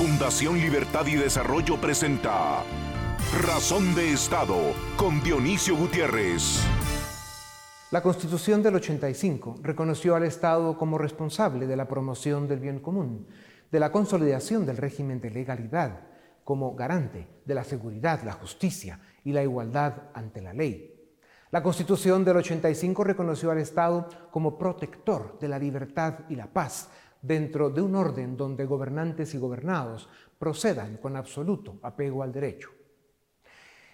Fundación 0.00 0.58
Libertad 0.58 1.06
y 1.08 1.16
Desarrollo 1.16 1.78
presenta 1.78 2.64
Razón 3.42 3.94
de 3.94 4.14
Estado 4.14 4.56
con 4.96 5.22
Dionisio 5.22 5.76
Gutiérrez. 5.76 6.64
La 7.90 8.00
Constitución 8.00 8.62
del 8.62 8.76
85 8.76 9.56
reconoció 9.60 10.16
al 10.16 10.22
Estado 10.22 10.78
como 10.78 10.96
responsable 10.96 11.66
de 11.66 11.76
la 11.76 11.86
promoción 11.86 12.48
del 12.48 12.60
bien 12.60 12.78
común, 12.78 13.26
de 13.70 13.78
la 13.78 13.92
consolidación 13.92 14.64
del 14.64 14.78
régimen 14.78 15.20
de 15.20 15.32
legalidad, 15.32 16.00
como 16.44 16.74
garante 16.74 17.28
de 17.44 17.54
la 17.54 17.64
seguridad, 17.64 18.22
la 18.24 18.32
justicia 18.32 19.00
y 19.22 19.32
la 19.32 19.42
igualdad 19.42 20.04
ante 20.14 20.40
la 20.40 20.54
ley. 20.54 20.94
La 21.50 21.62
Constitución 21.62 22.24
del 22.24 22.38
85 22.38 23.04
reconoció 23.04 23.50
al 23.50 23.58
Estado 23.58 24.08
como 24.30 24.56
protector 24.56 25.38
de 25.38 25.48
la 25.48 25.58
libertad 25.58 26.20
y 26.30 26.36
la 26.36 26.46
paz, 26.46 26.88
dentro 27.22 27.70
de 27.70 27.82
un 27.82 27.94
orden 27.94 28.36
donde 28.36 28.64
gobernantes 28.64 29.34
y 29.34 29.38
gobernados 29.38 30.08
procedan 30.38 30.96
con 30.96 31.16
absoluto 31.16 31.78
apego 31.82 32.22
al 32.22 32.32
derecho. 32.32 32.70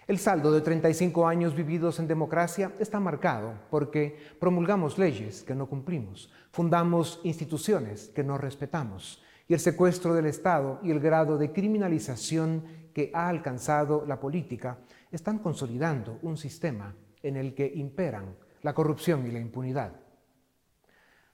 El 0.07 0.19
saldo 0.19 0.53
de 0.53 0.61
35 0.61 1.27
años 1.27 1.53
vividos 1.53 1.99
en 1.99 2.07
democracia 2.07 2.71
está 2.79 2.97
marcado 2.99 3.53
porque 3.69 4.17
promulgamos 4.39 4.97
leyes 4.97 5.43
que 5.43 5.53
no 5.53 5.67
cumplimos, 5.67 6.31
fundamos 6.51 7.19
instituciones 7.25 8.07
que 8.15 8.23
no 8.23 8.37
respetamos 8.37 9.21
y 9.49 9.53
el 9.53 9.59
secuestro 9.59 10.13
del 10.13 10.27
Estado 10.27 10.79
y 10.81 10.91
el 10.91 11.01
grado 11.01 11.37
de 11.37 11.51
criminalización 11.51 12.63
que 12.93 13.11
ha 13.13 13.27
alcanzado 13.27 14.05
la 14.07 14.19
política 14.19 14.79
están 15.11 15.39
consolidando 15.39 16.19
un 16.21 16.37
sistema 16.37 16.95
en 17.21 17.35
el 17.35 17.53
que 17.53 17.69
imperan 17.75 18.35
la 18.61 18.73
corrupción 18.73 19.27
y 19.27 19.31
la 19.31 19.39
impunidad. 19.39 20.06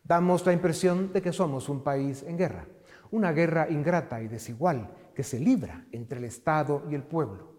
Damos 0.03 0.45
la 0.45 0.51
impresión 0.51 1.13
de 1.13 1.21
que 1.21 1.31
somos 1.31 1.69
un 1.69 1.81
país 1.81 2.23
en 2.23 2.37
guerra, 2.37 2.67
una 3.11 3.31
guerra 3.31 3.69
ingrata 3.69 4.21
y 4.21 4.27
desigual 4.27 4.93
que 5.15 5.23
se 5.23 5.39
libra 5.39 5.85
entre 5.93 6.19
el 6.19 6.25
Estado 6.25 6.83
y 6.91 6.95
el 6.95 7.03
pueblo. 7.03 7.53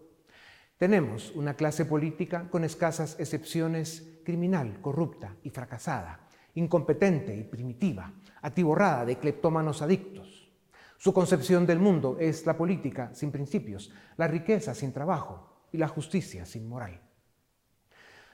Tenemos 0.77 1.31
una 1.35 1.55
clase 1.55 1.85
política 1.85 2.47
con 2.51 2.63
escasas 2.63 3.19
excepciones 3.19 4.19
criminal, 4.23 4.79
corrupta 4.79 5.35
y 5.41 5.49
fracasada, 5.49 6.27
incompetente 6.53 7.35
y 7.35 7.45
primitiva, 7.45 8.13
atiborrada 8.43 9.05
de 9.05 9.17
cleptómanos 9.17 9.81
adictos. 9.81 10.51
Su 10.97 11.13
concepción 11.13 11.65
del 11.65 11.79
mundo 11.79 12.17
es 12.19 12.45
la 12.45 12.55
política 12.55 13.09
sin 13.15 13.31
principios, 13.31 13.91
la 14.17 14.27
riqueza 14.27 14.75
sin 14.75 14.93
trabajo 14.93 15.67
y 15.71 15.77
la 15.77 15.87
justicia 15.87 16.45
sin 16.45 16.69
moral. 16.69 17.04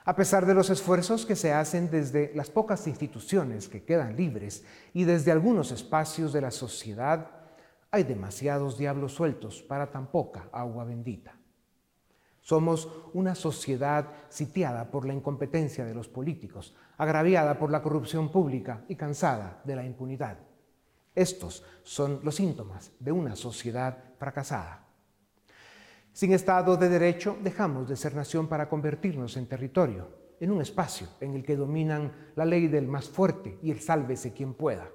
A 0.03 0.15
pesar 0.15 0.47
de 0.47 0.55
los 0.55 0.71
esfuerzos 0.71 1.27
que 1.27 1.35
se 1.35 1.53
hacen 1.53 1.91
desde 1.91 2.31
las 2.33 2.49
pocas 2.49 2.87
instituciones 2.87 3.69
que 3.69 3.83
quedan 3.83 4.15
libres 4.15 4.65
y 4.93 5.03
desde 5.03 5.31
algunos 5.31 5.71
espacios 5.71 6.33
de 6.33 6.41
la 6.41 6.49
sociedad, 6.49 7.29
hay 7.91 8.03
demasiados 8.03 8.79
diablos 8.79 9.13
sueltos 9.13 9.61
para 9.61 9.91
tan 9.91 10.07
poca 10.07 10.49
agua 10.51 10.85
bendita. 10.85 11.37
Somos 12.41 12.89
una 13.13 13.35
sociedad 13.35 14.07
sitiada 14.29 14.89
por 14.89 15.05
la 15.05 15.13
incompetencia 15.13 15.85
de 15.85 15.93
los 15.93 16.07
políticos, 16.07 16.75
agraviada 16.97 17.59
por 17.59 17.69
la 17.69 17.83
corrupción 17.83 18.31
pública 18.31 18.83
y 18.87 18.95
cansada 18.95 19.61
de 19.63 19.75
la 19.75 19.85
impunidad. 19.85 20.39
Estos 21.13 21.63
son 21.83 22.21
los 22.23 22.35
síntomas 22.35 22.91
de 22.99 23.11
una 23.11 23.35
sociedad 23.35 23.97
fracasada. 24.17 24.87
Sin 26.13 26.33
Estado 26.33 26.75
de 26.75 26.89
Derecho 26.89 27.37
dejamos 27.41 27.87
de 27.87 27.95
ser 27.95 28.15
nación 28.15 28.47
para 28.47 28.67
convertirnos 28.67 29.37
en 29.37 29.47
territorio, 29.47 30.09
en 30.41 30.51
un 30.51 30.61
espacio 30.61 31.07
en 31.21 31.35
el 31.35 31.43
que 31.45 31.55
dominan 31.55 32.11
la 32.35 32.43
ley 32.43 32.67
del 32.67 32.85
más 32.85 33.07
fuerte 33.07 33.57
y 33.63 33.71
el 33.71 33.79
sálvese 33.79 34.33
quien 34.33 34.53
pueda. 34.53 34.89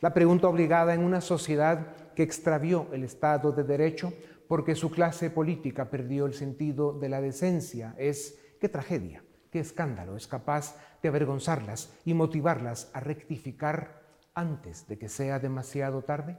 La 0.00 0.12
pregunta 0.12 0.46
obligada 0.46 0.92
en 0.92 1.02
una 1.02 1.22
sociedad 1.22 2.12
que 2.14 2.22
extravió 2.22 2.88
el 2.92 3.04
Estado 3.04 3.52
de 3.52 3.64
Derecho 3.64 4.12
porque 4.46 4.74
su 4.74 4.90
clase 4.90 5.30
política 5.30 5.88
perdió 5.88 6.26
el 6.26 6.34
sentido 6.34 6.92
de 6.92 7.08
la 7.08 7.22
decencia 7.22 7.94
es 7.96 8.38
qué 8.60 8.68
tragedia, 8.68 9.24
qué 9.50 9.60
escándalo 9.60 10.14
es 10.14 10.26
capaz 10.26 10.76
de 11.02 11.08
avergonzarlas 11.08 11.94
y 12.04 12.12
motivarlas 12.12 12.90
a 12.92 13.00
rectificar 13.00 14.02
antes 14.34 14.86
de 14.88 14.98
que 14.98 15.08
sea 15.08 15.38
demasiado 15.38 16.02
tarde. 16.02 16.36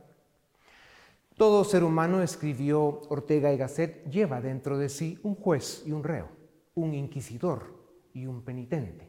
Todo 1.39 1.63
ser 1.63 1.85
humano, 1.85 2.21
escribió 2.21 2.99
Ortega 3.07 3.53
y 3.53 3.57
Gasset, 3.57 4.03
lleva 4.09 4.41
dentro 4.41 4.77
de 4.77 4.89
sí 4.89 5.17
un 5.23 5.35
juez 5.35 5.83
y 5.85 5.93
un 5.93 6.03
reo, 6.03 6.27
un 6.75 6.93
inquisidor 6.93 7.95
y 8.13 8.25
un 8.25 8.43
penitente. 8.43 9.07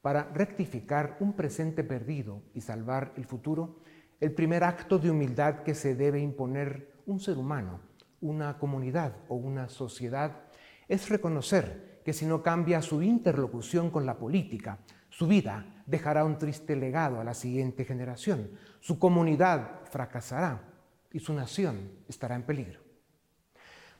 Para 0.00 0.30
rectificar 0.32 1.16
un 1.18 1.32
presente 1.32 1.82
perdido 1.82 2.44
y 2.54 2.60
salvar 2.60 3.14
el 3.16 3.24
futuro, 3.24 3.80
el 4.20 4.32
primer 4.32 4.62
acto 4.62 5.00
de 5.00 5.10
humildad 5.10 5.64
que 5.64 5.74
se 5.74 5.96
debe 5.96 6.20
imponer 6.20 7.02
un 7.04 7.18
ser 7.18 7.36
humano, 7.36 7.80
una 8.20 8.58
comunidad 8.58 9.16
o 9.26 9.34
una 9.34 9.68
sociedad 9.68 10.42
es 10.86 11.08
reconocer 11.08 12.00
que 12.04 12.12
si 12.12 12.26
no 12.26 12.44
cambia 12.44 12.80
su 12.80 13.02
interlocución 13.02 13.90
con 13.90 14.06
la 14.06 14.18
política, 14.18 14.78
su 15.08 15.26
vida 15.26 15.82
dejará 15.84 16.24
un 16.24 16.38
triste 16.38 16.76
legado 16.76 17.20
a 17.20 17.24
la 17.24 17.34
siguiente 17.34 17.84
generación, 17.84 18.52
su 18.78 19.00
comunidad 19.00 19.80
fracasará 19.90 20.75
y 21.12 21.20
su 21.20 21.32
nación 21.32 21.90
estará 22.08 22.34
en 22.34 22.42
peligro. 22.42 22.80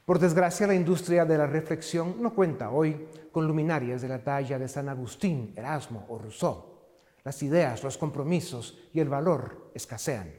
Por 0.04 0.18
desgracia, 0.20 0.66
la 0.66 0.74
industria 0.74 1.24
de 1.24 1.36
la 1.36 1.46
reflexión 1.46 2.22
no 2.22 2.32
cuenta 2.32 2.70
hoy 2.70 3.08
con 3.32 3.46
luminarias 3.46 4.02
de 4.02 4.08
la 4.08 4.22
talla 4.22 4.58
de 4.58 4.68
San 4.68 4.88
Agustín, 4.88 5.52
Erasmo 5.56 6.06
o 6.08 6.18
Rousseau. 6.18 6.76
Las 7.24 7.42
ideas, 7.42 7.82
los 7.82 7.98
compromisos 7.98 8.78
y 8.92 9.00
el 9.00 9.08
valor 9.08 9.72
escasean. 9.74 10.32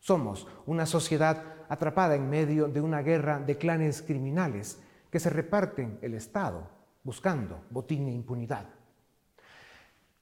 Somos 0.00 0.48
una 0.66 0.86
sociedad 0.86 1.54
atrapada 1.68 2.16
en 2.16 2.28
medio 2.28 2.66
de 2.66 2.80
una 2.80 3.00
guerra 3.02 3.38
de 3.38 3.56
clanes 3.56 4.02
criminales 4.02 4.80
que 5.10 5.20
se 5.20 5.30
reparten 5.30 5.98
el 6.02 6.14
Estado 6.14 6.68
buscando 7.04 7.64
botín 7.70 8.08
e 8.08 8.12
impunidad. 8.12 8.66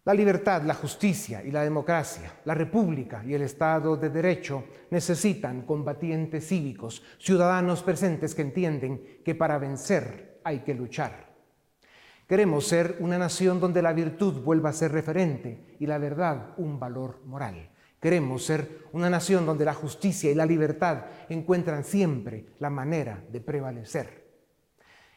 La 0.04 0.12
libertad, 0.12 0.62
la 0.65 0.75
justicia 0.75 1.42
y 1.42 1.50
la 1.50 1.62
democracia, 1.62 2.31
la 2.44 2.53
república 2.53 3.25
y 3.26 3.32
el 3.32 3.41
Estado 3.41 3.97
de 3.97 4.10
Derecho 4.10 4.65
necesitan 4.91 5.62
combatientes 5.62 6.47
cívicos, 6.47 7.03
ciudadanos 7.19 7.82
presentes 7.82 8.34
que 8.34 8.43
entienden 8.43 9.20
que 9.25 9.34
para 9.34 9.56
vencer 9.56 10.41
hay 10.44 10.59
que 10.59 10.75
luchar. 10.75 11.32
Queremos 12.28 12.66
ser 12.66 12.98
una 13.00 13.16
nación 13.16 13.60
donde 13.60 13.81
la 13.81 13.94
virtud 13.94 14.43
vuelva 14.43 14.69
a 14.69 14.75
ser 14.75 14.93
referente 14.93 15.76
y 15.81 15.87
la 15.87 15.97
verdad 15.97 16.53
un 16.59 16.78
valor 16.78 17.22
moral. 17.25 17.70
Queremos 17.98 18.44
ser 18.44 18.84
una 18.93 19.09
nación 19.09 19.47
donde 19.47 19.64
la 19.64 19.72
justicia 19.72 20.31
y 20.31 20.34
la 20.34 20.44
libertad 20.44 21.06
encuentran 21.31 21.82
siempre 21.82 22.44
la 22.59 22.69
manera 22.69 23.25
de 23.32 23.41
prevalecer. 23.41 24.25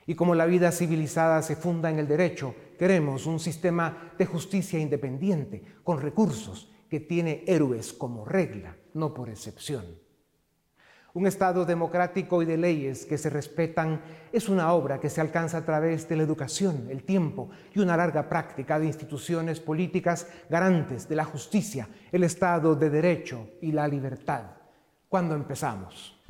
Y 0.05 0.15
como 0.15 0.33
la 0.33 0.45
vida 0.45 0.71
civilizada 0.71 1.41
se 1.41 1.57
funda 1.57 1.89
en 1.89 1.99
el 1.99 2.07
derecho, 2.07 2.55
queremos 2.77 3.25
un 3.25 3.39
sistema 3.39 4.13
de 4.17 4.25
justicia 4.25 4.79
independiente, 4.79 5.63
con 5.83 6.01
recursos, 6.01 6.71
que 6.89 6.99
tiene 6.99 7.43
héroes 7.47 7.93
como 7.93 8.25
regla, 8.25 8.77
no 8.93 9.13
por 9.13 9.29
excepción. 9.29 9.85
Un 11.13 11.25
Estado 11.25 11.65
democrático 11.65 12.43
y 12.43 12.45
de 12.45 12.57
leyes 12.57 13.05
que 13.05 13.17
se 13.17 13.31
respetan 13.31 14.01
es 14.31 14.49
una 14.49 14.71
obra 14.73 14.99
que 14.99 15.09
se 15.09 15.19
alcanza 15.19 15.57
a 15.57 15.65
través 15.65 16.07
de 16.07 16.15
la 16.15 16.23
educación, 16.23 16.88
el 16.91 17.03
tiempo 17.03 17.49
y 17.73 17.79
una 17.79 17.97
larga 17.97 18.29
práctica 18.29 18.77
de 18.77 18.85
instituciones 18.85 19.59
políticas 19.59 20.27
garantes 20.47 21.09
de 21.09 21.15
la 21.15 21.25
justicia, 21.25 21.89
el 22.11 22.23
Estado 22.23 22.75
de 22.75 22.91
Derecho 22.91 23.49
y 23.61 23.71
la 23.71 23.88
libertad. 23.88 24.44
¿Cuándo 25.09 25.33
empezamos? 25.33 26.21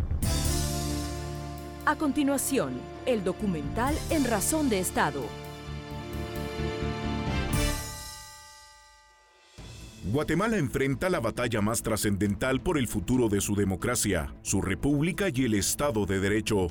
A 1.85 1.95
continuación, 1.97 2.73
el 3.05 3.23
documental 3.23 3.93
En 4.09 4.25
Razón 4.25 4.69
de 4.69 4.79
Estado. 4.79 5.21
Guatemala 10.11 10.57
enfrenta 10.57 11.09
la 11.09 11.19
batalla 11.19 11.59
más 11.59 11.83
trascendental 11.83 12.61
por 12.61 12.77
el 12.77 12.87
futuro 12.87 13.27
de 13.27 13.41
su 13.41 13.55
democracia, 13.55 14.33
su 14.41 14.61
república 14.61 15.25
y 15.33 15.43
el 15.43 15.53
Estado 15.53 16.05
de 16.05 16.21
Derecho. 16.21 16.67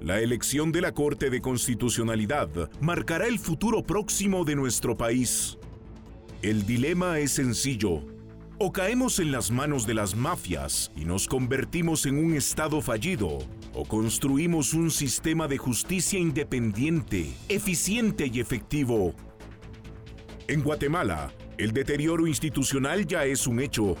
La 0.00 0.20
elección 0.20 0.70
de 0.70 0.82
la 0.82 0.92
Corte 0.92 1.28
de 1.28 1.40
Constitucionalidad 1.40 2.48
marcará 2.80 3.26
el 3.26 3.40
futuro 3.40 3.82
próximo 3.82 4.44
de 4.44 4.54
nuestro 4.54 4.96
país. 4.96 5.58
El 6.40 6.66
dilema 6.66 7.18
es 7.18 7.32
sencillo. 7.32 8.04
O 8.60 8.70
caemos 8.70 9.18
en 9.18 9.32
las 9.32 9.50
manos 9.50 9.84
de 9.84 9.94
las 9.94 10.14
mafias 10.14 10.92
y 10.94 11.04
nos 11.04 11.26
convertimos 11.26 12.06
en 12.06 12.16
un 12.16 12.34
Estado 12.34 12.80
fallido, 12.80 13.38
o 13.74 13.84
construimos 13.86 14.72
un 14.72 14.92
sistema 14.92 15.48
de 15.48 15.58
justicia 15.58 16.18
independiente, 16.18 17.32
eficiente 17.48 18.30
y 18.32 18.38
efectivo. 18.38 19.14
En 20.46 20.62
Guatemala, 20.62 21.32
el 21.58 21.72
deterioro 21.72 22.26
institucional 22.26 23.06
ya 23.06 23.24
es 23.24 23.46
un 23.46 23.60
hecho. 23.60 23.96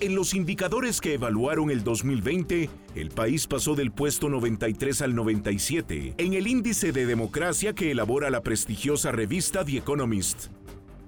En 0.00 0.14
los 0.14 0.34
indicadores 0.34 1.00
que 1.00 1.14
evaluaron 1.14 1.70
el 1.70 1.82
2020, 1.82 2.68
el 2.94 3.08
país 3.10 3.46
pasó 3.46 3.74
del 3.74 3.90
puesto 3.90 4.28
93 4.28 5.00
al 5.02 5.14
97 5.14 6.14
en 6.18 6.34
el 6.34 6.46
índice 6.46 6.92
de 6.92 7.06
democracia 7.06 7.74
que 7.74 7.90
elabora 7.90 8.28
la 8.28 8.42
prestigiosa 8.42 9.12
revista 9.12 9.64
The 9.64 9.78
Economist. 9.78 10.48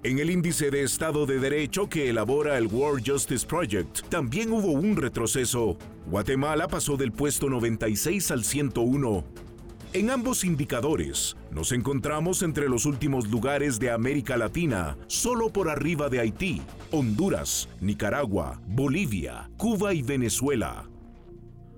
En 0.02 0.18
el 0.18 0.30
índice 0.30 0.70
de 0.70 0.82
Estado 0.82 1.26
de 1.26 1.40
Derecho 1.40 1.88
que 1.88 2.08
elabora 2.08 2.56
el 2.56 2.68
World 2.68 3.06
Justice 3.06 3.46
Project, 3.46 4.08
también 4.08 4.52
hubo 4.52 4.70
un 4.70 4.96
retroceso. 4.96 5.76
Guatemala 6.06 6.68
pasó 6.68 6.96
del 6.96 7.12
puesto 7.12 7.50
96 7.50 8.30
al 8.30 8.44
101. 8.44 9.45
En 9.92 10.10
ambos 10.10 10.44
indicadores, 10.44 11.36
nos 11.50 11.72
encontramos 11.72 12.42
entre 12.42 12.68
los 12.68 12.84
últimos 12.84 13.28
lugares 13.28 13.78
de 13.78 13.90
América 13.90 14.36
Latina, 14.36 14.98
solo 15.06 15.50
por 15.50 15.70
arriba 15.70 16.08
de 16.08 16.20
Haití, 16.20 16.60
Honduras, 16.90 17.68
Nicaragua, 17.80 18.60
Bolivia, 18.66 19.48
Cuba 19.56 19.94
y 19.94 20.02
Venezuela. 20.02 20.88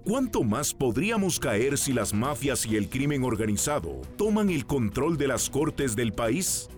¿Cuánto 0.05 0.43
más 0.43 0.72
podríamos 0.72 1.38
caer 1.38 1.76
si 1.76 1.93
las 1.93 2.14
mafias 2.14 2.64
y 2.66 2.76
el 2.76 2.88
crimen 2.88 3.22
organizado 3.25 4.00
toman 4.16 4.49
el 4.50 4.64
control 4.64 5.19
de 5.19 5.28
las 5.28 5.50
cortes 5.50 5.94
del 5.94 6.12
país? 6.12 6.69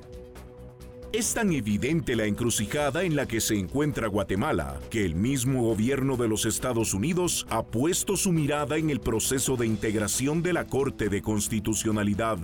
Es 1.12 1.34
tan 1.34 1.52
evidente 1.52 2.14
la 2.14 2.26
encrucijada 2.26 3.02
en 3.02 3.16
la 3.16 3.26
que 3.26 3.40
se 3.40 3.58
encuentra 3.58 4.06
Guatemala 4.06 4.78
que 4.90 5.04
el 5.04 5.16
mismo 5.16 5.64
gobierno 5.64 6.16
de 6.16 6.28
los 6.28 6.46
Estados 6.46 6.94
Unidos 6.94 7.48
ha 7.50 7.64
puesto 7.64 8.16
su 8.16 8.30
mirada 8.30 8.76
en 8.76 8.90
el 8.90 9.00
proceso 9.00 9.56
de 9.56 9.66
integración 9.66 10.40
de 10.40 10.52
la 10.52 10.68
Corte 10.68 11.08
de 11.08 11.20
Constitucionalidad. 11.20 12.38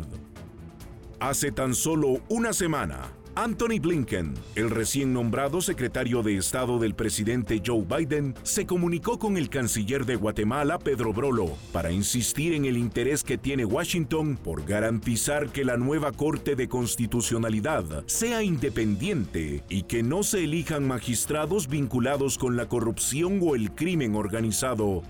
Hace 1.20 1.52
tan 1.52 1.76
solo 1.76 2.20
una 2.28 2.52
semana, 2.52 3.12
Anthony 3.38 3.78
Blinken, 3.82 4.32
el 4.54 4.70
recién 4.70 5.12
nombrado 5.12 5.60
secretario 5.60 6.22
de 6.22 6.38
Estado 6.38 6.78
del 6.78 6.94
presidente 6.94 7.62
Joe 7.64 7.84
Biden, 7.84 8.34
se 8.42 8.64
comunicó 8.64 9.18
con 9.18 9.36
el 9.36 9.50
canciller 9.50 10.06
de 10.06 10.16
Guatemala, 10.16 10.78
Pedro 10.78 11.12
Brolo, 11.12 11.54
para 11.70 11.92
insistir 11.92 12.54
en 12.54 12.64
el 12.64 12.78
interés 12.78 13.22
que 13.22 13.36
tiene 13.36 13.66
Washington 13.66 14.38
por 14.42 14.64
garantizar 14.64 15.50
que 15.50 15.66
la 15.66 15.76
nueva 15.76 16.12
Corte 16.12 16.56
de 16.56 16.66
Constitucionalidad 16.66 17.84
sea 18.06 18.42
independiente 18.42 19.62
y 19.68 19.82
que 19.82 20.02
no 20.02 20.22
se 20.22 20.44
elijan 20.44 20.86
magistrados 20.86 21.68
vinculados 21.68 22.38
con 22.38 22.56
la 22.56 22.68
corrupción 22.68 23.40
o 23.42 23.54
el 23.54 23.70
crimen 23.72 24.16
organizado. 24.16 25.02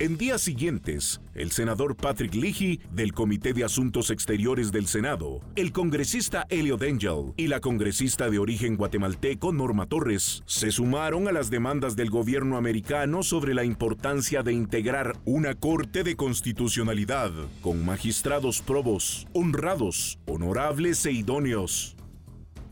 En 0.00 0.16
días 0.16 0.42
siguientes, 0.42 1.20
el 1.34 1.50
senador 1.50 1.96
Patrick 1.96 2.32
Leahy 2.32 2.78
del 2.92 3.12
Comité 3.12 3.52
de 3.52 3.64
Asuntos 3.64 4.10
Exteriores 4.10 4.70
del 4.70 4.86
Senado, 4.86 5.40
el 5.56 5.72
congresista 5.72 6.46
Elliot 6.50 6.80
Angel 6.84 7.32
y 7.36 7.48
la 7.48 7.58
congresista 7.58 8.30
de 8.30 8.38
origen 8.38 8.76
guatemalteco 8.76 9.52
Norma 9.52 9.86
Torres 9.86 10.44
se 10.46 10.70
sumaron 10.70 11.26
a 11.26 11.32
las 11.32 11.50
demandas 11.50 11.96
del 11.96 12.10
gobierno 12.10 12.56
americano 12.56 13.24
sobre 13.24 13.54
la 13.54 13.64
importancia 13.64 14.44
de 14.44 14.52
integrar 14.52 15.16
una 15.24 15.56
Corte 15.56 16.04
de 16.04 16.14
Constitucionalidad 16.14 17.32
con 17.60 17.84
magistrados 17.84 18.62
probos, 18.62 19.26
honrados, 19.32 20.20
honorables 20.26 21.04
e 21.06 21.10
idóneos. 21.10 21.96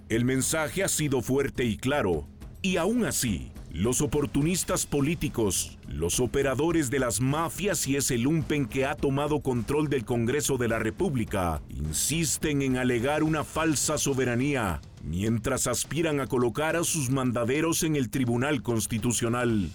El 0.08 0.25
mensaje 0.25 0.84
ha 0.84 0.88
sido 0.88 1.22
fuerte 1.22 1.64
y 1.64 1.76
claro, 1.76 2.29
y 2.62 2.76
aún 2.76 3.05
así, 3.05 3.50
los 3.76 4.00
oportunistas 4.00 4.87
políticos, 4.87 5.76
los 5.87 6.19
operadores 6.19 6.88
de 6.88 6.99
las 6.99 7.20
mafias 7.20 7.87
y 7.87 7.96
ese 7.96 8.17
lumpen 8.17 8.64
que 8.64 8.87
ha 8.87 8.94
tomado 8.94 9.40
control 9.40 9.90
del 9.90 10.06
Congreso 10.06 10.56
de 10.56 10.67
la 10.67 10.78
República 10.78 11.61
insisten 11.69 12.62
en 12.62 12.78
alegar 12.78 13.23
una 13.23 13.44
falsa 13.44 13.99
soberanía 13.99 14.81
mientras 15.05 15.67
aspiran 15.67 16.20
a 16.20 16.26
colocar 16.26 16.75
a 16.75 16.84
sus 16.84 17.11
mandaderos 17.11 17.82
en 17.82 17.96
el 17.96 18.08
Tribunal 18.08 18.62
Constitucional. 18.62 19.69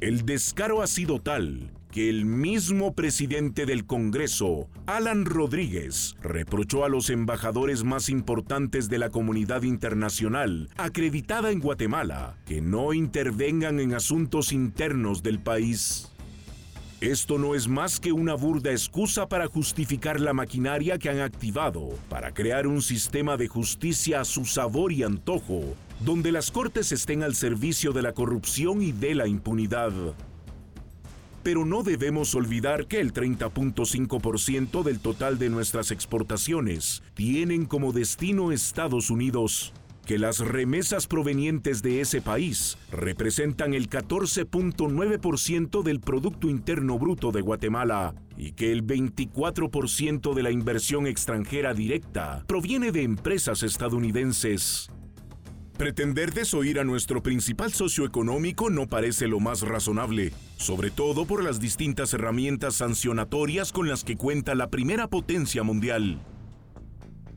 El 0.00 0.26
descaro 0.26 0.82
ha 0.82 0.88
sido 0.88 1.20
tal 1.20 1.70
que 1.94 2.10
el 2.10 2.24
mismo 2.24 2.92
presidente 2.92 3.66
del 3.66 3.86
Congreso, 3.86 4.68
Alan 4.84 5.24
Rodríguez, 5.24 6.16
reprochó 6.20 6.84
a 6.84 6.88
los 6.88 7.08
embajadores 7.08 7.84
más 7.84 8.08
importantes 8.08 8.88
de 8.88 8.98
la 8.98 9.10
comunidad 9.10 9.62
internacional, 9.62 10.68
acreditada 10.76 11.52
en 11.52 11.60
Guatemala, 11.60 12.36
que 12.46 12.60
no 12.60 12.94
intervengan 12.94 13.78
en 13.78 13.94
asuntos 13.94 14.50
internos 14.50 15.22
del 15.22 15.38
país. 15.38 16.10
Esto 17.00 17.38
no 17.38 17.54
es 17.54 17.68
más 17.68 18.00
que 18.00 18.10
una 18.10 18.34
burda 18.34 18.72
excusa 18.72 19.28
para 19.28 19.46
justificar 19.46 20.18
la 20.18 20.32
maquinaria 20.32 20.98
que 20.98 21.10
han 21.10 21.20
activado 21.20 21.90
para 22.08 22.34
crear 22.34 22.66
un 22.66 22.82
sistema 22.82 23.36
de 23.36 23.46
justicia 23.46 24.22
a 24.22 24.24
su 24.24 24.46
sabor 24.46 24.90
y 24.90 25.04
antojo, 25.04 25.76
donde 26.00 26.32
las 26.32 26.50
cortes 26.50 26.90
estén 26.90 27.22
al 27.22 27.36
servicio 27.36 27.92
de 27.92 28.02
la 28.02 28.14
corrupción 28.14 28.82
y 28.82 28.90
de 28.90 29.14
la 29.14 29.28
impunidad. 29.28 29.92
Pero 31.44 31.64
no 31.66 31.82
debemos 31.82 32.34
olvidar 32.34 32.86
que 32.86 33.00
el 33.00 33.12
30.5% 33.12 34.82
del 34.82 34.98
total 34.98 35.38
de 35.38 35.50
nuestras 35.50 35.90
exportaciones 35.90 37.02
tienen 37.12 37.66
como 37.66 37.92
destino 37.92 38.50
Estados 38.50 39.10
Unidos, 39.10 39.74
que 40.06 40.18
las 40.18 40.38
remesas 40.38 41.06
provenientes 41.06 41.82
de 41.82 42.00
ese 42.00 42.22
país 42.22 42.78
representan 42.90 43.74
el 43.74 43.90
14.9% 43.90 45.82
del 45.82 46.00
Producto 46.00 46.48
Interno 46.48 46.98
Bruto 46.98 47.30
de 47.30 47.42
Guatemala 47.42 48.14
y 48.38 48.52
que 48.52 48.72
el 48.72 48.82
24% 48.86 50.32
de 50.32 50.42
la 50.42 50.50
inversión 50.50 51.06
extranjera 51.06 51.74
directa 51.74 52.42
proviene 52.46 52.90
de 52.90 53.02
empresas 53.02 53.62
estadounidenses. 53.62 54.88
Pretender 55.76 56.32
desoír 56.32 56.78
a 56.78 56.84
nuestro 56.84 57.20
principal 57.20 57.72
socio 57.72 58.06
económico 58.06 58.70
no 58.70 58.86
parece 58.86 59.26
lo 59.26 59.40
más 59.40 59.62
razonable, 59.62 60.32
sobre 60.56 60.92
todo 60.92 61.26
por 61.26 61.42
las 61.42 61.58
distintas 61.58 62.14
herramientas 62.14 62.76
sancionatorias 62.76 63.72
con 63.72 63.88
las 63.88 64.04
que 64.04 64.16
cuenta 64.16 64.54
la 64.54 64.70
primera 64.70 65.08
potencia 65.08 65.64
mundial. 65.64 66.20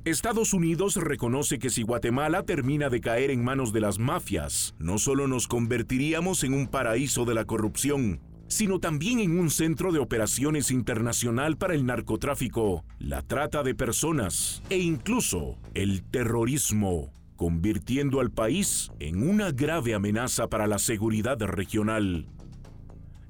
Estados 0.05 0.53
Unidos 0.53 0.97
reconoce 0.97 1.57
que 1.57 1.71
si 1.71 1.81
Guatemala 1.81 2.43
termina 2.43 2.89
de 2.89 3.01
caer 3.01 3.31
en 3.31 3.43
manos 3.43 3.73
de 3.73 3.81
las 3.81 3.97
mafias, 3.97 4.75
no 4.77 4.99
solo 4.99 5.27
nos 5.27 5.47
convertiríamos 5.47 6.43
en 6.43 6.53
un 6.53 6.67
paraíso 6.67 7.25
de 7.25 7.33
la 7.33 7.45
corrupción, 7.45 8.21
sino 8.47 8.79
también 8.79 9.19
en 9.19 9.39
un 9.39 9.49
centro 9.49 9.91
de 9.91 9.97
operaciones 9.97 10.69
internacional 10.69 11.57
para 11.57 11.73
el 11.73 11.87
narcotráfico, 11.87 12.85
la 12.99 13.23
trata 13.23 13.63
de 13.63 13.73
personas 13.73 14.61
e 14.69 14.77
incluso 14.77 15.57
el 15.73 16.03
terrorismo 16.03 17.11
convirtiendo 17.37 18.19
al 18.19 18.31
país 18.31 18.91
en 18.99 19.27
una 19.27 19.51
grave 19.51 19.93
amenaza 19.93 20.49
para 20.49 20.67
la 20.67 20.79
seguridad 20.79 21.39
regional. 21.39 22.27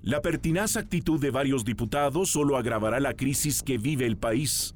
La 0.01 0.21
pertinaz 0.21 0.77
actitud 0.77 1.19
de 1.19 1.30
varios 1.30 1.65
diputados 1.65 2.31
solo 2.31 2.57
agravará 2.57 3.00
la 3.00 3.13
crisis 3.13 3.62
que 3.62 3.77
vive 3.77 4.06
el 4.06 4.18
país. 4.18 4.74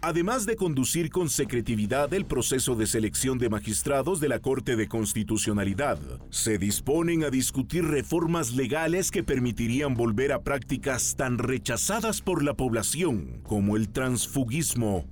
Además 0.00 0.46
de 0.46 0.54
conducir 0.54 1.10
con 1.10 1.28
secretividad 1.28 2.12
el 2.14 2.24
proceso 2.24 2.76
de 2.76 2.86
selección 2.86 3.38
de 3.38 3.48
magistrados 3.48 4.20
de 4.20 4.28
la 4.28 4.38
Corte 4.38 4.76
de 4.76 4.86
Constitucionalidad, 4.86 5.98
se 6.30 6.58
disponen 6.58 7.24
a 7.24 7.30
discutir 7.30 7.84
reformas 7.84 8.52
legales 8.52 9.10
que 9.10 9.24
permitirían 9.24 9.94
volver 9.94 10.32
a 10.32 10.42
prácticas 10.42 11.16
tan 11.16 11.38
rechazadas 11.38 12.20
por 12.20 12.44
la 12.44 12.54
población 12.54 13.40
como 13.42 13.76
el 13.76 13.88
transfugismo 13.88 15.04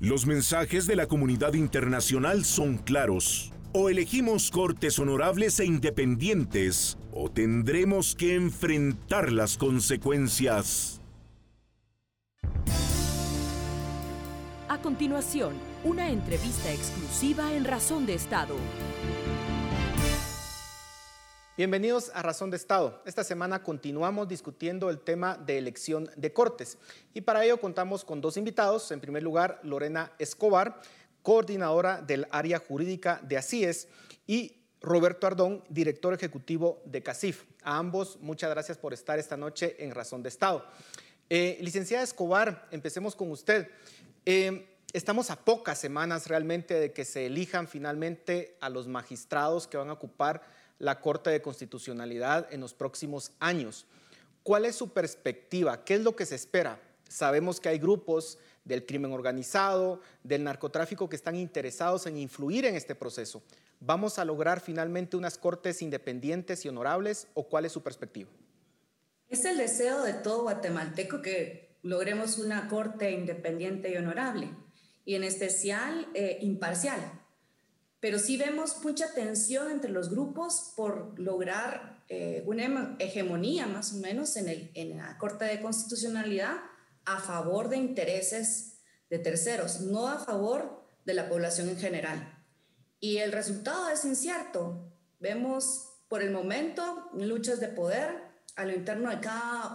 los 0.00 0.26
mensajes 0.26 0.86
de 0.86 0.94
la 0.94 1.06
comunidad 1.06 1.54
internacional 1.54 2.44
son 2.44 2.76
claros. 2.76 3.52
O 3.72 3.88
elegimos 3.88 4.50
cortes 4.50 4.98
honorables 4.98 5.58
e 5.60 5.64
independientes, 5.64 6.98
o 7.12 7.30
tendremos 7.30 8.14
que 8.14 8.34
enfrentar 8.34 9.32
las 9.32 9.56
consecuencias. 9.56 11.00
A 14.68 14.78
continuación, 14.82 15.54
una 15.84 16.10
entrevista 16.10 16.70
exclusiva 16.72 17.54
en 17.54 17.64
Razón 17.64 18.04
de 18.04 18.14
Estado. 18.14 18.54
Bienvenidos 21.56 22.10
a 22.12 22.20
Razón 22.20 22.50
de 22.50 22.58
Estado. 22.58 23.00
Esta 23.06 23.24
semana 23.24 23.62
continuamos 23.62 24.28
discutiendo 24.28 24.90
el 24.90 25.00
tema 25.00 25.38
de 25.38 25.56
elección 25.56 26.10
de 26.14 26.30
cortes 26.30 26.76
y 27.14 27.22
para 27.22 27.46
ello 27.46 27.58
contamos 27.58 28.04
con 28.04 28.20
dos 28.20 28.36
invitados. 28.36 28.90
En 28.90 29.00
primer 29.00 29.22
lugar, 29.22 29.58
Lorena 29.62 30.12
Escobar, 30.18 30.82
coordinadora 31.22 32.02
del 32.02 32.26
área 32.30 32.58
jurídica 32.58 33.22
de 33.22 33.38
ACIES 33.38 33.88
y 34.26 34.54
Roberto 34.82 35.26
Ardón, 35.26 35.64
director 35.70 36.12
ejecutivo 36.12 36.82
de 36.84 37.02
CACIF. 37.02 37.44
A 37.62 37.78
ambos, 37.78 38.18
muchas 38.20 38.50
gracias 38.50 38.76
por 38.76 38.92
estar 38.92 39.18
esta 39.18 39.38
noche 39.38 39.76
en 39.78 39.92
Razón 39.92 40.22
de 40.22 40.28
Estado. 40.28 40.62
Eh, 41.30 41.56
licenciada 41.62 42.04
Escobar, 42.04 42.68
empecemos 42.70 43.16
con 43.16 43.30
usted. 43.30 43.70
Eh, 44.26 44.68
estamos 44.92 45.30
a 45.30 45.36
pocas 45.42 45.78
semanas 45.78 46.26
realmente 46.26 46.74
de 46.74 46.92
que 46.92 47.06
se 47.06 47.24
elijan 47.24 47.66
finalmente 47.66 48.58
a 48.60 48.68
los 48.68 48.88
magistrados 48.88 49.66
que 49.66 49.78
van 49.78 49.88
a 49.88 49.94
ocupar 49.94 50.42
la 50.78 51.00
Corte 51.00 51.30
de 51.30 51.42
Constitucionalidad 51.42 52.52
en 52.52 52.60
los 52.60 52.74
próximos 52.74 53.32
años. 53.40 53.86
¿Cuál 54.42 54.64
es 54.64 54.76
su 54.76 54.90
perspectiva? 54.90 55.84
¿Qué 55.84 55.94
es 55.94 56.02
lo 56.02 56.14
que 56.14 56.26
se 56.26 56.34
espera? 56.34 56.80
Sabemos 57.08 57.60
que 57.60 57.68
hay 57.68 57.78
grupos 57.78 58.38
del 58.64 58.84
crimen 58.84 59.12
organizado, 59.12 60.00
del 60.22 60.44
narcotráfico 60.44 61.08
que 61.08 61.16
están 61.16 61.36
interesados 61.36 62.06
en 62.06 62.16
influir 62.16 62.64
en 62.64 62.74
este 62.74 62.94
proceso. 62.94 63.42
¿Vamos 63.80 64.18
a 64.18 64.24
lograr 64.24 64.60
finalmente 64.60 65.16
unas 65.16 65.38
cortes 65.38 65.82
independientes 65.82 66.64
y 66.64 66.68
honorables 66.68 67.28
o 67.34 67.48
cuál 67.48 67.64
es 67.64 67.72
su 67.72 67.82
perspectiva? 67.82 68.30
Es 69.28 69.44
el 69.44 69.56
deseo 69.56 70.02
de 70.02 70.14
todo 70.14 70.42
guatemalteco 70.42 71.22
que 71.22 71.76
logremos 71.82 72.38
una 72.38 72.68
corte 72.68 73.10
independiente 73.12 73.90
y 73.90 73.96
honorable. 73.96 74.50
y 75.08 75.14
en 75.14 75.22
especial 75.22 76.08
eh, 76.14 76.38
imparcial. 76.40 76.98
Pero 78.06 78.20
sí 78.20 78.36
vemos 78.36 78.84
mucha 78.84 79.12
tensión 79.14 79.68
entre 79.68 79.90
los 79.90 80.10
grupos 80.10 80.74
por 80.76 81.18
lograr 81.18 82.04
eh, 82.08 82.44
una 82.46 82.94
hegemonía 83.00 83.66
más 83.66 83.94
o 83.94 83.96
menos 83.96 84.36
en, 84.36 84.48
el, 84.48 84.70
en 84.74 84.96
la 84.96 85.18
Corte 85.18 85.44
de 85.44 85.60
Constitucionalidad 85.60 86.54
a 87.04 87.18
favor 87.18 87.68
de 87.68 87.78
intereses 87.78 88.78
de 89.10 89.18
terceros, 89.18 89.80
no 89.80 90.06
a 90.06 90.20
favor 90.20 90.86
de 91.04 91.14
la 91.14 91.28
población 91.28 91.68
en 91.68 91.78
general. 91.78 92.44
Y 93.00 93.16
el 93.16 93.32
resultado 93.32 93.88
es 93.88 94.04
incierto. 94.04 94.88
Vemos 95.18 95.88
por 96.06 96.22
el 96.22 96.30
momento 96.30 97.10
luchas 97.12 97.58
de 97.58 97.66
poder 97.66 98.22
a 98.54 98.64
lo 98.64 98.72
interno 98.72 99.10
de 99.10 99.18
cada 99.18 99.74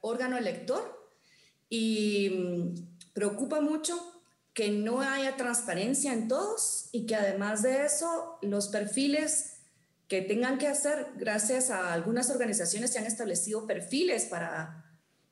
órgano 0.00 0.38
elector 0.38 1.10
y 1.68 2.30
mm, 2.30 3.12
preocupa 3.14 3.60
mucho 3.60 3.98
que 4.54 4.70
no 4.70 5.00
haya 5.00 5.36
transparencia 5.36 6.12
en 6.12 6.28
todos 6.28 6.88
y 6.92 7.06
que 7.06 7.16
además 7.16 7.62
de 7.62 7.84
eso 7.84 8.38
los 8.40 8.68
perfiles 8.68 9.54
que 10.06 10.22
tengan 10.22 10.58
que 10.58 10.68
hacer, 10.68 11.08
gracias 11.16 11.70
a 11.70 11.92
algunas 11.92 12.30
organizaciones 12.30 12.92
se 12.92 13.00
han 13.00 13.06
establecido 13.06 13.66
perfiles 13.66 14.26
para 14.26 14.84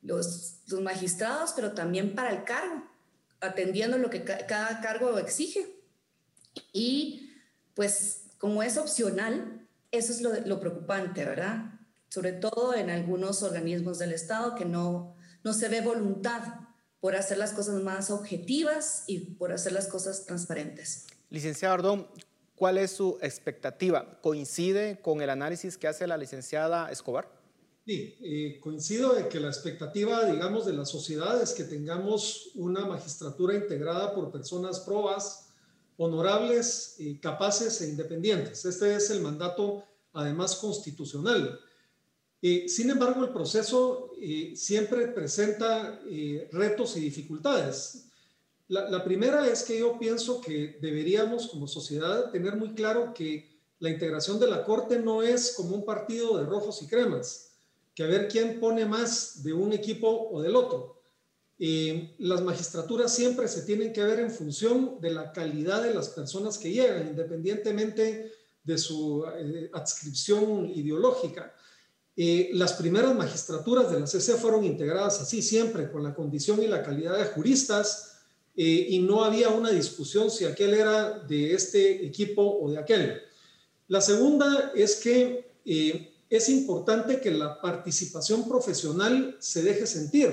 los, 0.03 0.59
magistrados, 0.81 1.53
pero 1.55 1.73
también 1.73 2.15
para 2.15 2.31
el 2.31 2.45
cargo, 2.45 2.83
atendiendo 3.41 3.99
lo 3.99 4.11
que 4.11 4.25
cada 4.25 4.81
cargo 4.81 5.19
exige. 5.19 5.77
Y 6.73 7.31
pues 7.75 8.25
como 8.39 8.63
es 8.63 8.77
opcional, 8.77 9.69
eso 9.93 10.13
es 10.13 10.23
lo, 10.23 10.35
lo 10.47 10.59
preocupante, 10.59 11.25
¿verdad? 11.25 11.79
Sobre 12.09 12.33
todo 12.33 12.75
en 12.75 12.91
algunos 12.91 13.43
organismos 13.43 13.99
del 13.99 14.13
Estado 14.13 14.55
que 14.57 14.65
no, 14.65 15.15
no 15.45 15.53
se 15.53 15.69
ve 15.69 15.83
voluntad 15.83 16.43
por 17.03 17.17
hacer 17.17 17.37
las 17.37 17.53
cosas 17.53 17.83
más 17.83 18.13
objetivas 18.13 19.03
y 19.09 19.19
por 19.19 19.51
hacer 19.53 19.73
las 19.73 19.89
cosas 19.89 20.25
transparentes. 20.25 21.09
Licenciado 21.31 21.75
Ardón, 21.75 22.07
¿cuál 22.55 22.79
es 22.79 22.93
su 22.93 23.19
expectativa? 23.21 24.21
¿Coincide 24.23 25.01
con 25.03 25.21
el 25.21 25.29
análisis 25.29 25.77
que 25.77 25.89
hace 25.89 26.07
la 26.07 26.17
licenciada 26.17 26.93
Escobar? 26.93 27.29
Sí, 27.85 28.17
eh, 28.23 28.61
coincido 28.61 29.15
de 29.15 29.27
que 29.27 29.41
la 29.41 29.49
expectativa, 29.49 30.27
digamos, 30.27 30.65
de 30.65 30.75
la 30.75 30.85
sociedad 30.85 31.43
es 31.43 31.55
que 31.55 31.65
tengamos 31.65 32.53
una 32.55 32.87
magistratura 32.87 33.57
integrada 33.57 34.15
por 34.15 34.31
personas 34.31 34.79
probas, 34.79 35.49
honorables, 35.97 36.99
capaces 37.21 37.81
e 37.81 37.89
independientes. 37.89 38.65
Este 38.65 38.95
es 38.95 39.11
el 39.11 39.23
mandato, 39.23 39.83
además, 40.13 40.55
constitucional. 40.55 41.59
Eh, 42.45 42.69
sin 42.69 42.91
embargo, 42.91 43.25
el 43.25 43.31
proceso 43.31 44.11
eh, 44.21 44.55
siempre 44.57 45.07
presenta 45.07 46.01
eh, 46.11 46.49
retos 46.51 46.97
y 46.97 47.01
dificultades. 47.01 48.07
La, 48.67 49.05
primera 49.05 49.47
es 49.47 49.63
que 49.63 49.79
yo 49.79 49.99
pienso 49.99 50.41
que 50.41 50.79
deberíamos 50.81 51.49
como 51.49 51.69
sociedad 51.69 52.31
tener 52.31 52.57
muy 52.57 52.75
claro 52.75 53.13
que 53.15 53.61
la 53.79 53.91
integración 53.91 54.41
de 54.41 54.49
la 54.49 54.65
Corte 54.65 54.99
no 54.99 55.23
es 55.23 55.53
como 55.55 55.77
un 55.77 55.85
partido 55.85 56.39
de 56.39 56.47
rojos 56.47 56.81
y 56.83 56.87
cremas, 56.87 57.51
que 57.95 58.03
a 58.03 58.07
ver 58.07 58.29
quién 58.29 58.59
pone 58.59 58.87
más 58.87 59.43
de 59.43 59.53
un 59.53 59.75
equipo 59.75 60.31
o 60.31 60.41
del 60.41 60.57
otro. 60.57 61.03
las 61.59 62.41
magistraturas 62.41 63.15
siempre 63.15 63.47
se 63.47 63.63
tienen 63.63 63.93
que 63.93 64.03
ver 64.03 64.21
en 64.21 64.31
función 64.31 64.99
de 65.03 65.11
la 65.11 65.33
calidad 65.33 65.83
de 65.83 65.93
las 65.93 66.09
personas 66.09 66.57
que 66.57 66.73
llegan, 66.73 67.09
independientemente 67.09 68.33
de 68.65 68.79
su 68.79 69.27
adscripción 69.75 70.71
ideológica. 70.71 71.55
Eh, 72.15 72.51
las 72.53 72.75
primeras 72.75 73.15
magistraturas 73.15 73.91
de 73.91 74.01
la 74.01 74.07
CC 74.07 74.35
fueron 74.35 74.65
integradas 74.65 75.21
así 75.21 75.41
siempre, 75.41 75.91
con 75.91 76.03
la 76.03 76.15
condición 76.15 76.63
y 76.63 76.67
la 76.67 76.83
calidad 76.83 77.17
de 77.17 77.25
juristas, 77.27 78.19
eh, 78.55 78.87
y 78.91 78.99
no 78.99 79.25
había 79.25 79.49
una 79.49 79.71
discusión 79.71 80.31
si 80.31 80.45
aquel 80.45 80.75
era 80.75 81.21
de 81.21 81.55
este 81.55 82.05
equipo 82.05 82.43
o 82.61 82.71
de 82.71 82.79
aquel. 82.79 83.23
La 83.89 84.03
segunda 84.03 84.73
es 84.75 84.97
que 84.97 85.53
eh, 85.65 86.13
es 86.29 86.49
importante 86.51 87.21
que 87.21 87.31
la 87.31 87.61
participación 87.61 88.47
profesional 88.47 89.37
se 89.39 89.63
deje 89.63 89.87
sentir, 89.87 90.31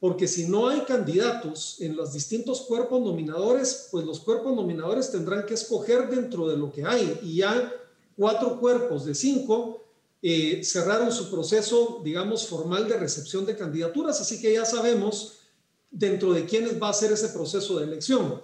porque 0.00 0.26
si 0.26 0.48
no 0.48 0.68
hay 0.68 0.80
candidatos 0.80 1.76
en 1.80 1.94
los 1.94 2.14
distintos 2.14 2.62
cuerpos 2.62 3.02
nominadores, 3.02 3.88
pues 3.90 4.04
los 4.04 4.20
cuerpos 4.20 4.56
nominadores 4.56 5.12
tendrán 5.12 5.44
que 5.44 5.54
escoger 5.54 6.08
dentro 6.08 6.48
de 6.48 6.56
lo 6.56 6.72
que 6.72 6.84
hay, 6.84 7.20
y 7.22 7.36
ya 7.36 7.70
cuatro 8.16 8.58
cuerpos 8.58 9.04
de 9.04 9.14
cinco 9.14 9.82
eh, 10.22 10.62
cerraron 10.62 11.10
su 11.10 11.30
proceso, 11.30 12.00
digamos, 12.04 12.46
formal 12.46 12.88
de 12.88 12.96
recepción 12.96 13.44
de 13.44 13.56
candidaturas, 13.56 14.20
así 14.20 14.40
que 14.40 14.52
ya 14.52 14.64
sabemos 14.64 15.40
dentro 15.90 16.32
de 16.32 16.46
quiénes 16.46 16.80
va 16.80 16.90
a 16.90 16.94
ser 16.94 17.10
ese 17.10 17.28
proceso 17.30 17.78
de 17.78 17.84
elección. 17.84 18.40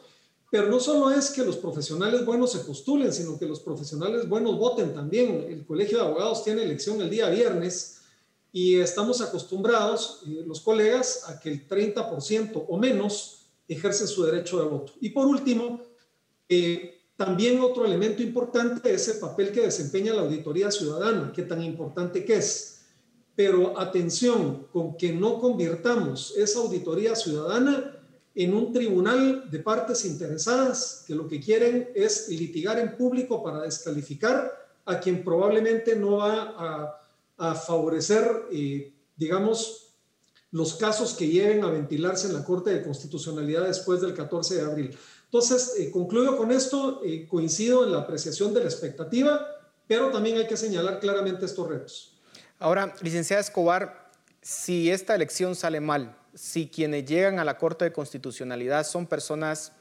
Pero 0.51 0.69
no 0.69 0.81
solo 0.81 1.11
es 1.11 1.31
que 1.31 1.45
los 1.45 1.57
profesionales 1.57 2.25
buenos 2.25 2.53
se 2.53 2.61
postulen, 2.61 3.13
sino 3.13 3.39
que 3.39 3.47
los 3.47 3.61
profesionales 3.61 4.29
buenos 4.29 4.59
voten 4.59 4.93
también. 4.93 5.47
El 5.49 5.65
Colegio 5.65 5.99
de 5.99 6.05
Abogados 6.05 6.43
tiene 6.43 6.63
elección 6.63 7.01
el 7.01 7.11
día 7.11 7.29
viernes 7.29 8.01
y 8.51 8.77
estamos 8.77 9.21
acostumbrados, 9.21 10.23
eh, 10.27 10.43
los 10.47 10.61
colegas, 10.61 11.29
a 11.29 11.39
que 11.39 11.51
el 11.51 11.69
30% 11.69 12.65
o 12.67 12.77
menos 12.79 13.47
ejercen 13.69 14.09
su 14.09 14.25
derecho 14.25 14.59
de 14.59 14.69
voto. 14.69 14.95
Y 15.01 15.11
por 15.11 15.27
último, 15.27 15.83
eh, 16.49 16.98
también 17.19 17.59
otro 17.59 17.85
elemento 17.85 18.23
importante 18.23 18.95
es 18.95 19.09
el 19.09 19.19
papel 19.19 19.51
que 19.51 19.63
desempeña 19.63 20.15
la 20.15 20.23
auditoría 20.23 20.71
ciudadana, 20.71 21.33
que 21.33 21.43
tan 21.43 21.61
importante 21.65 22.25
que 22.25 22.37
es. 22.37 22.83
Pero 23.35 23.77
atención 23.77 24.69
con 24.73 24.97
que 24.97 25.13
no 25.13 25.41
convirtamos 25.41 26.33
esa 26.37 26.61
auditoría 26.61 27.17
ciudadana 27.17 27.97
en 28.37 28.55
un 28.55 28.73
tribunal 28.73 29.51
de 29.51 29.59
partes 29.59 30.05
interesadas 30.05 31.03
que 31.09 31.15
lo 31.17 31.27
que 31.27 31.41
quieren 31.41 31.89
es 31.93 32.29
litigar 32.29 32.79
en 32.79 32.97
público 32.97 33.43
para 33.43 33.63
descalificar 33.63 34.53
a 34.85 35.01
quien 35.01 35.25
probablemente 35.25 35.97
no 35.97 36.19
va 36.19 36.95
a, 37.37 37.55
favorecer, 37.57 38.47
eh, 38.53 38.93
digamos, 39.17 39.89
los 40.53 40.75
casos 40.75 41.15
que 41.15 41.27
lleguen 41.27 41.65
a 41.65 41.71
ventilarse 41.71 42.29
en 42.29 42.35
la 42.35 42.45
Corte 42.45 42.71
de 42.71 42.83
Constitucionalidad 42.83 43.67
después 43.67 44.01
del 44.01 44.15
14 44.15 44.55
de 44.55 44.63
abril. 44.63 44.99
Entonces, 45.31 45.75
eh, 45.79 45.91
concluyo 45.91 46.39
con 46.39 46.51
esto, 46.51 47.03
eh, 47.05 47.27
coincido 47.29 47.85
en 47.85 47.93
la 47.93 47.99
apreciación 47.99 48.55
de 48.55 48.61
la 48.61 48.67
expectativa, 48.67 49.47
pero 49.87 50.11
también 50.11 50.39
hay 50.39 50.47
que 50.47 50.57
señalar 50.57 51.01
claramente 51.01 51.45
estos 51.45 51.69
retos. 51.69 52.19
Ahora, 52.59 52.95
licenciada 53.03 53.43
Escobar, 53.43 54.11
si 54.41 54.91
esta 54.91 55.15
elección 55.15 55.55
sale 55.55 55.81
mal, 55.81 56.17
si 56.35 56.69
quienes 56.69 57.05
llegan 57.05 57.39
a 57.39 57.45
la 57.45 57.59
Corte 57.59 57.85
de 57.85 57.93
Constitucionalidad 57.93 58.87
son 58.87 59.07
personas 59.07 59.73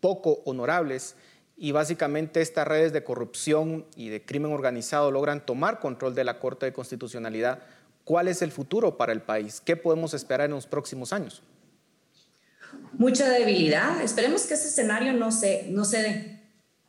poco 0.00 0.40
honorables 0.46 1.16
y 1.56 1.72
básicamente 1.72 2.40
estas 2.40 2.66
redes 2.66 2.92
de 2.92 3.04
corrupción 3.04 3.86
y 3.96 4.08
de 4.08 4.24
crimen 4.24 4.52
organizado 4.52 5.10
logran 5.10 5.44
tomar 5.44 5.80
control 5.80 6.14
de 6.14 6.24
la 6.24 6.38
Corte 6.38 6.66
de 6.66 6.72
Constitucionalidad, 6.72 7.60
¿cuál 8.04 8.28
es 8.28 8.40
el 8.40 8.52
futuro 8.52 8.96
para 8.96 9.12
el 9.12 9.20
país? 9.20 9.60
¿Qué 9.60 9.76
podemos 9.76 10.14
esperar 10.14 10.46
en 10.46 10.52
los 10.52 10.66
próximos 10.66 11.12
años? 11.12 11.42
Mucha 12.92 13.28
debilidad. 13.28 14.00
Esperemos 14.02 14.42
que 14.42 14.54
ese 14.54 14.68
escenario 14.68 15.12
no 15.12 15.30
se, 15.30 15.66
no 15.70 15.84
se 15.84 16.02
dé, 16.02 16.34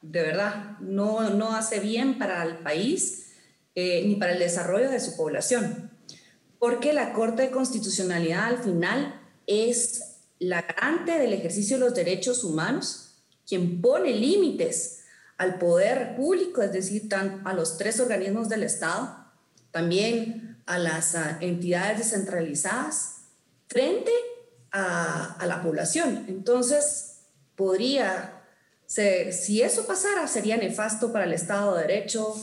de 0.02 0.22
verdad, 0.22 0.78
no, 0.80 1.30
no 1.32 1.56
hace 1.56 1.80
bien 1.80 2.20
para 2.20 2.44
el 2.44 2.58
país 2.58 3.32
eh, 3.74 4.04
ni 4.06 4.16
para 4.16 4.34
el 4.34 4.40
desarrollo 4.40 4.90
de 4.90 5.00
su 5.00 5.18
población, 5.18 5.92
porque 6.60 6.94
la 6.94 7.12
Corte 7.12 7.44
de 7.44 7.52
Constitucionalidad 7.52 8.46
al 8.46 8.60
final 8.60 9.22
es 9.48 10.22
la 10.40 10.62
garante 10.62 11.20
del 11.20 11.34
ejercicio 11.34 11.78
de 11.78 11.86
los 11.86 11.96
derechos 11.96 12.44
humanos, 12.44 13.24
quien 13.48 13.82
pone 13.82 14.12
límites 14.12 15.04
al 15.38 15.58
poder 15.58 16.16
público, 16.16 16.62
es 16.62 16.72
decir, 16.72 17.10
a 17.44 17.54
los 17.54 17.78
tres 17.78 18.00
organismos 18.00 18.48
del 18.48 18.64
Estado, 18.64 19.26
también 19.72 20.62
a 20.66 20.80
las 20.80 21.16
ah, 21.16 21.38
entidades 21.42 21.98
descentralizadas, 21.98 23.24
frente 23.68 24.12
la 24.76 25.62
población. 25.64 26.26
Entonces, 26.28 27.16
podría 27.56 28.44
ser, 28.86 29.34
si 29.34 29.62
eso 29.62 29.86
pasara, 29.86 30.28
sería 30.28 30.58
nefasto 30.58 31.12
para 31.12 31.26
el 31.26 31.34
Estado 31.34 31.76
de 31.76 31.82
Derecho, 31.82 32.36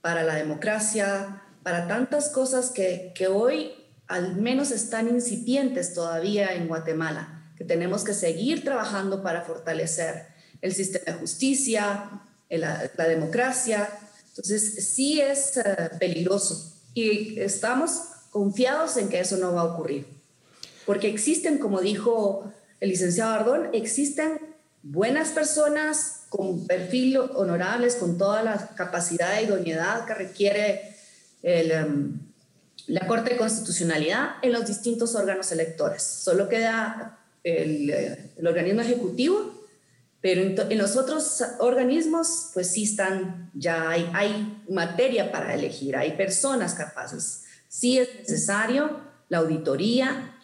para 0.00 0.22
la 0.22 0.34
democracia, 0.34 1.42
para 1.62 1.88
tantas 1.88 2.28
cosas 2.28 2.70
que, 2.70 3.12
hoy 3.30 3.72
al 4.06 4.36
menos 4.36 4.70
están 4.70 5.08
incipientes 5.08 5.92
todavía 5.92 6.54
en 6.54 6.66
Guatemala, 6.68 7.52
que 7.56 7.64
tenemos 7.64 8.04
que 8.04 8.14
seguir 8.14 8.64
trabajando 8.64 9.22
para 9.22 9.42
fortalecer 9.42 10.28
el 10.62 10.74
sistema 10.74 11.12
de 11.12 11.20
justicia, 11.20 12.22
la, 12.48 12.90
la 12.96 13.04
democracia. 13.04 13.88
Entonces, 14.28 14.88
sí 14.88 15.20
es 15.20 15.56
eh, 15.58 15.90
peligroso 15.98 16.74
y 16.94 17.38
estamos 17.40 18.00
confiados 18.30 18.96
en 18.96 19.08
que 19.08 19.20
eso 19.20 19.36
no 19.36 19.52
va 19.52 19.62
a 19.62 19.64
ocurrir 19.64 20.17
porque 20.88 21.08
existen, 21.08 21.58
como 21.58 21.82
dijo 21.82 22.50
el 22.80 22.88
licenciado 22.88 23.34
Ardón, 23.34 23.68
existen 23.74 24.40
buenas 24.82 25.28
personas 25.32 26.22
con 26.30 26.66
perfil 26.66 27.18
honorables, 27.18 27.96
con 27.96 28.16
toda 28.16 28.42
la 28.42 28.70
capacidad 28.74 29.38
e 29.38 29.42
idoneidad 29.42 30.06
que 30.06 30.14
requiere 30.14 30.96
em, 31.42 32.18
la 32.86 33.06
Corte 33.06 33.32
de 33.32 33.36
Constitucionalidad 33.36 34.36
en 34.40 34.50
los 34.50 34.66
distintos 34.66 35.14
órganos 35.14 35.52
electores. 35.52 36.02
Solo 36.02 36.48
queda 36.48 37.18
el, 37.44 37.90
el 37.90 38.46
organismo 38.46 38.80
ejecutivo 38.80 39.62
Pero 40.22 40.40
en, 40.70 40.78
los 40.78 40.96
otros 40.96 41.44
organismos, 41.58 42.50
pues 42.54 42.68
sí 42.68 42.84
están, 42.84 43.50
ya 43.52 43.90
hay, 43.90 44.10
hay 44.14 44.64
materia 44.70 45.30
para 45.30 45.52
elegir, 45.52 45.96
hay 45.96 46.12
personas 46.12 46.72
capaces. 46.72 47.44
Sí 47.68 47.98
es 47.98 48.08
necesario 48.20 49.00
la 49.28 49.38
auditoría 49.38 50.34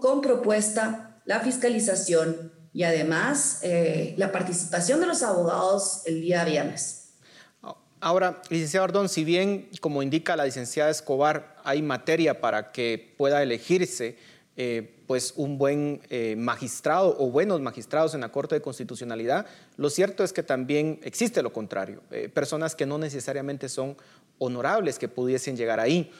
con, 0.00 0.20
propuesta, 0.20 1.20
la 1.24 1.38
fiscalización 1.38 2.52
y 2.72 2.82
además 2.82 3.60
eh, 3.62 4.14
la 4.16 4.32
participación 4.32 4.98
de 4.98 5.06
los 5.06 5.22
abogados 5.22 6.02
el 6.06 6.20
día 6.20 6.44
viernes. 6.44 7.12
Ahora, 8.00 8.42
licenciado 8.50 8.82
Ardón, 8.82 9.08
si 9.08 9.22
bien, 9.22 9.68
como 9.80 10.02
indica 10.02 10.34
la 10.34 10.46
licenciada 10.46 10.90
Escobar, 10.90 11.54
hay 11.62 11.80
materia 11.80 12.40
para 12.40 12.72
que 12.72 13.14
pueda 13.16 13.40
elegirse 13.40 14.16
eh, 14.56 14.96
pues 15.06 15.34
un 15.36 15.58
buen 15.58 16.00
eh, 16.10 16.34
magistrado 16.36 17.16
o 17.20 17.30
buenos 17.30 17.60
magistrados 17.60 18.14
en 18.14 18.22
la 18.22 18.32
Corte 18.32 18.56
de 18.56 18.62
Constitucionalidad, 18.62 19.46
lo 19.76 19.90
cierto 19.90 20.24
es 20.24 20.32
que 20.32 20.42
también 20.42 20.98
existe 21.04 21.40
lo 21.40 21.52
contrario, 21.52 22.02
personas 22.34 22.74
que 22.74 22.84
no 22.84 22.98
necesariamente 22.98 23.68
son 23.68 23.96
honorables 24.38 24.98
que 24.98 25.06
pudiesen 25.06 25.56
llegar 25.56 25.78
ahí. 25.78 26.10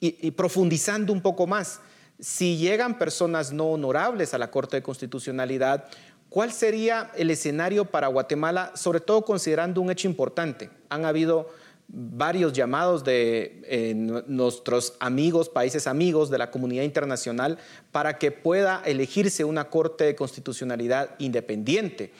y 0.00 0.30
profundizando 0.32 1.14
un 1.14 1.22
poco 1.22 1.46
más, 1.46 1.80
si 2.24 2.56
llegan 2.56 2.96
personas 2.96 3.52
no 3.52 3.66
honorables 3.66 4.32
a 4.32 4.38
la 4.38 4.50
Corte 4.50 4.76
de 4.76 4.82
Constitucionalidad, 4.82 5.84
¿cuál 6.30 6.52
sería 6.52 7.12
el 7.16 7.30
escenario 7.30 7.84
para 7.84 8.08
Guatemala, 8.08 8.72
sobre 8.74 9.00
todo 9.00 9.26
considerando 9.26 9.82
un 9.82 9.90
hecho 9.90 10.08
importante? 10.08 10.70
Han 10.88 11.04
habido 11.04 11.50
varios 11.86 12.54
llamados 12.54 13.04
de 13.04 13.60
eh, 13.66 13.92
nuestros 13.94 14.94
amigos, 15.00 15.50
países 15.50 15.86
amigos 15.86 16.30
de 16.30 16.38
la 16.38 16.50
comunidad 16.50 16.84
internacional, 16.84 17.58
para 17.92 18.16
que 18.16 18.30
pueda 18.32 18.80
elegirse 18.86 19.44
una 19.44 19.64
Corte 19.68 20.04
de 20.04 20.16
Constitucionalidad 20.16 21.10
independiente. 21.18 22.14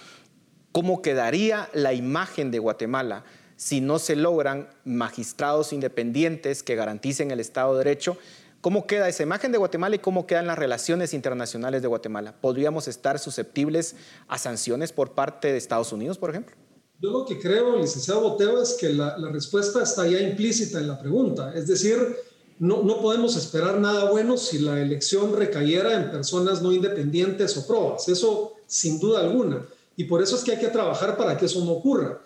¿Cómo 0.71 1.01
quedaría 1.01 1.71
la 1.73 1.95
imagen 1.95 2.51
de 2.51 2.59
Guatemala 2.59 3.25
si 3.57 3.81
no 3.81 3.99
se 3.99 4.17
logran 4.17 4.69
magistrados 4.85 5.73
independientes 5.73 6.63
que 6.63 6.75
garanticen 6.75 7.31
el 7.31 7.41
Estado 7.41 7.73
de 7.73 7.85
Derecho? 7.85 8.19
¿Cómo 8.65 8.87
queda 8.87 9.11
esa 9.11 9.23
imagen 9.23 9.53
de 9.53 9.59
Guatemala 9.59 9.97
y 9.97 9.99
cómo 9.99 10.27
quedan 10.27 10.47
las 10.47 10.59
relaciones 10.59 11.13
internacionales 11.13 11.83
de 11.83 11.89
Guatemala? 11.89 12.35
¿Podríamos 12.41 12.89
estar 12.89 13.19
susceptibles 13.19 13.95
a 14.27 14.39
sanciones 14.39 14.91
por 14.91 15.13
parte 15.13 15.53
de 15.53 15.59
Estados 15.59 15.93
Unidos, 15.93 16.17
por 16.17 16.31
ejemplo? 16.31 16.57
Yo 16.99 17.11
lo 17.11 17.27
que 17.27 17.39
creo, 17.39 17.77
licenciado 17.77 18.23
Boteo, 18.23 18.63
es 18.63 18.73
que 18.81 18.89
la, 18.89 19.19
respuesta 19.31 19.83
está 19.83 20.07
ya 20.07 20.19
implícita 20.19 20.79
en 20.79 20.89
la 20.89 20.99
pregunta. 20.99 21.53
Es 21.55 21.67
decir, 21.67 22.17
no, 22.59 22.83
no, 22.83 23.03
podemos 23.03 23.37
esperar 23.37 23.79
nada 23.81 24.11
bueno 24.11 24.39
si 24.39 24.61
la 24.61 24.81
elección 24.81 25.37
recayera 25.37 26.03
en 26.03 26.11
personas 26.11 26.63
no 26.63 26.73
independientes 26.73 27.55
o 27.59 27.67
probas. 27.67 28.09
Eso 28.09 28.55
sin 28.67 28.99
duda 28.99 29.21
alguna. 29.21 29.63
Y 29.95 30.05
por 30.05 30.23
eso 30.23 30.37
es 30.37 30.43
que 30.43 30.53
hay 30.53 30.59
que 30.59 30.69
trabajar 30.69 31.19
para 31.19 31.37
que 31.37 31.45
eso 31.45 31.63
no 31.63 31.73
ocurra. 31.73 32.23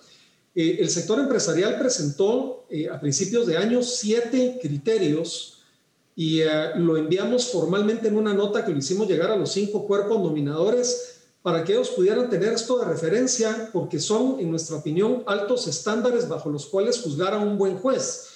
Eh, 0.54 0.76
el 0.78 0.88
sector 0.88 1.18
empresarial 1.18 1.80
presentó 1.80 2.64
eh, 2.70 2.88
a 2.88 3.00
principios 3.00 3.44
de 3.48 3.56
año 3.56 3.82
siete 3.82 4.60
criterios 4.62 5.57
y 6.18 6.40
eh, 6.40 6.48
lo 6.74 6.96
enviamos 6.96 7.46
formalmente 7.46 8.08
en 8.08 8.16
una 8.16 8.34
nota 8.34 8.64
que 8.64 8.72
lo 8.72 8.78
hicimos 8.78 9.06
llegar 9.06 9.30
a 9.30 9.36
los 9.36 9.52
cinco 9.52 9.86
cuerpos 9.86 10.20
nominadores 10.20 11.20
para 11.42 11.62
que 11.62 11.74
ellos 11.74 11.90
pudieran 11.90 12.28
tener 12.28 12.54
esto 12.54 12.76
de 12.80 12.86
referencia, 12.86 13.70
porque 13.72 14.00
son, 14.00 14.40
en 14.40 14.50
nuestra 14.50 14.78
opinión, 14.78 15.22
altos 15.26 15.68
estándares 15.68 16.28
bajo 16.28 16.50
los 16.50 16.66
cuales 16.66 17.00
juzgar 17.00 17.34
a 17.34 17.38
un 17.38 17.56
buen 17.56 17.76
juez, 17.76 18.30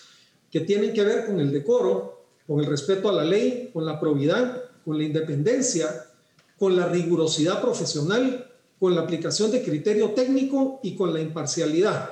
que 0.52 0.60
tienen 0.60 0.92
que 0.92 1.02
ver 1.02 1.26
con 1.26 1.40
el 1.40 1.50
decoro, 1.50 2.22
con 2.46 2.60
el 2.60 2.66
respeto 2.66 3.08
a 3.08 3.12
la 3.14 3.24
ley, 3.24 3.70
con 3.72 3.84
la 3.84 3.98
probidad, 3.98 4.62
con 4.84 4.96
la 4.96 5.02
independencia, 5.02 6.06
con 6.60 6.76
la 6.76 6.86
rigurosidad 6.86 7.60
profesional, 7.60 8.48
con 8.78 8.94
la 8.94 9.00
aplicación 9.00 9.50
de 9.50 9.60
criterio 9.60 10.10
técnico 10.10 10.78
y 10.84 10.94
con 10.94 11.12
la 11.12 11.20
imparcialidad. 11.20 12.10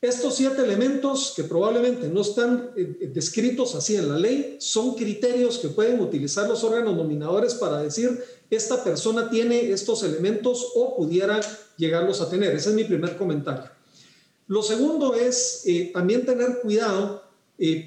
Estos 0.00 0.36
siete 0.36 0.62
elementos 0.62 1.32
que 1.34 1.42
probablemente 1.42 2.08
no 2.08 2.20
están 2.20 2.70
eh, 2.76 2.98
eh, 3.00 3.10
descritos 3.12 3.74
así 3.74 3.96
en 3.96 4.08
la 4.08 4.16
ley 4.16 4.56
son 4.60 4.94
criterios 4.94 5.58
que 5.58 5.70
pueden 5.70 5.98
utilizar 5.98 6.48
los 6.48 6.62
órganos 6.62 6.94
nominadores 6.94 7.54
para 7.54 7.82
decir 7.82 8.22
esta 8.48 8.84
persona 8.84 9.28
tiene 9.28 9.72
estos 9.72 10.04
elementos 10.04 10.70
o 10.76 10.96
pudiera 10.96 11.40
llegarlos 11.76 12.20
a 12.20 12.30
tener. 12.30 12.54
Ese 12.54 12.68
es 12.68 12.76
mi 12.76 12.84
primer 12.84 13.16
comentario. 13.16 13.70
Lo 14.46 14.62
segundo 14.62 15.14
es 15.14 15.62
eh, 15.66 15.90
también 15.92 16.24
tener 16.24 16.60
cuidado 16.60 17.26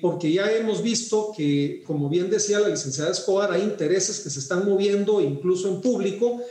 porque 0.01 0.29
ya 0.33 0.51
hemos 0.51 0.83
visto 0.83 1.31
que, 1.35 1.81
como 1.87 2.09
bien 2.09 2.29
decía 2.29 2.59
la 2.59 2.67
licenciada 2.67 3.09
Escobar, 3.09 3.53
hay 3.53 3.61
intereses 3.61 4.19
que 4.19 4.29
se 4.29 4.39
están 4.39 4.67
moviendo 4.67 5.21
incluso 5.21 5.69
en 5.69 5.79
público 5.79 6.41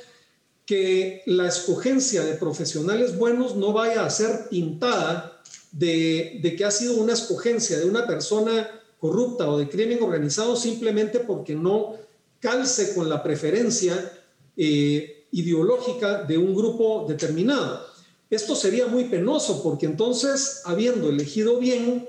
que 0.64 1.22
la 1.26 1.46
escogencia 1.46 2.24
de 2.24 2.32
profesionales 2.32 3.18
buenos 3.18 3.56
no 3.56 3.74
vaya 3.74 4.06
a 4.06 4.08
ser 4.08 4.48
pintada 4.48 5.39
de, 5.72 6.54
que 6.56 6.64
ha 6.64 6.70
sido 6.70 6.94
una 6.94 7.12
escogencia 7.12 7.78
de 7.78 7.86
una 7.86 8.06
persona 8.06 8.68
corrupta 8.98 9.48
o 9.48 9.58
de 9.58 9.68
crimen 9.68 10.02
organizado 10.02 10.56
simplemente 10.56 11.20
porque 11.20 11.54
no 11.54 11.94
calce 12.40 12.94
con 12.94 13.08
la 13.08 13.22
preferencia 13.22 14.12
eh, 14.56 15.26
ideológica 15.32 16.24
de 16.24 16.38
un 16.38 16.54
grupo 16.54 17.06
determinado. 17.08 17.86
Esto 18.28 18.54
sería 18.54 18.86
muy 18.86 19.04
penoso 19.04 19.62
porque 19.62 19.86
entonces, 19.86 20.62
habiendo 20.64 21.08
elegido 21.08 21.58
bien, 21.58 22.08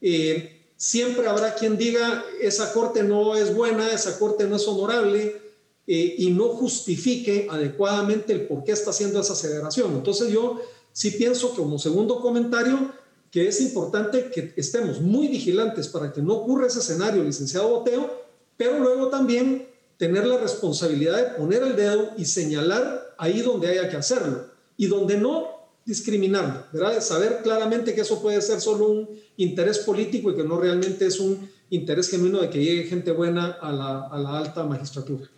eh, 0.00 0.62
siempre 0.76 1.26
habrá 1.26 1.54
quien 1.54 1.76
diga, 1.76 2.24
esa 2.40 2.72
corte 2.72 3.02
no 3.02 3.34
es 3.34 3.54
buena, 3.54 3.92
esa 3.92 4.18
corte 4.18 4.44
no 4.46 4.56
es 4.56 4.68
honorable, 4.68 5.46
eh, 5.88 6.16
y 6.18 6.30
no 6.30 6.48
justifique 6.48 7.46
adecuadamente 7.48 8.32
el 8.32 8.48
por 8.48 8.64
qué 8.64 8.72
está 8.72 8.90
haciendo 8.90 9.20
esa 9.20 9.34
aceleración. 9.34 9.94
Entonces 9.94 10.32
yo 10.32 10.60
sí 10.92 11.12
pienso 11.12 11.54
como 11.54 11.78
segundo 11.78 12.20
comentario 12.20 12.92
que 13.36 13.46
es 13.46 13.60
importante 13.60 14.30
que 14.30 14.54
estemos 14.56 15.02
muy 15.02 15.28
vigilantes 15.28 15.88
para 15.88 16.10
que 16.10 16.22
no 16.22 16.36
ocurra 16.36 16.68
ese 16.68 16.78
escenario, 16.78 17.22
licenciado 17.22 17.68
Boteo, 17.68 18.24
pero 18.56 18.78
luego 18.78 19.08
también 19.08 19.68
tener 19.98 20.26
la 20.26 20.38
responsabilidad 20.38 21.18
de 21.18 21.34
poner 21.36 21.62
el 21.62 21.76
dedo 21.76 22.12
y 22.16 22.24
señalar 22.24 23.14
ahí 23.18 23.42
donde 23.42 23.68
haya 23.68 23.90
que 23.90 23.98
hacerlo 23.98 24.46
y 24.78 24.86
donde 24.86 25.18
no 25.18 25.48
discriminar, 25.84 26.70
¿verdad? 26.72 26.98
Saber 27.02 27.40
claramente 27.42 27.94
que 27.94 28.00
eso 28.00 28.22
puede 28.22 28.40
ser 28.40 28.58
solo 28.62 28.88
un 28.88 29.20
interés 29.36 29.80
político 29.80 30.30
y 30.30 30.36
que 30.36 30.44
no 30.44 30.58
realmente 30.58 31.04
es 31.04 31.20
un 31.20 31.46
interés 31.68 32.08
genuino 32.08 32.40
de 32.40 32.48
que 32.48 32.64
llegue 32.64 32.84
gente 32.84 33.10
buena 33.10 33.58
a 33.60 33.70
la, 33.70 34.06
a 34.06 34.18
la 34.18 34.38
alta 34.38 34.64
magistratura. 34.64 35.28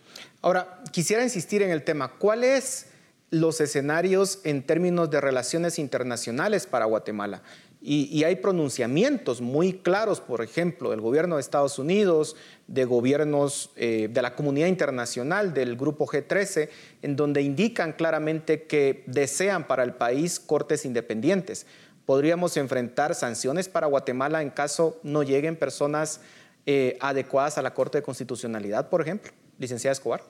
Ahora, 0.40 0.84
quisiera 0.92 1.24
insistir 1.24 1.62
en 1.62 1.72
el 1.72 1.82
tema, 1.82 2.16
¿cuál 2.16 2.44
es 2.44 2.86
los 3.30 3.60
escenarios 3.60 4.40
en 4.44 4.62
términos 4.62 5.10
de 5.10 5.20
relaciones 5.20 5.78
internacionales 5.78 6.66
para 6.66 6.86
Guatemala. 6.86 7.42
Y, 7.80 8.24
hay 8.24 8.36
pronunciamientos 8.36 9.40
muy 9.40 9.72
claros, 9.72 10.20
por 10.20 10.42
ejemplo, 10.42 10.90
del 10.90 11.00
gobierno 11.00 11.36
de 11.36 11.40
Estados 11.40 11.78
Unidos, 11.78 12.34
de 12.66 12.84
gobiernos 12.84 13.70
eh, 13.76 14.08
de 14.10 14.20
la 14.20 14.34
comunidad 14.34 14.66
internacional, 14.66 15.54
del 15.54 15.76
grupo 15.76 16.04
G13, 16.04 16.70
en 17.02 17.14
donde 17.14 17.40
indican 17.40 17.92
claramente 17.92 18.64
que 18.64 19.04
desean 19.06 19.68
para 19.68 19.84
el 19.84 19.94
país 19.94 20.40
cortes 20.40 20.84
independientes. 20.84 21.66
¿Podríamos 22.04 22.56
enfrentar 22.56 23.14
sanciones 23.14 23.68
para 23.68 23.86
Guatemala 23.86 24.42
en 24.42 24.50
caso 24.50 24.98
no 25.04 25.22
lleguen 25.22 25.54
personas 25.54 26.20
eh, 26.66 26.98
adecuadas 27.00 27.58
a 27.58 27.62
la 27.62 27.74
Corte 27.74 27.98
de 27.98 28.02
Constitucionalidad, 28.02 28.88
por 28.88 29.02
ejemplo? 29.02 29.30
Licenciada 29.58 29.92
Escobar. 29.92 30.22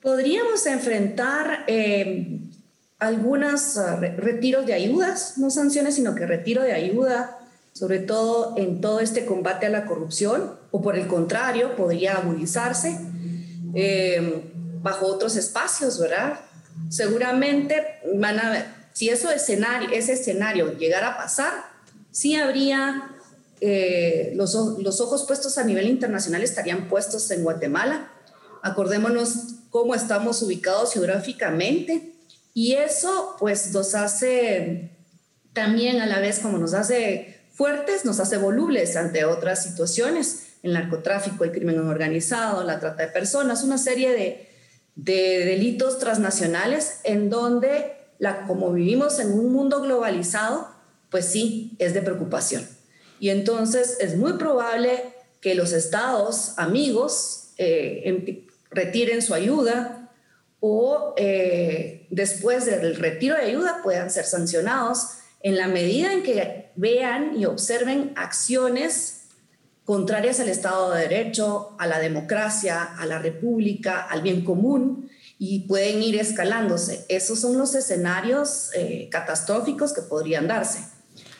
Podríamos 0.00 0.64
enfrentar 0.66 1.64
eh, 1.66 2.40
algunos 2.98 3.76
ah, 3.78 3.96
retiros 3.96 4.66
de 4.66 4.74
ayudas, 4.74 5.38
no 5.38 5.50
sanciones, 5.50 5.94
sino 5.94 6.14
que 6.14 6.26
retiro 6.26 6.62
de 6.62 6.72
ayuda, 6.72 7.38
sobre 7.72 8.00
todo 8.00 8.54
en 8.56 8.80
todo 8.80 9.00
este 9.00 9.24
combate 9.24 9.66
a 9.66 9.70
la 9.70 9.86
corrupción, 9.86 10.58
o 10.70 10.82
por 10.82 10.96
el 10.96 11.06
contrario, 11.06 11.76
podría 11.76 12.16
agudizarse 12.16 12.98
eh, 13.74 14.52
bajo 14.82 15.06
otros 15.06 15.36
espacios, 15.36 15.98
¿verdad? 16.00 16.40
Seguramente 16.88 17.84
van 18.14 18.38
a, 18.38 18.88
si 18.92 19.10
eso 19.10 19.30
escenario, 19.30 19.90
ese 19.92 20.14
escenario 20.14 20.76
llegara 20.76 21.10
a 21.10 21.16
pasar, 21.16 21.52
sí 22.10 22.34
habría 22.34 23.14
eh, 23.60 24.32
los, 24.34 24.54
los 24.54 25.00
ojos 25.00 25.24
puestos 25.24 25.58
a 25.58 25.64
nivel 25.64 25.88
internacional 25.88 26.42
estarían 26.42 26.88
puestos 26.88 27.30
en 27.30 27.44
Guatemala. 27.44 28.10
Acordémonos 28.62 29.54
cómo 29.70 29.94
estamos 29.94 30.42
ubicados 30.42 30.92
geográficamente 30.94 32.17
y 32.54 32.74
eso 32.74 33.36
pues 33.38 33.72
nos 33.72 33.94
hace 33.94 34.96
también 35.52 36.00
a 36.00 36.06
la 36.06 36.20
vez 36.20 36.38
como 36.38 36.58
nos 36.58 36.74
hace 36.74 37.40
fuertes, 37.52 38.04
nos 38.04 38.20
hace 38.20 38.36
volubles 38.36 38.96
ante 38.96 39.24
otras 39.24 39.62
situaciones, 39.62 40.54
el 40.62 40.72
narcotráfico, 40.72 41.44
el 41.44 41.52
crimen 41.52 41.78
organizado, 41.80 42.64
la 42.64 42.78
trata 42.78 43.04
de 43.04 43.12
personas, 43.12 43.64
una 43.64 43.78
serie 43.78 44.12
de, 44.12 44.48
de 44.94 45.44
delitos 45.44 45.98
transnacionales 45.98 47.00
en 47.04 47.30
donde 47.30 47.96
la, 48.18 48.46
como 48.46 48.72
vivimos 48.72 49.18
en 49.20 49.32
un 49.32 49.52
mundo 49.52 49.80
globalizado, 49.80 50.68
pues 51.10 51.26
sí, 51.26 51.76
es 51.78 51.94
de 51.94 52.02
preocupación. 52.02 52.66
Y 53.20 53.30
entonces 53.30 53.96
es 54.00 54.16
muy 54.16 54.34
probable 54.34 55.14
que 55.40 55.54
los 55.54 55.72
estados 55.72 56.54
amigos 56.56 57.50
eh, 57.58 58.46
retiren 58.70 59.22
su 59.22 59.34
ayuda 59.34 59.97
o 60.60 61.14
eh, 61.16 62.06
después 62.10 62.66
del 62.66 62.96
retiro 62.96 63.36
de 63.36 63.42
ayuda 63.42 63.80
puedan 63.82 64.10
ser 64.10 64.24
sancionados 64.24 65.18
en 65.40 65.56
la 65.56 65.68
medida 65.68 66.12
en 66.12 66.22
que 66.22 66.70
vean 66.74 67.36
y 67.36 67.44
observen 67.44 68.12
acciones 68.16 69.18
contrarias 69.84 70.40
al 70.40 70.48
Estado 70.48 70.90
de 70.90 71.02
Derecho, 71.02 71.74
a 71.78 71.86
la 71.86 71.98
democracia, 71.98 72.82
a 72.82 73.06
la 73.06 73.18
república, 73.20 74.02
al 74.02 74.20
bien 74.20 74.44
común, 74.44 75.08
y 75.38 75.60
pueden 75.60 76.02
ir 76.02 76.20
escalándose. 76.20 77.06
Esos 77.08 77.40
son 77.40 77.56
los 77.56 77.74
escenarios 77.74 78.70
eh, 78.74 79.08
catastróficos 79.10 79.94
que 79.94 80.02
podrían 80.02 80.48
darse. 80.48 80.80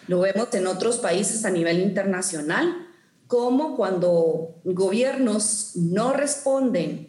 Lo 0.06 0.20
vemos 0.20 0.48
en 0.54 0.66
otros 0.66 0.98
países 0.98 1.44
a 1.44 1.50
nivel 1.50 1.80
internacional, 1.80 2.86
como 3.26 3.76
cuando 3.76 4.60
gobiernos 4.64 5.72
no 5.74 6.14
responden 6.14 7.07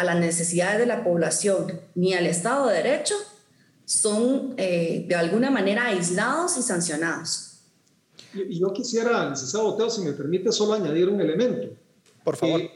a 0.00 0.04
las 0.04 0.18
necesidades 0.18 0.78
de 0.78 0.86
la 0.86 1.04
población 1.04 1.78
ni 1.94 2.14
al 2.14 2.26
Estado 2.26 2.68
de 2.68 2.76
Derecho, 2.76 3.14
son 3.84 4.54
eh, 4.56 5.04
de 5.06 5.14
alguna 5.14 5.50
manera 5.50 5.88
aislados 5.88 6.56
y 6.56 6.62
sancionados. 6.62 7.58
Y 8.32 8.58
yo 8.58 8.72
quisiera, 8.72 9.28
licenciado 9.28 9.72
Boteo, 9.72 9.90
si 9.90 10.00
me 10.02 10.12
permite 10.12 10.52
solo 10.52 10.72
añadir 10.72 11.08
un 11.10 11.20
elemento. 11.20 11.68
Por 12.24 12.36
favor. 12.36 12.60
Eh, 12.62 12.70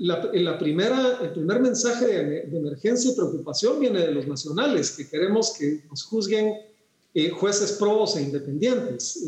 la, 0.00 0.58
primera, 0.58 1.18
el 1.22 1.30
primer 1.32 1.60
mensaje 1.60 2.06
de, 2.06 2.56
emergencia 2.56 3.12
y 3.12 3.14
preocupación 3.14 3.78
viene 3.78 4.00
de 4.00 4.12
los 4.12 4.26
nacionales, 4.26 4.90
que 4.90 5.08
queremos 5.08 5.54
que 5.56 5.84
nos 5.88 6.02
juzguen 6.02 6.54
eh, 7.14 7.30
jueces 7.30 7.72
probos 7.72 8.16
e 8.16 8.22
independientes. 8.22 9.22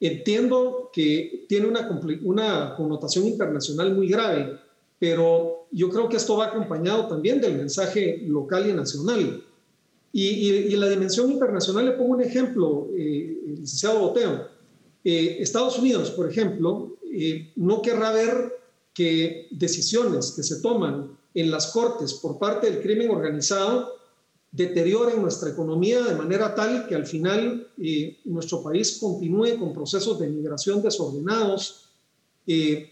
entiendo 0.00 0.90
que 0.90 1.44
tiene 1.48 1.66
una, 1.66 1.90
una 2.22 2.74
connotación 2.76 3.26
internacional 3.26 3.94
muy 3.94 4.08
grave, 4.08 4.58
pero 4.98 5.55
yo 5.76 5.90
creo 5.90 6.08
que 6.08 6.16
esto 6.16 6.38
va 6.38 6.46
acompañado 6.46 7.06
también 7.06 7.38
del 7.38 7.58
mensaje 7.58 8.24
local 8.26 8.68
y 8.68 8.72
nacional. 8.72 9.44
Y, 10.10 10.72
en 10.72 10.80
la 10.80 10.88
dimensión 10.88 11.30
internacional 11.30 11.84
le 11.84 11.92
pongo 11.92 12.14
un 12.14 12.22
ejemplo, 12.22 12.88
eh, 12.96 13.38
licenciado 13.46 14.00
Boteo. 14.00 14.48
Eh, 15.04 15.36
Estados 15.40 15.78
Unidos, 15.78 16.10
por 16.12 16.30
ejemplo, 16.30 16.96
eh, 17.12 17.52
no 17.56 17.82
querrá 17.82 18.10
ver 18.12 18.54
que 18.94 19.48
decisiones 19.50 20.32
que 20.32 20.42
se 20.42 20.62
toman 20.62 21.10
en 21.34 21.50
las 21.50 21.66
cortes 21.66 22.14
por 22.14 22.38
parte 22.38 22.70
del 22.70 22.80
crimen 22.80 23.10
organizado 23.10 23.92
deterioren 24.50 25.20
nuestra 25.20 25.50
economía 25.50 26.02
de 26.02 26.14
manera 26.14 26.54
tal 26.54 26.86
que 26.88 26.94
al 26.94 27.06
final 27.06 27.68
eh, 27.76 28.18
nuestro 28.24 28.62
país 28.62 28.96
continúe 28.98 29.58
con 29.58 29.74
procesos 29.74 30.18
de 30.18 30.28
migración 30.28 30.80
desordenados 30.80 31.85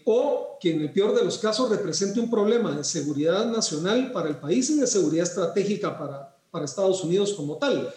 o 0.05 0.57
que 0.59 0.71
en 0.71 0.81
el 0.81 0.91
peor 0.91 1.15
de 1.15 1.23
los 1.23 1.37
casos 1.37 1.69
represente 1.69 2.19
un 2.19 2.29
problema 2.29 2.75
de 2.75 2.83
seguridad 2.83 3.45
nacional 3.45 4.11
para 4.11 4.29
el 4.29 4.37
país 4.37 4.69
y 4.69 4.79
de 4.79 4.87
seguridad 4.87 5.23
estratégica 5.23 5.97
para, 5.97 6.37
para 6.51 6.65
Estados 6.65 7.03
Unidos 7.03 7.33
como 7.33 7.57
tal. 7.57 7.93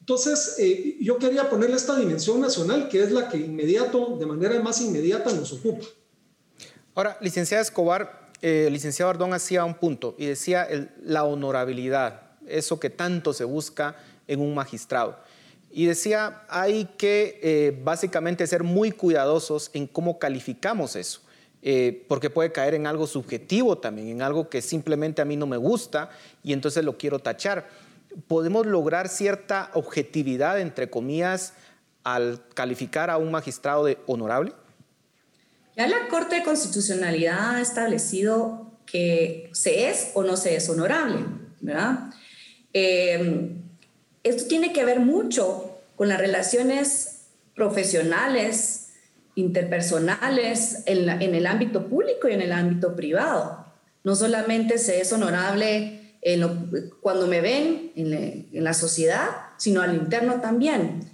Entonces, 0.00 0.56
eh, 0.58 0.96
yo 1.00 1.18
quería 1.18 1.48
ponerle 1.48 1.76
esta 1.76 1.96
dimensión 1.96 2.40
nacional, 2.40 2.88
que 2.88 3.02
es 3.02 3.12
la 3.12 3.28
que 3.28 3.36
inmediato, 3.36 4.16
de 4.18 4.26
manera 4.26 4.58
más 4.60 4.80
inmediata, 4.80 5.32
nos 5.32 5.52
ocupa. 5.52 5.86
Ahora, 6.94 7.16
licenciada 7.20 7.62
Escobar, 7.62 8.30
eh, 8.42 8.68
licenciado 8.72 9.10
Ardón 9.10 9.34
hacía 9.34 9.64
un 9.64 9.74
punto 9.74 10.14
y 10.18 10.26
decía 10.26 10.66
la 11.02 11.24
honorabilidad, 11.24 12.32
eso 12.46 12.80
que 12.80 12.90
tanto 12.90 13.32
se 13.32 13.44
busca 13.44 13.96
en 14.26 14.40
un 14.40 14.54
magistrado. 14.54 15.16
Y 15.70 15.86
decía, 15.86 16.42
hay 16.48 16.86
que 16.96 17.38
eh, 17.42 17.80
básicamente 17.84 18.46
ser 18.46 18.64
muy 18.64 18.90
cuidadosos 18.90 19.70
en 19.72 19.86
cómo 19.86 20.18
calificamos 20.18 20.96
eso. 20.96 21.20
porque 22.08 22.30
puede 22.30 22.52
caer 22.52 22.74
en 22.74 22.86
algo 22.86 23.06
subjetivo 23.06 23.76
también, 23.76 24.08
en 24.08 24.22
algo 24.22 24.48
que 24.48 24.62
simplemente 24.62 25.20
a 25.20 25.26
mí 25.26 25.36
no 25.36 25.46
me 25.46 25.58
gusta 25.58 26.08
y 26.42 26.54
entonces 26.54 26.82
lo 26.84 26.96
quiero 26.96 27.18
tachar 27.18 27.68
podemos 28.28 28.66
lograr 28.66 29.08
cierta 29.08 29.70
objetividad, 29.74 30.60
entre 30.60 30.90
comillas, 30.90 31.54
al 32.04 32.42
calificar 32.54 33.10
a 33.10 33.18
un 33.18 33.30
magistrado 33.30 33.84
de 33.84 33.98
honorable? 34.06 34.52
Ya 35.76 35.86
la 35.86 36.08
Corte 36.08 36.36
de 36.36 36.42
Constitucionalidad 36.42 37.56
ha 37.56 37.60
establecido 37.60 38.72
que 38.86 39.50
se 39.52 39.88
es 39.88 40.10
o 40.14 40.22
no 40.22 40.36
se 40.36 40.56
es 40.56 40.68
honorable, 40.68 41.24
¿verdad? 41.60 42.10
Em, 42.72 43.62
esto 44.30 44.46
tiene 44.46 44.72
que 44.72 44.84
ver 44.84 45.00
mucho 45.00 45.78
con 45.96 46.08
las 46.08 46.18
relaciones 46.18 47.26
profesionales, 47.54 48.94
interpersonales, 49.34 50.82
en, 50.86 51.08
en 51.08 51.34
el 51.34 51.46
ámbito 51.46 51.86
público 51.88 52.28
y 52.28 52.32
en 52.32 52.42
el 52.42 52.52
ámbito 52.52 52.96
privado. 52.96 53.66
No 54.02 54.16
solamente 54.16 54.78
se 54.78 55.00
es 55.00 55.12
honorable 55.12 56.00
cuando 57.00 57.26
me 57.26 57.40
ven 57.40 57.92
en, 57.96 58.64
la 58.64 58.74
sociedad, 58.74 59.28
sino 59.56 59.82
al 59.82 59.94
interno 59.94 60.40
también. 60.40 61.10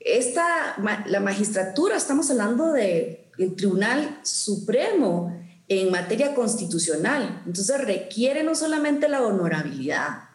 Esta, 0.00 0.76
la 1.06 1.20
magistratura, 1.20 1.96
estamos 1.96 2.30
hablando 2.30 2.72
del 2.72 3.18
Tribunal 3.56 4.20
Supremo 4.22 5.36
en 5.66 5.90
materia 5.90 6.34
constitucional, 6.34 7.42
entonces 7.44 7.78
requiere 7.84 8.42
no 8.42 8.54
solamente 8.54 9.06
la 9.06 9.22
honorabilidad, 9.22 10.27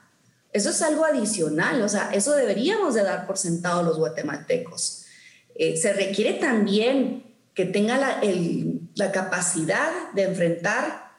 eso 0.54 0.70
es 0.70 0.82
algo 0.84 1.04
adicional, 1.04 1.82
o 1.82 1.90
sea, 1.90 2.12
eso 2.14 2.36
deberíamos 2.36 2.94
de 2.94 3.04
dar 3.04 3.26
por 3.26 3.38
sentado 3.38 3.82
los 3.82 3.98
guatemaltecos. 3.98 5.06
Eh, 5.56 5.78
se 5.78 5.94
requiere 5.94 6.34
también 6.34 7.24
que 7.54 7.66
tenga 7.66 7.98
la, 7.98 9.12
capacidad 9.12 9.92
de 10.14 10.24
enfrentar 10.24 11.12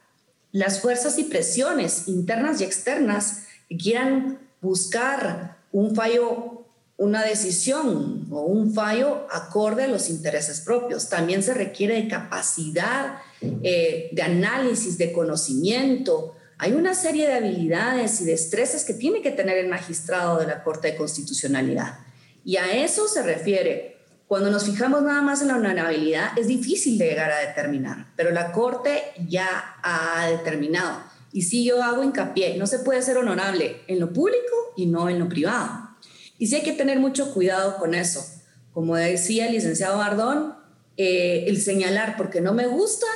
las 0.53 0.81
fuerzas 0.81 1.19
y 1.19 1.25
presiones 1.25 2.09
internas 2.09 2.61
y 2.61 2.65
externas 2.65 3.45
que 3.69 3.77
quieran 3.77 4.39
buscar 4.61 5.59
un 5.73 5.95
fallo, 5.95 6.65
una 6.97 7.23
decisión 7.23 8.27
o 8.31 8.43
un 8.43 8.73
fallo 8.73 9.27
acorde 9.31 9.85
a 9.85 9.89
los 9.89 10.11
intereses 10.11 10.61
propios. 10.61 11.09
También 11.09 11.43
se 11.43 11.55
requiere 11.55 11.95
de 11.95 12.09
capacidad 12.09 13.19
eh, 13.63 14.11
de 14.13 14.23
análisis, 14.23 14.99
de 14.99 15.13
conocimiento. 15.13 16.35
Hay 16.59 16.73
una 16.73 16.95
serie 16.95 17.27
de 17.27 17.35
habilidades 17.35 18.21
y 18.21 18.25
destrezas 18.25 18.85
que 18.85 18.95
tiene 18.95 19.23
que 19.23 19.31
tener 19.31 19.59
el 19.59 19.69
magistrado 19.69 20.39
de 20.39 20.47
la 20.47 20.63
Corte 20.63 20.93
de 20.93 20.97
Constitucionalidad. 20.97 21.99
Y 22.45 22.57
a 22.57 22.85
eso 22.85 23.09
se 23.09 23.23
refiere 23.23 23.95
cuando 24.27 24.51
nos 24.51 24.65
fijamos 24.65 25.03
nada 25.03 25.21
más 25.21 25.43
en 25.43 25.49
la 25.49 25.57
honorabilidad, 25.57 26.37
es 26.39 26.49
difícil 26.49 26.97
de 26.99 27.09
llegar 27.09 27.31
a 27.31 27.39
determinar, 27.39 28.07
pero 28.17 28.31
la 28.31 28.53
Corte 28.53 29.03
ya 29.29 29.77
ha 29.83 30.27
determinado. 30.29 31.03
Y 31.33 31.43
si 31.43 31.65
yo 31.65 31.83
hago 31.83 32.03
hincapié, 32.03 32.57
no 32.57 32.67
se 32.67 32.79
puede 32.79 33.03
ser 33.03 33.19
honorable 33.19 33.83
en 33.87 34.01
lo 34.01 34.13
público 34.13 34.73
y 34.77 34.87
no 34.87 35.09
en 35.11 35.19
lo 35.19 35.29
privado. 35.29 35.91
Y 36.39 36.47
sí 36.47 36.57
hay 36.57 36.63
que 36.63 36.73
tener 36.73 37.01
mucho 37.01 37.35
cuidado 37.35 37.77
con 37.77 37.95
eso. 37.95 38.25
Como 38.73 38.97
decía 38.97 39.47
el 39.47 39.53
licenciado 39.53 39.99
Bardón, 39.99 40.55
eh, 40.97 41.45
el 41.49 41.61
señalar 41.61 42.17
porque 42.17 42.41
no 42.41 42.55
me 42.55 42.67
gusta 42.67 43.07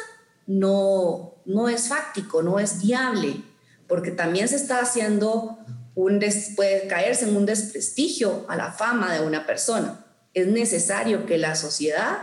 no, 0.48 1.36
no 1.44 1.68
es 1.68 1.86
fáctico, 1.86 2.42
no 2.42 2.58
es 2.58 2.82
viable, 2.82 3.44
porque 3.86 4.10
también 4.10 4.48
se 4.48 4.56
está 4.56 4.80
haciendo 4.80 5.58
un 5.94 6.20
puede 6.56 6.88
caerse 6.88 7.28
en 7.28 7.36
un 7.36 7.46
desprestigio 7.46 8.44
a 8.48 8.56
la 8.56 8.72
fama 8.72 9.14
de 9.14 9.20
una 9.20 9.46
persona 9.46 10.04
es 10.40 10.46
necesario 10.46 11.26
que 11.26 11.38
la 11.38 11.54
sociedad 11.54 12.18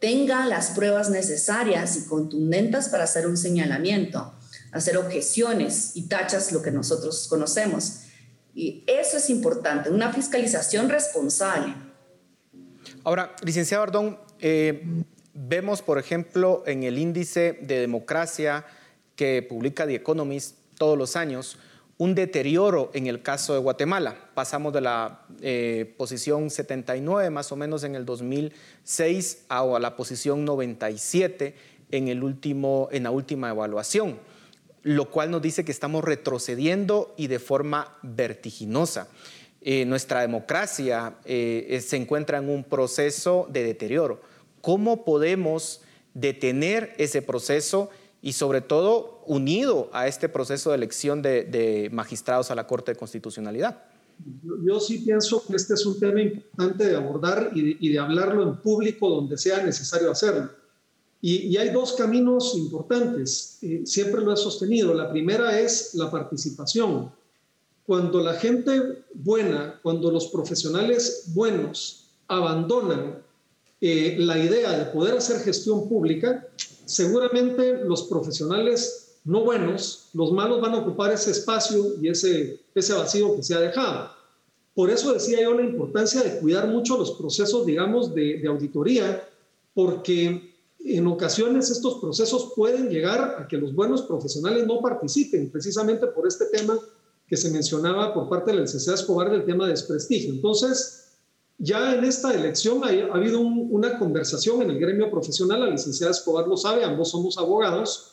tenga 0.00 0.46
las 0.46 0.70
pruebas 0.70 1.10
necesarias 1.10 1.96
y 1.96 2.08
contundentes 2.08 2.88
para 2.88 3.04
hacer 3.04 3.26
un 3.26 3.36
señalamiento, 3.36 4.32
hacer 4.72 4.96
objeciones 4.96 5.92
y 5.94 6.08
tachas 6.08 6.52
lo 6.52 6.62
que 6.62 6.70
nosotros 6.70 7.26
conocemos. 7.28 8.00
Y 8.54 8.84
eso 8.86 9.16
es 9.16 9.30
importante, 9.30 9.90
una 9.90 10.12
fiscalización 10.12 10.88
responsable. 10.88 11.74
Ahora, 13.04 13.34
licenciado 13.42 13.82
Ardón, 13.82 14.18
eh, 14.40 14.84
vemos, 15.46 15.82
por 15.82 15.98
ejemplo, 15.98 16.64
en 16.66 16.82
el 16.82 16.98
índice 16.98 17.58
de 17.62 17.78
democracia 17.78 18.64
que 19.14 19.42
publica 19.42 19.86
The 19.86 19.94
Economist 19.94 20.56
todos 20.76 20.98
los 20.98 21.16
años, 21.16 21.58
un 21.96 22.14
deterioro 22.14 22.90
en 22.94 23.06
el 23.06 23.22
caso 23.22 23.52
de 23.52 23.60
Guatemala. 23.60 24.16
Pasamos 24.34 24.72
de 24.72 24.80
la 24.80 25.22
eh, 25.40 25.94
posición 25.96 26.50
79 26.50 27.30
más 27.30 27.50
o 27.52 27.56
menos 27.56 27.84
en 27.84 27.94
el 27.94 28.04
2006 28.04 29.44
a, 29.48 29.64
la 29.78 29.96
posición 29.96 30.44
97 30.44 31.54
en, 31.90 32.08
el 32.08 32.22
último, 32.22 32.88
en 32.92 33.04
la 33.04 33.10
última 33.10 33.50
evaluación, 33.50 34.18
lo 34.82 35.10
cual 35.10 35.30
nos 35.30 35.42
dice 35.42 35.64
que 35.64 35.72
estamos 35.72 36.04
retrocediendo 36.04 37.14
y 37.16 37.26
de 37.26 37.38
forma 37.38 37.96
vertiginosa. 38.02 39.08
Eh, 39.60 39.84
nuestra 39.84 40.20
democracia 40.20 41.16
eh, 41.24 41.82
se 41.84 41.96
encuentra 41.96 42.38
en 42.38 42.48
un 42.48 42.62
proceso 42.62 43.48
de 43.50 43.64
deterioro. 43.64 44.20
¿Cómo 44.68 45.02
podemos 45.02 45.80
detener 46.12 46.92
ese 46.98 47.22
proceso? 47.22 47.88
y 48.20 48.32
sobre 48.32 48.60
todo 48.60 49.22
unido 49.26 49.88
a 49.92 50.08
este 50.08 50.28
proceso 50.28 50.70
de 50.70 50.76
elección 50.76 51.22
de, 51.22 51.88
magistrados 51.92 52.50
a 52.50 52.54
la 52.54 52.66
Corte 52.66 52.92
de 52.92 52.98
Constitucionalidad. 52.98 53.80
Yo, 54.66 54.78
sí 54.80 54.98
pienso 54.98 55.46
que 55.46 55.54
este 55.54 55.74
es 55.74 55.86
un 55.86 55.98
tema 55.98 56.20
importante 56.20 56.84
de 56.84 56.96
abordar 56.96 57.52
y 57.54 57.88
de, 57.88 57.98
hablarlo 57.98 58.42
en 58.42 58.56
público 58.56 59.08
donde 59.08 59.38
sea 59.38 59.62
necesario 59.62 60.10
hacerlo. 60.10 60.50
Y, 61.22 61.56
hay 61.56 61.70
dos 61.70 61.92
caminos 61.92 62.54
importantes, 62.56 63.58
eh, 63.62 63.82
siempre 63.86 64.20
lo 64.20 64.34
he 64.34 64.36
sostenido. 64.36 64.92
La 64.92 65.10
primera 65.10 65.58
es 65.58 65.94
la 65.94 66.10
participación. 66.10 67.10
Cuando 67.86 68.20
la 68.20 68.34
gente 68.34 69.04
buena, 69.14 69.78
cuando 69.82 70.10
los 70.10 70.26
profesionales 70.26 71.30
buenos 71.32 72.10
abandonan 72.26 73.27
eh, 73.80 74.16
la 74.18 74.38
idea 74.38 74.76
de 74.78 74.86
poder 74.86 75.18
hacer 75.18 75.40
gestión 75.40 75.88
pública, 75.88 76.46
seguramente 76.84 77.84
los 77.84 78.04
profesionales 78.04 79.08
no 79.24 79.44
buenos, 79.44 80.08
los 80.14 80.32
malos 80.32 80.60
van 80.60 80.74
a 80.74 80.78
ocupar 80.78 81.12
ese 81.12 81.32
espacio 81.32 82.00
y 82.00 82.08
ese, 82.08 82.60
ese 82.74 82.94
vacío 82.94 83.36
que 83.36 83.42
se 83.42 83.54
ha 83.54 83.60
dejado. 83.60 84.10
Por 84.74 84.90
eso 84.90 85.12
decía 85.12 85.42
yo 85.42 85.54
la 85.54 85.64
importancia 85.64 86.22
de 86.22 86.38
cuidar 86.38 86.68
mucho 86.68 86.96
los 86.96 87.10
procesos, 87.10 87.66
digamos, 87.66 88.14
de, 88.14 88.46
auditoría, 88.46 89.28
porque 89.74 90.54
en 90.78 91.06
ocasiones 91.06 91.68
estos 91.68 92.00
procesos 92.00 92.52
pueden 92.54 92.88
llegar 92.88 93.36
a 93.38 93.48
que 93.48 93.56
los 93.56 93.74
buenos 93.74 94.02
profesionales 94.02 94.66
no 94.66 94.80
participen, 94.80 95.50
precisamente 95.50 96.06
por 96.06 96.26
este 96.26 96.46
tema 96.46 96.78
que 97.26 97.36
se 97.36 97.50
mencionaba 97.50 98.14
por 98.14 98.28
parte 98.28 98.52
del 98.52 98.64
CCA 98.64 98.94
Escobar 98.94 99.30
del 99.30 99.44
tema 99.44 99.66
de 99.66 99.72
desprestigio. 99.72 100.32
Entonces, 100.32 101.07
ya 101.58 101.94
en 101.94 102.04
esta 102.04 102.32
elección 102.32 102.82
ha, 102.84 103.14
habido 103.14 103.40
una 103.40 103.98
conversación 103.98 104.62
en 104.62 104.70
el 104.70 104.78
gremio 104.78 105.10
profesional, 105.10 105.60
la 105.60 105.70
licenciada 105.70 106.12
Escobar 106.12 106.46
lo 106.46 106.56
sabe, 106.56 106.84
ambos 106.84 107.10
somos 107.10 107.36
abogados, 107.36 108.12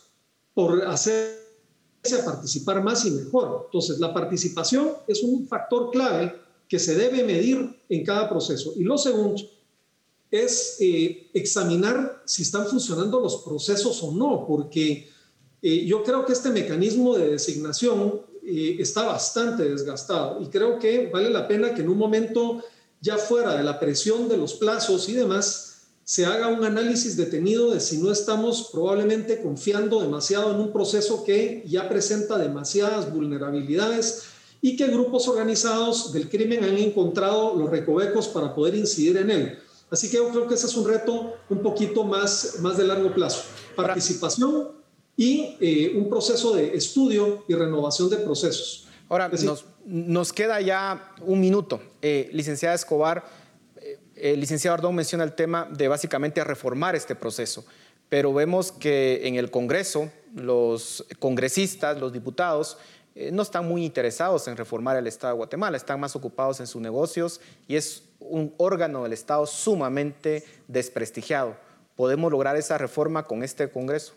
por 0.53 0.83
hacerse 0.87 2.19
a 2.19 2.25
participar 2.25 2.83
más 2.83 3.05
y 3.05 3.11
mejor. 3.11 3.63
Entonces, 3.65 3.99
la 3.99 4.13
participación 4.13 4.89
es 5.07 5.21
un 5.21 5.47
factor 5.47 5.91
clave 5.91 6.33
que 6.67 6.79
se 6.79 6.95
debe 6.95 7.23
medir 7.23 7.81
en 7.87 8.03
cada 8.03 8.27
proceso. 8.27 8.73
Y 8.75 8.83
lo 8.83 8.97
segundo 8.97 9.41
es 10.31 10.77
eh, 10.79 11.29
examinar 11.33 12.23
si 12.25 12.41
están 12.41 12.65
funcionando 12.65 13.19
los 13.19 13.43
procesos 13.43 14.01
o 14.01 14.11
no, 14.11 14.45
porque 14.47 15.07
eh, 15.61 15.85
yo 15.85 16.03
creo 16.03 16.25
que 16.25 16.33
este 16.33 16.49
mecanismo 16.49 17.15
de 17.15 17.29
designación 17.29 18.21
eh, 18.43 18.77
está 18.79 19.03
bastante 19.03 19.69
desgastado 19.69 20.41
y 20.41 20.47
creo 20.47 20.77
que 20.77 21.09
vale 21.11 21.29
la 21.29 21.47
pena 21.47 21.73
que 21.73 21.81
en 21.81 21.89
un 21.89 21.97
momento 21.97 22.61
ya 23.01 23.17
fuera 23.17 23.55
de 23.55 23.63
la 23.63 23.79
presión 23.79 24.27
de 24.27 24.37
los 24.37 24.53
plazos 24.53 25.09
y 25.09 25.13
demás, 25.13 25.75
se 26.03 26.25
haga 26.25 26.49
un 26.49 26.63
análisis 26.63 27.17
detenido 27.17 27.71
de 27.71 27.79
si 27.79 27.97
no 27.97 28.11
estamos 28.11 28.69
probablemente 28.71 29.41
confiando 29.41 30.01
demasiado 30.01 30.51
en 30.51 30.59
un 30.59 30.71
proceso 30.71 31.23
que 31.23 31.63
ya 31.67 31.89
presenta 31.89 32.37
demasiadas 32.37 33.11
vulnerabilidades 33.11 34.23
y 34.61 34.77
que 34.77 34.87
grupos 34.87 35.27
organizados 35.27 36.13
del 36.13 36.29
crimen 36.29 36.63
han 36.63 36.77
encontrado 36.77 37.55
los 37.55 37.69
recovecos 37.69 38.27
para 38.27 38.53
poder 38.53 38.75
incidir 38.75 39.17
en 39.17 39.31
él. 39.31 39.59
Así 39.89 40.09
que 40.09 40.17
yo 40.17 40.29
creo 40.29 40.47
que 40.47 40.55
ese 40.55 40.67
es 40.67 40.75
un 40.75 40.87
reto 40.87 41.35
un 41.49 41.61
poquito 41.61 42.03
más, 42.03 42.57
más 42.61 42.77
de 42.77 42.85
largo 42.85 43.13
plazo. 43.13 43.41
Participación 43.75 44.69
y 45.17 45.55
eh, 45.59 45.93
un 45.95 46.09
proceso 46.09 46.55
de 46.55 46.75
estudio 46.75 47.45
y 47.47 47.53
renovación 47.53 48.09
de 48.09 48.17
procesos. 48.17 48.87
Ahora, 49.07 49.29
nos, 49.29 49.65
nos, 49.85 50.33
queda 50.33 50.59
ya 50.61 51.13
un 51.21 51.39
minuto. 51.39 51.81
Eh, 52.01 52.29
licenciada 52.33 52.75
Escobar, 52.75 53.23
eh, 53.77 53.99
el 54.15 54.39
licenciado 54.39 54.75
Ardón 54.75 54.95
menciona 54.95 55.23
el 55.23 55.33
tema 55.33 55.67
de 55.71 55.87
básicamente 55.87 56.43
reformar 56.43 56.95
este 56.95 57.15
proceso, 57.15 57.65
pero 58.09 58.33
vemos 58.33 58.71
que 58.71 59.27
en 59.27 59.35
el 59.35 59.49
Congreso 59.51 60.11
los 60.33 61.05
congresistas, 61.19 61.99
los 61.99 62.11
diputados, 62.11 62.77
no 63.31 63.43
están 63.43 63.65
muy 63.65 63.85
interesados 63.85 64.45
en 64.49 64.57
reformar 64.57 64.97
el 64.97 65.07
Estado 65.07 65.33
de 65.33 65.37
Guatemala, 65.37 65.77
están 65.77 66.01
más 66.01 66.17
ocupados 66.17 66.59
en 66.59 66.67
sus 66.67 66.81
negocios 66.81 67.39
y 67.65 67.77
es 67.77 68.03
un 68.19 68.53
órgano 68.57 69.03
del 69.03 69.13
Estado 69.13 69.45
sumamente 69.45 70.43
desprestigiado. 70.67 71.55
¿Podemos 71.95 72.31
lograr 72.31 72.57
esa 72.57 72.77
reforma 72.77 73.23
con 73.23 73.43
este 73.43 73.69
Congreso? 73.69 74.13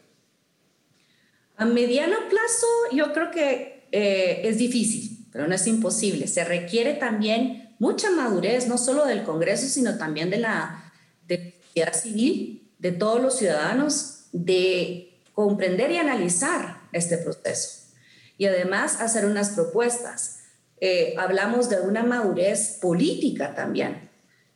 A 1.57 1.65
mediano 1.65 2.17
plazo 2.29 2.67
yo 2.93 3.13
creo 3.13 3.31
que 3.31 3.89
eh, 3.93 4.43
es 4.45 4.59
difícil, 4.59 5.18
pero 5.33 5.47
no 5.47 5.55
es 5.55 5.67
imposible. 5.67 6.27
Se 6.27 6.45
requiere 6.45 6.95
también 6.95 7.75
mucha 7.79 8.11
madurez, 8.11 8.69
no 8.69 8.79
solo 8.79 9.07
del 9.07 9.25
Congreso, 9.25 9.67
sino 9.67 9.99
también 9.99 10.31
de 10.31 10.39
la 10.39 10.93
sociedad 11.29 11.95
civil, 11.95 12.71
de 12.79 12.93
todos 12.93 13.21
los 13.21 13.37
ciudadanos, 13.37 14.25
de 14.33 15.21
comprender 15.35 15.91
y 15.91 15.97
analizar 15.97 16.81
este 16.93 17.19
proceso. 17.19 17.93
Y 18.37 18.47
además 18.47 19.01
hacer 19.01 19.27
unas 19.27 19.51
propuestas. 19.51 20.41
Eh, 20.81 21.15
hablamos 21.19 21.69
de 21.69 21.81
una 21.81 22.03
madurez 22.03 22.79
política 22.81 23.55
también. 23.55 24.09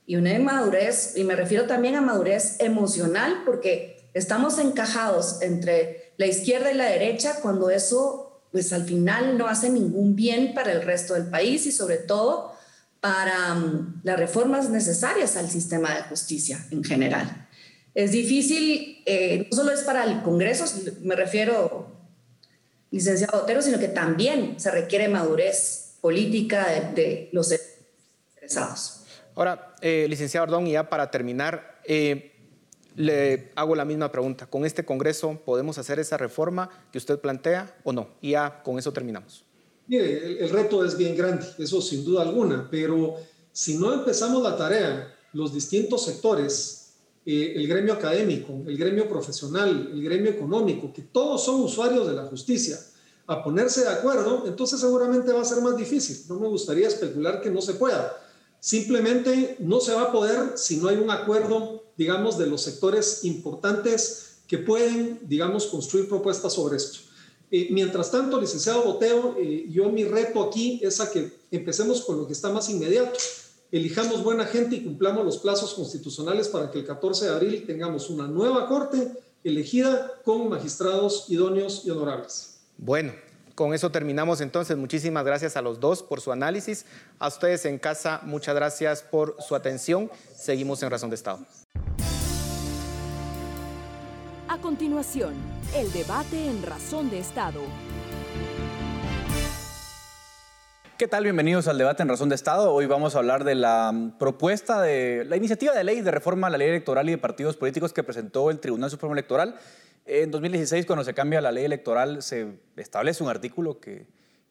Y 0.06 0.16
una 0.16 0.36
madurez, 0.38 1.16
y 1.16 1.24
me 1.24 1.36
refiero 1.36 1.66
también 1.66 1.96
a 1.96 2.00
madurez 2.00 2.56
emocional, 2.60 3.42
porque 3.44 4.08
estamos 4.14 4.58
encajados 4.58 5.40
entre 5.42 6.12
la 6.16 6.26
izquierda 6.26 6.70
y 6.70 6.74
la 6.74 6.86
derecha 6.86 7.40
cuando 7.40 7.70
eso, 7.70 8.21
pues 8.52 8.72
al 8.72 8.84
final 8.84 9.38
no 9.38 9.48
hace 9.48 9.70
ningún 9.70 10.14
bien 10.14 10.52
para 10.54 10.72
el 10.72 10.82
resto 10.82 11.14
del 11.14 11.26
país 11.26 11.66
y 11.66 11.72
sobre 11.72 11.96
todo 11.96 12.52
para 13.00 13.54
um, 13.54 14.00
las 14.04 14.16
reformas 14.16 14.70
necesarias 14.70 15.36
al 15.36 15.50
sistema 15.50 15.94
de 15.94 16.02
justicia 16.02 16.64
en 16.70 16.84
general. 16.84 17.48
Es 17.94 18.12
difícil, 18.12 19.02
eh, 19.06 19.48
no 19.50 19.56
solo 19.56 19.72
es 19.72 19.80
para 19.80 20.04
el 20.04 20.22
Congreso, 20.22 20.64
me 21.02 21.16
refiero, 21.16 21.90
licenciado 22.90 23.42
Otero, 23.42 23.60
sino 23.60 23.78
que 23.78 23.88
también 23.88 24.60
se 24.60 24.70
requiere 24.70 25.08
madurez 25.08 25.96
política 26.00 26.66
de, 26.94 27.28
los 27.32 27.52
interesados. 28.34 29.04
Ahora, 29.34 29.74
eh, 29.80 30.06
licenciado 30.08 30.44
Ardón, 30.44 30.66
y 30.66 30.72
ya 30.72 30.88
para 30.88 31.10
terminar, 31.10 31.80
eh, 31.84 32.31
le 32.96 33.50
hago 33.54 33.74
la 33.74 33.84
misma 33.84 34.10
pregunta. 34.10 34.46
¿Con 34.46 34.64
este 34.64 34.84
Congreso 34.84 35.40
podemos 35.44 35.78
hacer 35.78 35.98
esa 35.98 36.16
reforma 36.16 36.68
que 36.90 36.98
usted 36.98 37.18
plantea 37.18 37.76
o 37.84 37.92
no? 37.92 38.08
Y 38.20 38.32
ya 38.32 38.62
con 38.62 38.78
eso 38.78 38.92
terminamos. 38.92 39.44
Mire, 39.86 40.42
el, 40.42 40.50
reto 40.50 40.84
es 40.84 40.96
bien 40.96 41.16
grande, 41.16 41.46
eso 41.58 41.82
sin 41.82 42.04
duda 42.04 42.22
alguna, 42.22 42.68
pero 42.70 43.16
si 43.52 43.76
no 43.76 43.92
empezamos 43.92 44.42
la 44.42 44.56
tarea, 44.56 45.14
los 45.32 45.52
distintos 45.52 46.04
sectores, 46.04 46.92
eh, 47.26 47.54
el 47.56 47.66
gremio 47.66 47.94
académico, 47.94 48.52
el 48.66 48.78
gremio 48.78 49.08
profesional, 49.08 49.90
el 49.92 50.02
gremio 50.02 50.30
económico, 50.30 50.92
que 50.92 51.02
todos 51.02 51.44
son 51.44 51.60
usuarios 51.62 52.06
de 52.06 52.14
la 52.14 52.24
justicia, 52.24 52.78
a 53.26 53.42
ponerse 53.42 53.82
de 53.82 53.88
acuerdo, 53.88 54.44
entonces 54.46 54.80
seguramente 54.80 55.32
va 55.32 55.42
a 55.42 55.44
ser 55.44 55.62
más 55.62 55.76
difícil. 55.76 56.24
No 56.28 56.38
me 56.38 56.48
gustaría 56.48 56.88
especular 56.88 57.40
que 57.40 57.50
no 57.50 57.60
se 57.60 57.74
pueda. 57.74 58.16
Simplemente 58.60 59.56
no 59.60 59.80
se 59.80 59.94
va 59.94 60.02
a 60.02 60.12
poder 60.12 60.52
si 60.56 60.76
no 60.76 60.88
hay 60.88 60.96
un 60.96 61.10
acuerdo, 61.10 61.81
digamos, 61.96 62.38
de 62.38 62.46
los 62.46 62.62
sectores 62.62 63.24
importantes 63.24 64.38
que 64.46 64.58
pueden, 64.58 65.20
digamos, 65.22 65.66
construir 65.66 66.08
propuestas 66.08 66.52
sobre 66.52 66.76
esto. 66.76 66.98
Eh, 67.50 67.68
mientras 67.70 68.10
tanto, 68.10 68.40
licenciado 68.40 68.82
Boteo, 68.82 69.36
eh, 69.38 69.66
yo 69.68 69.90
mi 69.90 70.04
reto 70.04 70.42
aquí 70.42 70.80
es 70.82 71.00
a 71.00 71.10
que 71.10 71.32
empecemos 71.50 72.02
con 72.02 72.16
lo 72.16 72.26
que 72.26 72.32
está 72.32 72.50
más 72.50 72.68
inmediato. 72.70 73.18
Elijamos 73.70 74.22
buena 74.22 74.44
gente 74.46 74.76
y 74.76 74.84
cumplamos 74.84 75.24
los 75.24 75.38
plazos 75.38 75.74
constitucionales 75.74 76.48
para 76.48 76.70
que 76.70 76.78
el 76.78 76.86
14 76.86 77.26
de 77.26 77.30
abril 77.30 77.64
tengamos 77.66 78.10
una 78.10 78.26
nueva 78.26 78.68
corte 78.68 79.12
elegida 79.44 80.12
con 80.24 80.48
magistrados 80.48 81.26
idóneos 81.28 81.82
y 81.84 81.90
honorables. 81.90 82.58
Bueno, 82.78 83.12
con 83.54 83.74
eso 83.74 83.90
terminamos 83.90 84.40
entonces. 84.40 84.76
Muchísimas 84.76 85.24
gracias 85.24 85.56
a 85.56 85.62
los 85.62 85.80
dos 85.80 86.02
por 86.02 86.20
su 86.20 86.32
análisis. 86.32 86.84
A 87.18 87.28
ustedes 87.28 87.64
en 87.64 87.78
casa, 87.78 88.20
muchas 88.24 88.54
gracias 88.54 89.02
por 89.02 89.36
su 89.46 89.54
atención. 89.54 90.10
Seguimos 90.34 90.82
en 90.82 90.90
Razón 90.90 91.10
de 91.10 91.16
Estado. 91.16 91.40
A 94.52 94.58
continuación, 94.58 95.32
el 95.74 95.90
debate 95.92 96.46
en 96.46 96.62
Razón 96.62 97.08
de 97.08 97.18
Estado. 97.18 97.62
¿Qué 100.98 101.08
tal? 101.08 101.24
Bienvenidos 101.24 101.68
al 101.68 101.78
debate 101.78 102.02
en 102.02 102.10
Razón 102.10 102.28
de 102.28 102.34
Estado. 102.34 102.70
Hoy 102.70 102.84
vamos 102.84 103.14
a 103.14 103.20
hablar 103.20 103.44
de 103.44 103.54
la 103.54 104.12
propuesta 104.18 104.82
de 104.82 105.24
la 105.24 105.38
iniciativa 105.38 105.72
de 105.72 105.84
ley 105.84 106.02
de 106.02 106.10
reforma 106.10 106.48
a 106.48 106.50
la 106.50 106.58
ley 106.58 106.68
electoral 106.68 107.08
y 107.08 107.12
de 107.12 107.16
partidos 107.16 107.56
políticos 107.56 107.94
que 107.94 108.02
presentó 108.02 108.50
el 108.50 108.60
Tribunal 108.60 108.90
Supremo 108.90 109.14
Electoral. 109.14 109.56
En 110.04 110.30
2016, 110.30 110.84
cuando 110.84 111.02
se 111.02 111.14
cambia 111.14 111.40
la 111.40 111.50
ley 111.50 111.64
electoral, 111.64 112.20
se 112.20 112.58
establece 112.76 113.24
un 113.24 113.30
artículo 113.30 113.80
que, 113.80 114.06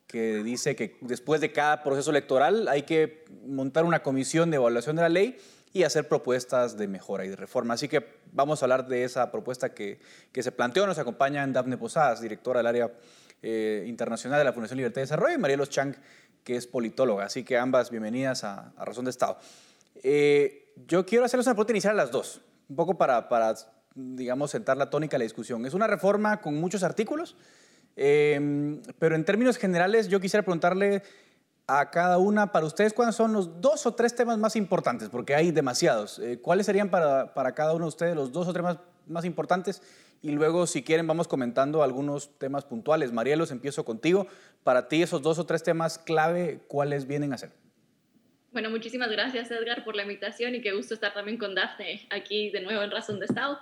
que 0.07 0.41
dice 0.41 0.75
que 0.75 0.97
después 1.01 1.41
de 1.41 1.51
cada 1.51 1.83
proceso 1.83 2.09
electoral 2.09 2.67
hay 2.69 2.81
que 2.81 3.23
montar 3.45 3.85
una 3.85 4.01
comisión 4.01 4.49
de 4.49 4.55
evaluación 4.55 4.95
de 4.95 5.03
la 5.03 5.09
ley 5.09 5.37
y 5.73 5.83
hacer 5.83 6.07
propuestas 6.07 6.77
de 6.77 6.87
mejora 6.87 7.25
y 7.25 7.29
de 7.29 7.35
reforma. 7.35 7.73
Así 7.73 7.87
que 7.87 8.05
vamos 8.31 8.61
a 8.61 8.65
hablar 8.65 8.87
de 8.87 9.03
esa 9.03 9.31
propuesta 9.31 9.73
que, 9.73 9.99
que 10.31 10.43
se 10.43 10.51
planteó. 10.51 10.85
Nos 10.85 10.99
acompaña 10.99 11.45
Daphne 11.47 11.77
Posadas, 11.77 12.21
directora 12.21 12.59
del 12.59 12.67
área 12.67 12.91
eh, 13.43 13.85
internacional 13.87 14.37
de 14.39 14.45
la 14.45 14.53
Fundación 14.53 14.77
Libertad 14.77 15.01
y 15.01 15.03
Desarrollo, 15.03 15.33
y 15.33 15.37
Marielos 15.39 15.69
Chang, 15.69 15.95
que 16.43 16.55
es 16.57 16.67
politóloga. 16.67 17.25
Así 17.25 17.43
que 17.43 17.57
ambas 17.57 17.89
bienvenidas 17.89 18.43
a, 18.43 18.71
Razón 18.77 19.05
de 19.05 19.11
Estado. 19.11 19.37
Eh, 20.03 20.73
yo 20.87 21.05
quiero 21.05 21.25
hacerles 21.25 21.47
una 21.47 21.55
pregunta 21.55 21.73
inicial 21.73 21.93
a 21.93 22.03
las 22.03 22.11
dos, 22.11 22.41
un 22.69 22.75
poco 22.75 22.97
para, 22.97 23.29
para 23.29 23.55
digamos, 23.95 24.51
sentar 24.51 24.77
la 24.77 24.89
tónica 24.89 25.15
de 25.15 25.19
la 25.19 25.23
discusión. 25.23 25.65
Es 25.65 25.73
una 25.73 25.87
reforma 25.87 26.41
con 26.41 26.55
muchos 26.55 26.83
artículos, 26.83 27.35
em, 27.95 28.81
pero 28.99 29.15
en 29.15 29.25
términos 29.25 29.57
generales 29.57 30.07
yo 30.07 30.19
quisiera 30.19 30.43
preguntarle 30.43 31.03
a 31.79 31.89
cada 31.89 32.17
una, 32.17 32.51
para 32.51 32.65
ustedes, 32.65 32.93
¿cuáles 32.93 33.15
son 33.15 33.33
los 33.33 33.61
dos 33.61 33.85
o 33.85 33.93
tres 33.93 34.15
temas 34.15 34.37
más 34.37 34.55
importantes? 34.55 35.09
Porque 35.09 35.35
hay 35.35 35.51
demasiados. 35.51 36.19
Eh, 36.19 36.39
¿Cuáles 36.41 36.65
serían 36.65 36.89
para, 36.89 37.33
para, 37.33 37.53
cada 37.53 37.73
uno 37.73 37.85
de 37.85 37.89
ustedes 37.89 38.15
los 38.15 38.31
dos 38.31 38.47
o 38.47 38.53
tres 38.53 38.63
más, 38.63 38.77
más 39.07 39.25
importantes 39.25 39.81
y 40.23 40.31
luego, 40.31 40.67
si 40.67 40.83
quieren, 40.83 41.07
vamos 41.07 41.27
comentando 41.27 41.81
algunos 41.81 42.37
temas 42.37 42.63
puntuales. 42.63 43.11
Marielos, 43.11 43.49
empiezo 43.49 43.83
contigo. 43.83 44.27
Para 44.63 44.87
ti, 44.87 45.01
esos 45.01 45.21
dos 45.23 45.39
o 45.39 45.45
tres 45.45 45.63
temas 45.63 45.97
clave, 45.97 46.59
¿cuáles 46.67 47.07
vienen 47.07 47.33
a 47.33 47.39
ser? 47.39 47.51
Bueno, 48.51 48.69
muchísimas 48.69 49.09
gracias 49.09 49.49
Edgar 49.49 49.85
por 49.85 49.95
la 49.95 50.03
invitación 50.03 50.53
y 50.55 50.61
qué 50.61 50.73
gusto 50.73 50.93
estar 50.93 51.13
también 51.13 51.37
con 51.37 51.55
Dafne 51.55 52.05
aquí 52.09 52.49
de 52.49 52.59
nuevo 52.59 52.81
en 52.83 52.91
Razón 52.91 53.19
de 53.19 53.25
Estado. 53.25 53.57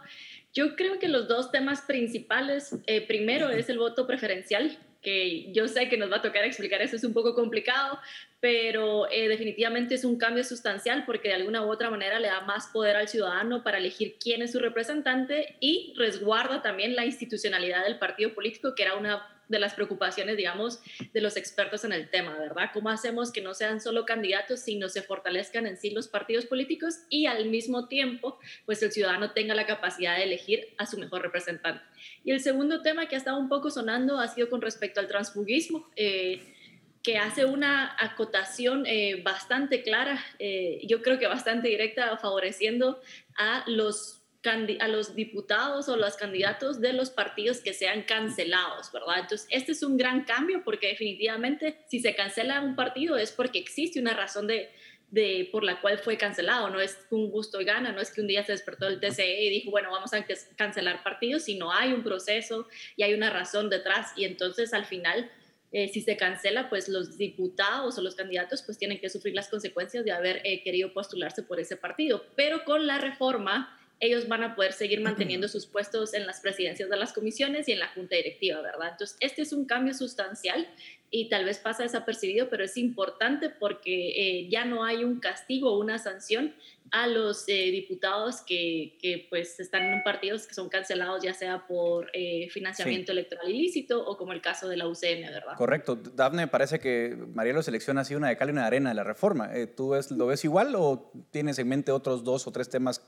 Yo 0.52 0.76
creo 0.76 0.98
que 0.98 1.08
los 1.08 1.28
dos 1.28 1.52
temas 1.52 1.82
principales, 1.82 2.76
eh, 2.88 3.06
primero 3.06 3.50
es 3.50 3.70
el 3.70 3.78
voto 3.78 4.08
preferencial, 4.08 4.80
que 5.02 5.52
yo 5.54 5.68
sé 5.68 5.88
que 5.90 5.98
nos 5.98 6.12
va 6.12 6.18
a 6.18 6.22
tocar 6.22 6.44
explicar 6.44 6.82
eso, 6.82 6.96
es 6.96 7.04
un 7.04 7.14
poco 7.14 7.34
complicado, 7.34 8.00
pero 8.40 9.10
eh, 9.12 9.28
definitivamente 9.28 9.96
es 9.96 10.04
un 10.04 10.18
cambio 10.18 10.44
sustancial 10.44 11.04
porque 11.06 11.30
de 11.30 11.36
alguna 11.36 11.66
u 11.66 11.72
otra 11.72 11.90
manera 11.90 12.20
le 12.20 12.28
da 12.28 12.42
más 12.42 12.68
poder 12.68 12.96
al 12.96 13.08
ciudadano 13.08 13.64
para 13.64 13.78
elegir 13.78 14.18
quién 14.20 14.42
es 14.42 14.52
su 14.52 14.60
representante 14.60 15.56
y 15.60 15.94
resguarda 15.98 16.62
también 16.62 16.96
la 16.96 17.06
institucionalidad 17.06 17.84
del 17.84 18.00
partido 18.00 18.34
político, 18.34 18.76
que 18.76 18.84
era 18.84 18.96
una 18.96 19.39
de 19.50 19.60
las 19.60 19.74
preocupaciones, 19.74 20.38
digamos, 20.38 20.80
de 21.12 21.22
los 21.22 21.36
expertos 21.36 21.84
en 21.84 21.92
el 21.92 22.10
tema, 22.10 22.38
¿verdad? 22.38 22.70
¿Cómo 22.74 22.90
hacemos 22.90 23.32
que 23.32 23.42
no 23.42 23.54
sean 23.54 23.82
solo 23.82 24.06
candidatos, 24.06 24.62
sino 24.62 24.88
se 24.88 25.02
fortalezcan 25.02 25.68
en 25.68 25.76
sí 25.76 25.90
los 25.90 26.08
partidos 26.08 26.46
políticos 26.46 27.00
y 27.10 27.26
al 27.26 27.50
mismo 27.50 27.88
tiempo, 27.88 28.40
pues 28.66 28.82
el 28.84 28.92
ciudadano 28.92 29.32
tenga 29.32 29.56
la 29.56 29.66
capacidad 29.66 30.16
de 30.16 30.24
elegir 30.24 30.68
a 30.78 30.86
su 30.86 30.98
mejor 30.98 31.24
representante? 31.24 31.84
Y 32.24 32.32
el 32.32 32.40
segundo 32.40 32.82
tema 32.82 33.08
que 33.08 33.16
ha 33.16 33.18
estado 33.18 33.40
un 33.40 33.50
poco 33.50 33.70
sonando 33.70 34.20
ha 34.20 34.28
sido 34.28 34.50
con 34.50 34.62
respecto 34.62 35.00
al 35.00 35.08
transfugismo. 35.08 35.90
Eh, 35.96 36.56
que 37.04 37.18
hace 37.18 37.46
una 37.46 37.96
acotación 37.98 38.86
eh, 38.86 39.22
bastante 39.24 39.84
clara, 39.84 40.24
eh, 40.38 40.82
yo 40.86 41.02
creo 41.02 41.18
que 41.18 41.28
bastante 41.28 41.70
directa, 41.70 42.18
favoreciendo 42.18 43.00
a 43.38 43.64
los 43.68 44.19
a 44.46 44.88
los 44.88 45.16
diputados 45.16 45.90
o 45.90 45.98
los 45.98 46.16
candidatos 46.16 46.80
de 46.80 46.94
los 46.94 47.10
partidos 47.10 47.60
que 47.60 47.74
sean 47.74 48.04
cancelados, 48.04 48.90
¿verdad? 48.94 49.20
Entonces, 49.20 49.48
este 49.52 49.74
es 49.74 49.84
un 49.84 49.98
gran 49.98 50.24
cambio 50.24 50.64
porque 50.64 50.88
definitivamente 50.88 51.78
si 51.88 52.00
se 52.00 52.16
cancela 52.16 52.62
un 52.62 52.76
partido 52.76 53.18
es 53.18 53.34
porque 53.34 53.60
existe 53.60 54.00
una 54.00 54.14
razón 54.14 54.48
de, 54.48 54.70
de, 55.12 55.50
por 55.52 55.66
la 55.66 55.82
cual 55.82 56.00
fue 56.00 56.18
cancelado, 56.18 56.70
no 56.70 56.80
es 56.80 57.06
un 57.10 57.30
gusto 57.30 57.60
y 57.60 57.66
gana, 57.66 57.92
no 57.92 58.00
es 58.00 58.12
que 58.12 58.22
un 58.22 58.28
día 58.28 58.46
se 58.46 58.54
despertó 58.54 58.88
el 58.88 59.02
TCE 59.02 59.44
y 59.44 59.50
dijo, 59.50 59.72
bueno, 59.72 59.92
vamos 59.92 60.14
a 60.14 60.26
cancelar 60.56 61.04
partidos, 61.04 61.44
sino 61.44 61.74
hay 61.74 61.92
un 61.92 62.04
proceso 62.04 62.68
y 62.96 63.04
hay 63.04 63.14
una 63.14 63.30
razón 63.30 63.70
detrás 63.70 64.14
y 64.16 64.26
entonces 64.26 64.74
al 64.74 64.86
final... 64.86 65.30
Eh, 65.72 65.88
si 65.90 66.02
se 66.02 66.18
cancela, 66.18 66.68
pues 66.68 66.90
los 66.90 67.16
diputados 67.16 67.96
o 67.96 68.02
los 68.02 68.16
candidatos 68.16 68.64
pues 68.64 68.80
tienen 68.80 69.00
que 69.00 69.08
sufrir 69.08 69.36
las 69.36 69.50
consecuencias 69.50 70.04
de 70.04 70.12
haber 70.12 70.42
eh, 70.44 70.64
querido 70.64 70.92
postularse 70.94 71.44
por 71.44 71.60
ese 71.60 71.78
partido. 71.78 72.26
Pero 72.36 72.64
con 72.64 72.88
la 72.88 72.98
reforma, 72.98 73.79
ellos 74.00 74.28
van 74.28 74.44
a 74.44 74.56
poder 74.56 74.74
seguir 74.74 75.02
manteniendo 75.02 75.48
sus 75.48 75.66
puestos 75.66 76.14
en 76.14 76.26
las 76.26 76.40
presidencias 76.40 76.90
de 76.90 76.98
las 76.98 77.12
comisiones 77.12 77.68
y 77.68 77.74
en 77.74 77.80
la 77.80 77.90
junta 77.90 78.16
directiva, 78.16 78.62
¿verdad? 78.62 78.90
Entonces, 78.92 79.18
este 79.20 79.42
es 79.42 79.52
un 79.52 79.66
cambio 79.66 79.94
sustancial 79.94 80.68
y 81.12 81.28
tal 81.28 81.44
vez 81.44 81.58
pasa 81.58 81.84
desapercibido, 81.84 82.50
pero 82.50 82.64
es 82.64 82.78
importante 82.78 83.50
porque 83.50 84.10
eh, 84.10 84.50
ya 84.50 84.64
no 84.64 84.86
hay 84.86 85.04
un 85.04 85.20
castigo 85.20 85.74
o 85.74 85.80
una 85.80 85.98
sanción 85.98 86.54
a 86.92 87.08
los 87.08 87.48
eh, 87.48 87.70
diputados 87.72 88.42
que, 88.42 88.98
que, 89.02 89.28
pues 89.30 89.60
están 89.60 89.84
en 89.84 90.02
partidos 90.02 90.48
que 90.48 90.56
son 90.56 90.70
cancelados 90.70 91.22
ya 91.22 91.36
sea 91.36 91.68
por 91.68 92.10
eh, 92.14 92.48
financiamiento 92.52 93.12
electoral 93.12 93.50
ilícito 93.50 94.04
o 94.04 94.18
como 94.18 94.34
el 94.34 94.42
caso 94.42 94.68
de 94.68 94.78
la 94.78 94.88
UCM, 94.88 95.22
¿verdad? 95.22 95.56
Correcto. 95.58 95.96
Dafne, 95.96 96.48
parece 96.48 96.80
que 96.80 97.16
María 97.34 97.54
lo 97.54 97.62
selecciona 97.62 98.02
así 98.02 98.16
una 98.16 98.30
de 98.30 98.38
cal 98.38 98.50
y 98.50 98.52
una 98.52 98.62
de 98.62 98.68
arena 98.68 98.90
de 98.90 98.96
la 98.96 99.04
reforma. 99.04 99.52
¿Tú 99.76 99.94
lo 100.12 100.28
ves 100.28 100.46
igual 100.46 100.74
o 100.76 101.12
tienes 101.32 101.60
en 101.60 101.68
mente 101.68 101.92
otros 101.92 102.24
dos 102.24 102.48
o 102.48 102.52
tres 102.52 102.70
temas 102.70 103.02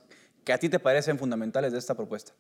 que 0.44 0.54
a 0.54 0.58
ti 0.58 0.70
te 0.70 0.80
parecen 0.80 1.20
fundamentales 1.20 1.72
de 1.72 1.80
esta 1.80 1.96
propuesta? 1.96 2.34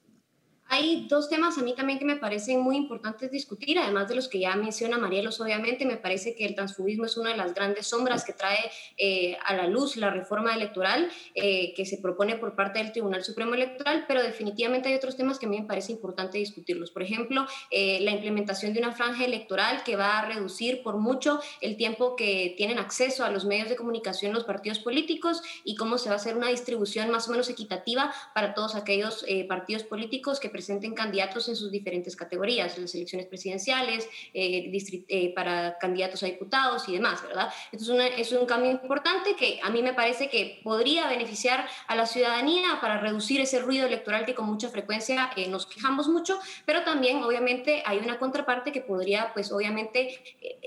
Hay 0.73 1.05
dos 1.10 1.27
temas 1.27 1.57
a 1.57 1.63
mí 1.63 1.75
también 1.75 1.99
que 1.99 2.05
me 2.05 2.15
parecen 2.15 2.62
muy 2.62 2.77
importantes 2.77 3.29
discutir, 3.29 3.77
además 3.77 4.07
de 4.07 4.15
los 4.15 4.29
que 4.29 4.39
ya 4.39 4.55
menciona 4.55 4.97
Marielos, 4.97 5.41
obviamente, 5.41 5.86
me 5.86 5.97
parece 5.97 6.34
que 6.34 6.45
el 6.45 6.55
transfugismo 6.55 7.03
es 7.03 7.17
una 7.17 7.31
de 7.31 7.36
las 7.36 7.53
grandes 7.53 7.88
sombras 7.88 8.23
que 8.23 8.31
trae 8.31 8.71
eh, 8.95 9.36
a 9.43 9.53
la 9.53 9.67
luz 9.67 9.97
la 9.97 10.12
reforma 10.12 10.55
electoral 10.55 11.12
eh, 11.36 11.73
que 11.75 11.86
se 11.86 11.97
propone 11.97 12.38
por 12.38 12.55
parte 12.55 12.79
del 12.79 12.93
Tribunal 12.93 13.21
Supremo 13.21 13.53
Electoral, 13.53 14.05
pero 14.07 14.23
definitivamente 14.23 14.88
hay 14.88 14.95
otros 14.95 15.17
temas 15.17 15.39
que 15.39 15.45
a 15.45 15.49
mí 15.49 15.60
me 15.60 15.67
parece 15.67 15.91
importante 15.91 16.38
discutirlos. 16.38 16.89
Por 16.89 17.03
ejemplo, 17.03 17.45
eh, 17.69 17.99
la 17.99 18.12
implementación 18.12 18.71
de 18.73 18.79
una 18.79 18.93
franja 18.93 19.25
electoral 19.25 19.84
que 19.84 19.97
va 19.97 20.19
a 20.19 20.25
reducir 20.25 20.84
por 20.84 20.95
mucho 20.95 21.41
el 21.60 21.75
tiempo 21.75 22.15
que 22.15 22.53
tienen 22.55 22.79
acceso 22.79 23.25
a 23.25 23.29
los 23.29 23.43
medios 23.43 23.67
de 23.67 23.75
comunicación 23.75 24.31
los 24.31 24.45
partidos 24.45 24.79
políticos 24.79 25.41
y 25.65 25.75
cómo 25.75 25.97
se 25.97 26.07
va 26.07 26.15
a 26.15 26.17
hacer 26.17 26.38
una 26.38 26.47
distribución 26.47 27.12
más 27.12 27.27
o 27.27 27.31
menos 27.31 27.49
equitativa 27.49 28.13
para 28.34 28.53
todos 28.53 28.75
aquellos 28.75 29.25
partidos 29.49 29.84
políticos 29.84 30.39
que 30.39 30.49
presenten 30.62 30.93
candidatos 30.93 31.50
en 31.50 31.56
sus 31.56 31.71
diferentes 31.71 32.15
categorías, 32.15 32.78
las 32.78 32.93
elecciones 32.93 33.28
presidenciales, 33.28 34.08
eh, 34.32 34.71
eh, 35.08 35.34
para 35.34 35.80
candidatos 35.80 36.21
a 36.21 36.28
diputados 36.28 36.88
y 36.88 36.93
demás, 36.93 37.24
¿verdad? 37.24 37.52
Entonces 37.71 38.12
es 38.17 38.32
un 38.32 38.45
cambio 38.45 38.69
importante 38.69 39.36
que 39.36 39.60
a 39.63 39.71
mí 39.71 39.82
me 39.82 39.93
parece 39.93 40.30
que 40.30 40.62
podría 40.63 41.08
beneficiar 41.08 41.67
a 41.88 41.95
la 41.95 42.06
ciudadanía 42.06 42.78
para 42.80 43.00
reducir 43.00 43.41
ese 43.41 43.60
ruido 43.60 43.88
electoral 43.88 44.24
que 44.24 44.36
con 44.36 44.45
mucha 44.45 44.69
frecuencia 44.69 45.32
eh, 45.36 45.47
nos 45.47 45.65
quejamos 45.65 46.08
mucho, 46.08 46.39
pero 46.65 46.84
también 46.84 47.24
obviamente 47.24 47.82
hay 47.84 47.97
una 47.97 48.19
contraparte 48.19 48.71
que 48.71 48.82
podría, 48.82 49.34
pues 49.34 49.52
obviamente, 49.52 50.21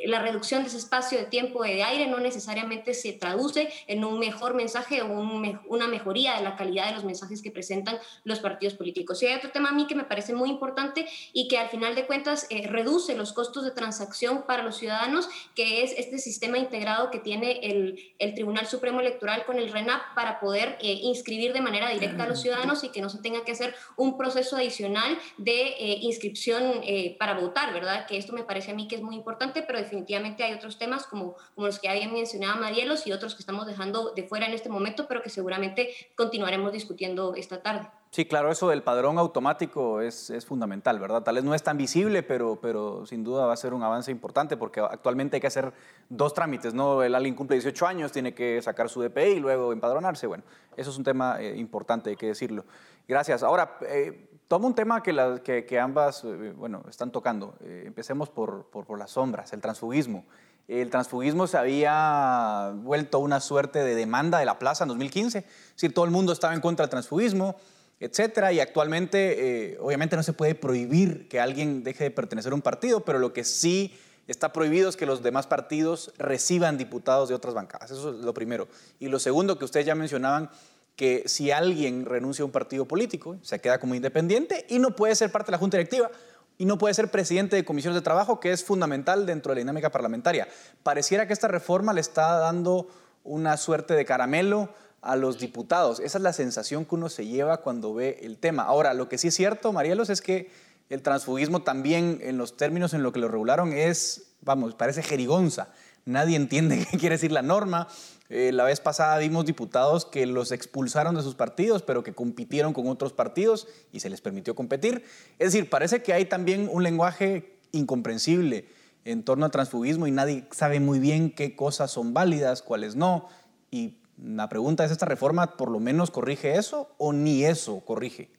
la 0.06 0.20
reducción 0.20 0.62
de 0.62 0.68
ese 0.68 0.78
espacio 0.78 1.18
de 1.18 1.26
tiempo 1.26 1.62
de 1.62 1.84
aire 1.84 2.08
no 2.08 2.18
necesariamente 2.18 2.94
se 2.94 3.12
traduce 3.12 3.72
en 3.86 4.04
un 4.04 4.18
mejor 4.18 4.54
mensaje 4.54 5.02
o 5.02 5.06
una 5.06 5.86
mejoría 5.86 6.34
de 6.36 6.42
la 6.42 6.56
calidad 6.56 6.88
de 6.88 6.94
los 6.94 7.04
mensajes 7.04 7.40
que 7.42 7.52
presentan 7.52 7.96
los 8.24 8.40
partidos 8.40 8.74
políticos. 8.74 9.22
Y 9.22 9.26
hay 9.26 9.36
otro 9.36 9.50
tema 9.50 9.68
a 9.68 9.72
mí 9.72 9.83
que 9.86 9.94
me 9.94 10.04
parece 10.04 10.34
muy 10.34 10.50
importante 10.50 11.06
y 11.32 11.48
que 11.48 11.58
al 11.58 11.68
final 11.68 11.94
de 11.94 12.06
cuentas 12.06 12.46
eh, 12.50 12.66
reduce 12.66 13.14
los 13.16 13.32
costos 13.32 13.64
de 13.64 13.70
transacción 13.70 14.44
para 14.46 14.62
los 14.62 14.76
ciudadanos, 14.76 15.28
que 15.54 15.82
es 15.82 15.92
este 15.96 16.18
sistema 16.18 16.58
integrado 16.58 17.10
que 17.10 17.18
tiene 17.18 17.60
el, 17.62 18.14
el 18.18 18.34
Tribunal 18.34 18.66
Supremo 18.66 19.00
Electoral 19.00 19.44
con 19.44 19.58
el 19.58 19.72
RENAP 19.72 20.14
para 20.14 20.40
poder 20.40 20.78
eh, 20.80 20.92
inscribir 21.02 21.52
de 21.52 21.60
manera 21.60 21.88
directa 21.90 22.24
a 22.24 22.28
los 22.28 22.40
ciudadanos 22.40 22.84
y 22.84 22.90
que 22.90 23.00
no 23.00 23.08
se 23.08 23.18
tenga 23.18 23.44
que 23.44 23.52
hacer 23.52 23.74
un 23.96 24.16
proceso 24.16 24.56
adicional 24.56 25.18
de 25.38 25.68
eh, 25.68 25.98
inscripción 26.02 26.82
para 27.18 27.34
votar, 27.34 27.72
¿verdad? 27.72 28.06
Que 28.06 28.16
esto 28.16 28.32
me 28.32 28.44
parece 28.44 28.70
a 28.70 28.74
mí 28.74 28.88
que 28.88 28.96
es 28.96 29.02
muy 29.02 29.16
importante, 29.16 29.62
pero 29.62 29.78
definitivamente 29.78 30.44
hay 30.44 30.54
otros 30.54 30.78
temas 30.78 31.06
como, 31.06 31.34
como 31.54 31.66
los 31.66 31.78
que 31.78 31.88
había 31.88 32.08
mencionado 32.08 32.60
Marielos 32.60 33.06
y 33.06 33.12
otros 33.12 33.34
que 33.34 33.40
estamos 33.40 33.66
dejando 33.66 34.12
de 34.14 34.24
fuera 34.24 34.46
en 34.46 34.54
este 34.54 34.68
momento, 34.68 35.06
pero 35.08 35.22
que 35.22 35.30
seguramente 35.30 35.94
continuaremos 36.14 36.72
discutiendo 36.72 37.34
esta 37.34 37.62
tarde. 37.62 37.88
Sí, 38.14 38.26
claro, 38.26 38.52
eso 38.52 38.68
del 38.68 38.84
padrón 38.84 39.18
automático 39.18 40.00
es, 40.00 40.30
es, 40.30 40.46
fundamental, 40.46 41.00
¿verdad? 41.00 41.24
Tal 41.24 41.34
vez 41.34 41.42
no 41.42 41.52
es 41.52 41.64
tan 41.64 41.76
visible, 41.76 42.22
pero, 42.22 42.60
pero 42.62 43.04
sin 43.06 43.24
duda 43.24 43.46
va 43.46 43.54
a 43.54 43.56
ser 43.56 43.74
un 43.74 43.82
avance 43.82 44.12
importante 44.12 44.56
porque 44.56 44.78
actualmente 44.78 45.38
hay 45.38 45.40
que 45.40 45.48
hacer 45.48 45.72
dos 46.08 46.32
trámites, 46.32 46.74
¿no? 46.74 47.02
El 47.02 47.16
alguien 47.16 47.34
cumple 47.34 47.56
18 47.56 47.84
años, 47.88 48.12
tiene 48.12 48.32
que 48.32 48.62
sacar 48.62 48.88
su 48.88 49.02
DPI 49.02 49.20
y 49.20 49.40
luego 49.40 49.72
empadronarse. 49.72 50.28
Bueno, 50.28 50.44
eso 50.76 50.92
es 50.92 50.96
un 50.96 51.02
tema 51.02 51.40
eh, 51.40 51.56
importante, 51.56 52.10
hay 52.10 52.16
que 52.16 52.28
decirlo. 52.28 52.64
Gracias. 53.08 53.42
Ahora, 53.42 53.78
eh, 53.80 54.30
tomo 54.46 54.68
un 54.68 54.76
tema 54.76 55.02
que, 55.02 55.12
la, 55.12 55.40
que, 55.42 55.80
ambas, 55.80 56.22
eh, 56.22 56.54
bueno, 56.56 56.84
están 56.88 57.10
tocando. 57.10 57.56
empecemos 57.62 58.30
por, 58.30 58.66
por, 58.66 58.86
por 58.86 58.96
las 58.96 59.10
sombras, 59.10 59.52
el 59.52 59.60
transfugismo. 59.60 60.24
El 60.68 60.88
transfugismo 60.88 61.48
se 61.48 61.58
había 61.58 62.74
vuelto 62.76 63.18
una 63.18 63.40
suerte 63.40 63.80
de 63.80 63.96
demanda 63.96 64.38
de 64.38 64.44
la 64.44 64.60
plaza 64.60 64.84
en 64.84 64.88
2015. 64.90 65.38
Es 65.38 65.44
decir, 65.72 65.92
todo 65.92 66.04
el 66.04 66.12
mundo 66.12 66.32
estaba 66.32 66.54
en 66.54 66.60
contra 66.60 66.84
del 66.84 66.90
transfugismo 66.90 67.56
etcétera. 68.00 68.52
Y 68.52 68.60
actualmente, 68.60 69.72
eh, 69.72 69.78
obviamente, 69.80 70.16
no 70.16 70.22
se 70.22 70.32
puede 70.32 70.54
prohibir 70.54 71.28
que 71.28 71.40
alguien 71.40 71.84
deje 71.84 72.04
de 72.04 72.10
pertenecer 72.10 72.52
a 72.52 72.54
un 72.54 72.62
partido, 72.62 73.04
pero 73.04 73.18
lo 73.18 73.32
que 73.32 73.44
sí 73.44 73.94
está 74.26 74.52
prohibido 74.52 74.88
es 74.88 74.96
que 74.96 75.06
los 75.06 75.22
demás 75.22 75.46
partidos 75.46 76.12
reciban 76.18 76.78
diputados 76.78 77.28
de 77.28 77.34
otras 77.34 77.54
bancadas. 77.54 77.90
Eso 77.90 78.10
es 78.10 78.16
lo 78.16 78.34
primero. 78.34 78.68
Y 78.98 79.08
lo 79.08 79.18
segundo, 79.18 79.58
que 79.58 79.64
ustedes 79.64 79.86
ya 79.86 79.94
mencionaban, 79.94 80.50
que 80.96 81.24
si 81.26 81.50
alguien 81.50 82.06
renuncia 82.06 82.42
a 82.42 82.46
un 82.46 82.52
partido 82.52 82.86
político, 82.86 83.36
se 83.42 83.60
queda 83.60 83.78
como 83.78 83.94
independiente 83.94 84.64
y 84.68 84.78
no 84.78 84.94
puede 84.94 85.14
ser 85.16 85.30
parte 85.32 85.46
de 85.46 85.52
la 85.52 85.58
Junta 85.58 85.76
Directiva 85.76 86.10
y 86.56 86.66
no 86.66 86.78
puede 86.78 86.94
ser 86.94 87.10
presidente 87.10 87.56
de 87.56 87.64
comisiones 87.64 87.96
de 87.96 88.02
trabajo, 88.02 88.38
que 88.38 88.52
es 88.52 88.64
fundamental 88.64 89.26
dentro 89.26 89.50
de 89.50 89.56
la 89.56 89.60
dinámica 89.60 89.90
parlamentaria. 89.90 90.46
Pareciera 90.82 91.26
que 91.26 91.32
esta 91.32 91.48
reforma 91.48 91.92
le 91.92 92.00
está 92.00 92.38
dando 92.38 92.86
una 93.24 93.56
suerte 93.56 93.94
de 93.94 94.04
caramelo 94.04 94.72
a 95.04 95.16
los 95.16 95.38
diputados. 95.38 96.00
Esa 96.00 96.18
es 96.18 96.22
la 96.22 96.32
sensación 96.32 96.86
que 96.86 96.94
uno 96.94 97.08
se 97.08 97.26
lleva 97.26 97.58
cuando 97.58 97.92
ve 97.92 98.20
el 98.22 98.38
tema. 98.38 98.62
Ahora, 98.62 98.94
lo 98.94 99.08
que 99.08 99.18
sí 99.18 99.28
es 99.28 99.34
cierto, 99.34 99.72
Marielos, 99.72 100.08
es 100.08 100.22
que 100.22 100.50
el 100.88 101.02
transfugismo 101.02 101.62
también, 101.62 102.18
en 102.22 102.38
los 102.38 102.56
términos 102.56 102.94
en 102.94 103.02
lo 103.02 103.12
que 103.12 103.20
lo 103.20 103.28
regularon, 103.28 103.72
es, 103.72 104.34
vamos, 104.40 104.74
parece 104.74 105.02
jerigonza. 105.02 105.68
Nadie 106.06 106.36
entiende 106.36 106.86
qué 106.90 106.98
quiere 106.98 107.16
decir 107.16 107.32
la 107.32 107.42
norma. 107.42 107.86
Eh, 108.30 108.50
la 108.52 108.64
vez 108.64 108.80
pasada 108.80 109.18
vimos 109.18 109.44
diputados 109.44 110.06
que 110.06 110.24
los 110.24 110.52
expulsaron 110.52 111.14
de 111.14 111.22
sus 111.22 111.34
partidos, 111.34 111.82
pero 111.82 112.02
que 112.02 112.14
compitieron 112.14 112.72
con 112.72 112.88
otros 112.88 113.12
partidos 113.12 113.68
y 113.92 114.00
se 114.00 114.08
les 114.08 114.22
permitió 114.22 114.54
competir. 114.54 115.04
Es 115.38 115.52
decir, 115.52 115.68
parece 115.68 116.02
que 116.02 116.14
hay 116.14 116.24
también 116.24 116.70
un 116.72 116.82
lenguaje 116.82 117.58
incomprensible 117.72 118.68
en 119.04 119.22
torno 119.22 119.44
al 119.44 119.50
transfugismo 119.50 120.06
y 120.06 120.10
nadie 120.10 120.46
sabe 120.50 120.80
muy 120.80 120.98
bien 120.98 121.30
qué 121.30 121.54
cosas 121.54 121.90
son 121.90 122.14
válidas, 122.14 122.62
cuáles 122.62 122.96
no. 122.96 123.28
Y 123.70 123.98
la 124.22 124.48
pregunta 124.48 124.84
es, 124.84 124.90
¿esta 124.90 125.06
reforma 125.06 125.56
por 125.56 125.70
lo 125.70 125.80
menos 125.80 126.10
corrige 126.10 126.56
eso 126.56 126.94
o 126.98 127.12
ni 127.12 127.44
eso 127.44 127.80
corrige? 127.84 128.30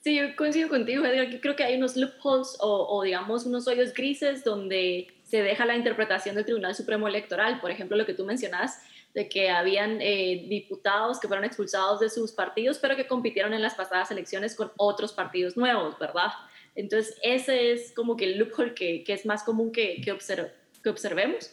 Sí, 0.00 0.16
yo 0.16 0.36
coincido 0.36 0.68
contigo, 0.68 1.04
Edgar. 1.06 1.40
Creo 1.40 1.56
que 1.56 1.64
hay 1.64 1.76
unos 1.76 1.96
loopholes 1.96 2.58
o, 2.60 2.86
o, 2.90 3.02
digamos, 3.02 3.46
unos 3.46 3.66
hoyos 3.66 3.94
grises 3.94 4.44
donde 4.44 5.06
se 5.22 5.42
deja 5.42 5.64
la 5.64 5.76
interpretación 5.76 6.34
del 6.34 6.44
Tribunal 6.44 6.74
Supremo 6.74 7.08
Electoral. 7.08 7.58
Por 7.60 7.70
ejemplo, 7.70 7.96
lo 7.96 8.04
que 8.04 8.12
tú 8.12 8.26
mencionas 8.26 8.82
de 9.14 9.28
que 9.28 9.48
habían 9.48 10.02
eh, 10.02 10.44
diputados 10.48 11.20
que 11.20 11.28
fueron 11.28 11.46
expulsados 11.46 12.00
de 12.00 12.10
sus 12.10 12.32
partidos, 12.32 12.78
pero 12.78 12.96
que 12.96 13.06
compitieron 13.06 13.54
en 13.54 13.62
las 13.62 13.74
pasadas 13.74 14.10
elecciones 14.10 14.54
con 14.56 14.72
otros 14.76 15.12
partidos 15.12 15.56
nuevos, 15.56 15.98
¿verdad? 15.98 16.32
Entonces, 16.74 17.16
ese 17.22 17.72
es 17.72 17.92
como 17.92 18.16
que 18.16 18.24
el 18.24 18.38
loophole 18.38 18.74
que, 18.74 19.04
que 19.04 19.12
es 19.12 19.24
más 19.24 19.44
común 19.44 19.72
que, 19.72 20.02
que, 20.02 20.18
que 20.82 20.90
observemos. 20.90 21.50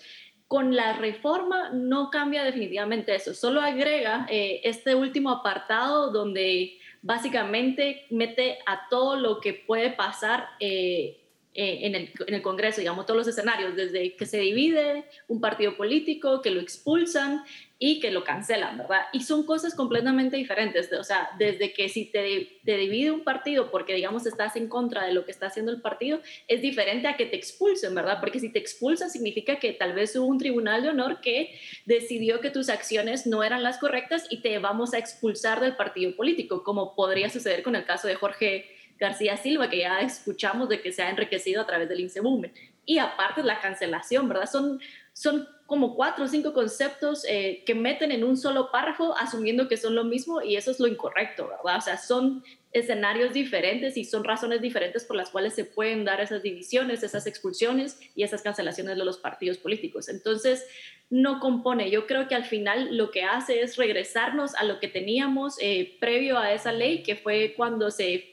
Con 0.51 0.75
la 0.75 0.91
reforma 0.91 1.69
no 1.69 2.09
cambia 2.09 2.43
definitivamente 2.43 3.15
eso, 3.15 3.33
solo 3.33 3.61
agrega 3.61 4.25
eh, 4.29 4.59
este 4.65 4.95
último 4.95 5.29
apartado 5.29 6.11
donde 6.11 6.77
básicamente 7.01 8.05
mete 8.09 8.57
a 8.65 8.89
todo 8.89 9.15
lo 9.15 9.39
que 9.39 9.53
puede 9.53 9.91
pasar 9.91 10.49
eh, 10.59 11.21
eh, 11.53 11.79
en, 11.83 11.95
el, 11.95 12.11
en, 12.27 12.33
el, 12.33 12.41
Congreso, 12.41 12.81
digamos, 12.81 13.05
todos 13.05 13.19
los 13.19 13.27
escenarios, 13.29 13.77
desde 13.77 14.17
que 14.17 14.25
se 14.25 14.39
divide 14.39 15.05
un 15.29 15.39
partido 15.39 15.77
político, 15.77 16.41
que 16.41 16.51
lo 16.51 16.59
expulsan 16.59 17.45
y 17.83 17.99
que 17.99 18.11
lo 18.11 18.23
cancelan, 18.23 18.77
¿verdad? 18.77 19.07
Y 19.11 19.21
son 19.21 19.43
cosas 19.43 19.73
completamente 19.73 20.37
diferentes, 20.37 20.93
o 20.93 21.03
sea, 21.03 21.31
desde 21.39 21.73
que 21.73 21.89
si 21.89 22.05
te, 22.05 22.59
te 22.63 22.77
divide 22.77 23.09
un 23.09 23.23
partido 23.23 23.71
porque, 23.71 23.95
digamos, 23.95 24.27
estás 24.27 24.55
en 24.55 24.67
contra 24.67 25.03
de 25.03 25.13
lo 25.13 25.25
que 25.25 25.31
está 25.31 25.47
haciendo 25.47 25.71
el 25.71 25.81
partido, 25.81 26.21
es 26.47 26.61
diferente 26.61 27.07
a 27.07 27.17
que 27.17 27.25
te 27.25 27.35
expulsen, 27.35 27.95
¿verdad? 27.95 28.19
Porque 28.19 28.39
si 28.39 28.49
te 28.49 28.59
expulsan 28.59 29.09
significa 29.09 29.55
que 29.55 29.73
tal 29.73 29.93
vez 29.93 30.15
hubo 30.15 30.27
un 30.27 30.37
tribunal 30.37 30.83
de 30.83 30.89
honor 30.89 31.21
que 31.21 31.59
decidió 31.87 32.39
que 32.39 32.51
tus 32.51 32.69
acciones 32.69 33.25
no 33.25 33.43
eran 33.43 33.63
las 33.63 33.79
correctas 33.79 34.27
y 34.29 34.41
te 34.41 34.59
vamos 34.59 34.93
a 34.93 34.99
expulsar 34.99 35.59
del 35.59 35.75
partido 35.75 36.15
político, 36.15 36.63
como 36.63 36.95
podría 36.95 37.31
suceder 37.31 37.63
con 37.63 37.75
el 37.75 37.85
caso 37.85 38.07
de 38.07 38.13
Jorge 38.13 38.75
García 38.99 39.37
Silva, 39.37 39.71
que 39.71 39.79
ya 39.79 40.01
escuchamos 40.01 40.69
de 40.69 40.81
que 40.81 40.91
se 40.91 41.01
ha 41.01 41.09
enriquecido 41.09 41.63
a 41.63 41.65
través 41.65 41.89
del 41.89 42.01
INSEBUME. 42.01 42.53
Y 42.85 42.99
aparte 42.99 43.41
la 43.41 43.59
cancelación, 43.59 44.29
¿verdad? 44.29 44.47
Son, 44.47 44.79
son 45.13 45.47
como 45.65 45.95
cuatro 45.95 46.25
o 46.25 46.27
cinco 46.27 46.53
conceptos 46.53 47.23
eh, 47.27 47.63
que 47.65 47.75
meten 47.75 48.11
en 48.11 48.25
un 48.25 48.35
solo 48.35 48.71
párrafo 48.71 49.15
asumiendo 49.17 49.69
que 49.69 49.77
son 49.77 49.95
lo 49.95 50.03
mismo 50.03 50.41
y 50.41 50.57
eso 50.57 50.69
es 50.69 50.81
lo 50.81 50.87
incorrecto, 50.87 51.47
¿verdad? 51.47 51.77
O 51.77 51.81
sea, 51.81 51.97
son 51.97 52.43
escenarios 52.73 53.33
diferentes 53.33 53.95
y 53.95 54.03
son 54.03 54.23
razones 54.23 54.61
diferentes 54.61 55.05
por 55.05 55.15
las 55.15 55.29
cuales 55.29 55.53
se 55.53 55.65
pueden 55.65 56.03
dar 56.03 56.19
esas 56.21 56.43
divisiones, 56.43 57.03
esas 57.03 57.25
expulsiones 57.27 57.99
y 58.15 58.23
esas 58.23 58.41
cancelaciones 58.41 58.97
de 58.97 59.05
los 59.05 59.17
partidos 59.17 59.57
políticos. 59.57 60.09
Entonces, 60.09 60.65
no 61.09 61.39
compone. 61.39 61.91
Yo 61.91 62.07
creo 62.07 62.27
que 62.27 62.35
al 62.35 62.45
final 62.45 62.97
lo 62.97 63.11
que 63.11 63.23
hace 63.23 63.61
es 63.61 63.75
regresarnos 63.75 64.55
a 64.55 64.63
lo 64.63 64.79
que 64.79 64.87
teníamos 64.87 65.55
eh, 65.61 65.97
previo 65.99 66.37
a 66.37 66.53
esa 66.53 66.71
ley, 66.71 67.03
que 67.03 67.15
fue 67.15 67.53
cuando 67.55 67.91
se 67.91 68.30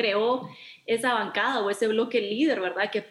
creó 0.00 0.48
esa 0.86 1.12
bancada 1.12 1.60
o 1.60 1.70
ese 1.70 1.86
bloque 1.88 2.20
líder, 2.20 2.60
¿verdad? 2.60 2.90
Que, 2.90 3.04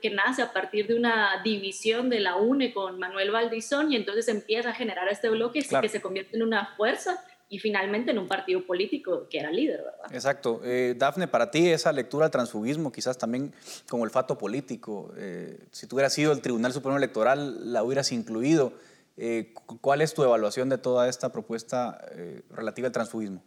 que 0.00 0.10
nace 0.10 0.42
a 0.42 0.52
partir 0.52 0.88
de 0.88 0.94
una 0.94 1.40
división 1.44 2.10
de 2.10 2.20
la 2.20 2.36
UNE 2.36 2.74
con 2.74 2.98
Manuel 2.98 3.30
Valdizón 3.30 3.92
y 3.92 3.96
entonces 3.96 4.26
empieza 4.28 4.70
a 4.70 4.74
generar 4.74 5.08
este 5.08 5.30
bloque 5.30 5.62
que 5.62 5.88
se 5.88 6.02
convierte 6.02 6.36
en 6.36 6.42
una 6.42 6.74
fuerza 6.76 7.22
y 7.48 7.58
finalmente 7.58 8.10
en 8.10 8.18
un 8.18 8.28
partido 8.28 8.66
político 8.66 9.28
que 9.30 9.38
era 9.38 9.50
líder, 9.50 9.82
¿verdad? 9.82 10.12
Exacto. 10.14 10.62
Eh, 10.64 10.94
Dafne, 10.96 11.28
para 11.28 11.50
ti 11.50 11.68
esa 11.68 11.92
lectura 11.92 12.24
del 12.24 12.32
transfugismo, 12.32 12.90
quizás 12.90 13.18
también 13.18 13.54
como 13.88 14.04
el 14.04 14.10
fato 14.10 14.36
político, 14.36 15.12
eh, 15.16 15.58
si 15.70 15.86
tú 15.86 15.96
hubieras 15.96 16.14
sido 16.14 16.32
el 16.32 16.40
Tribunal 16.40 16.72
Supremo 16.72 16.96
Electoral, 16.96 17.72
la 17.72 17.84
hubieras 17.84 18.10
incluido. 18.10 18.72
Eh, 19.16 19.52
¿Cuál 19.82 20.00
es 20.00 20.14
tu 20.14 20.24
evaluación 20.24 20.70
de 20.70 20.78
toda 20.78 21.08
esta 21.08 21.30
propuesta 21.30 22.00
relativa 22.50 22.88
al 22.88 22.92
transfugismo? 22.92 23.42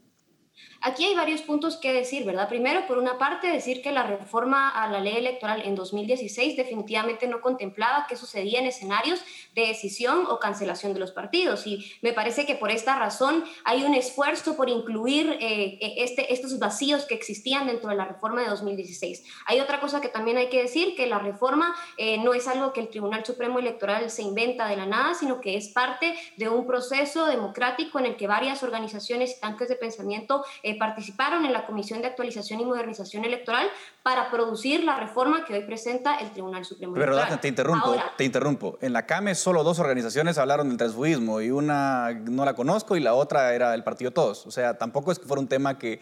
Aquí 0.81 1.03
hay 1.03 1.15
varios 1.15 1.41
puntos 1.41 1.77
que 1.77 1.91
decir, 1.91 2.25
¿verdad? 2.25 2.47
Primero, 2.47 2.85
por 2.85 2.99
una 2.99 3.17
parte, 3.17 3.47
decir 3.47 3.81
que 3.81 3.91
la 3.91 4.03
reforma 4.03 4.69
a 4.69 4.87
la 4.87 4.99
ley 4.99 5.17
electoral 5.17 5.63
en 5.65 5.73
2016 5.73 6.55
definitivamente 6.55 7.27
no 7.27 7.41
contemplaba 7.41 8.05
qué 8.07 8.15
sucedía 8.15 8.59
en 8.59 8.67
escenarios 8.67 9.19
de 9.55 9.65
decisión 9.67 10.27
o 10.29 10.37
cancelación 10.39 10.93
de 10.93 10.99
los 10.99 11.11
partidos. 11.11 11.65
Y 11.65 11.91
me 12.03 12.13
parece 12.13 12.45
que 12.45 12.53
por 12.53 12.69
esta 12.69 12.99
razón 12.99 13.43
hay 13.63 13.83
un 13.83 13.95
esfuerzo 13.95 14.55
por 14.55 14.69
incluir 14.69 15.37
eh, 15.41 15.79
e, 15.81 16.03
este, 16.03 16.31
estos 16.31 16.59
vacíos 16.59 17.05
que 17.05 17.15
existían 17.15 17.65
dentro 17.65 17.89
de 17.89 17.95
la 17.95 18.05
reforma 18.05 18.41
de 18.41 18.49
2016. 18.49 19.23
Hay 19.47 19.61
otra 19.61 19.79
cosa 19.79 20.01
que 20.01 20.09
también 20.09 20.37
hay 20.37 20.49
que 20.49 20.61
decir, 20.61 20.95
que 20.95 21.07
la 21.07 21.17
reforma 21.17 21.75
eh, 21.97 22.19
no 22.19 22.35
es 22.35 22.47
algo 22.47 22.73
que 22.73 22.81
el 22.81 22.89
Tribunal 22.89 23.25
Supremo 23.25 23.57
Electoral 23.57 24.11
se 24.11 24.21
inventa 24.21 24.67
de 24.67 24.77
la 24.77 24.85
nada, 24.85 25.15
sino 25.15 25.41
que 25.41 25.57
es 25.57 25.69
parte 25.69 26.15
de 26.37 26.47
un 26.47 26.67
proceso 26.67 27.25
democrático 27.25 27.97
en 27.97 28.05
el 28.05 28.17
que 28.17 28.27
varias 28.27 28.61
organizaciones 28.61 29.35
y 29.35 29.39
tanques 29.39 29.67
de 29.67 29.75
pensamiento 29.75 30.44
eh, 30.63 30.77
participaron 30.77 31.45
en 31.45 31.53
la 31.53 31.65
Comisión 31.65 32.01
de 32.01 32.07
Actualización 32.07 32.59
y 32.59 32.65
Modernización 32.65 33.25
Electoral 33.25 33.67
para 34.03 34.29
producir 34.29 34.83
la 34.83 34.97
reforma 34.99 35.45
que 35.45 35.53
hoy 35.53 35.63
presenta 35.63 36.17
el 36.17 36.31
Tribunal 36.31 36.65
Supremo 36.65 36.95
Electoral. 36.95 37.25
Verdad, 37.25 37.39
te 37.39 37.47
interrumpo, 37.47 37.95
te 38.17 38.23
interrumpo. 38.23 38.77
En 38.81 38.93
la 38.93 39.05
CAME 39.05 39.35
solo 39.35 39.63
dos 39.63 39.79
organizaciones 39.79 40.37
hablaron 40.37 40.69
del 40.69 40.77
transfugismo 40.77 41.41
y 41.41 41.51
una 41.51 42.11
no 42.11 42.45
la 42.45 42.53
conozco 42.53 42.95
y 42.95 42.99
la 42.99 43.13
otra 43.13 43.53
era 43.53 43.73
el 43.73 43.83
Partido 43.83 44.11
Todos. 44.11 44.45
O 44.45 44.51
sea, 44.51 44.77
tampoco 44.77 45.11
es 45.11 45.19
que 45.19 45.25
fuera 45.25 45.41
un 45.41 45.47
tema 45.47 45.77
que, 45.77 46.01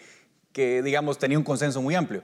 que 0.51 0.81
digamos, 0.81 1.17
tenía 1.17 1.37
un 1.37 1.43
consenso 1.43 1.81
muy 1.81 1.95
amplio. 1.95 2.23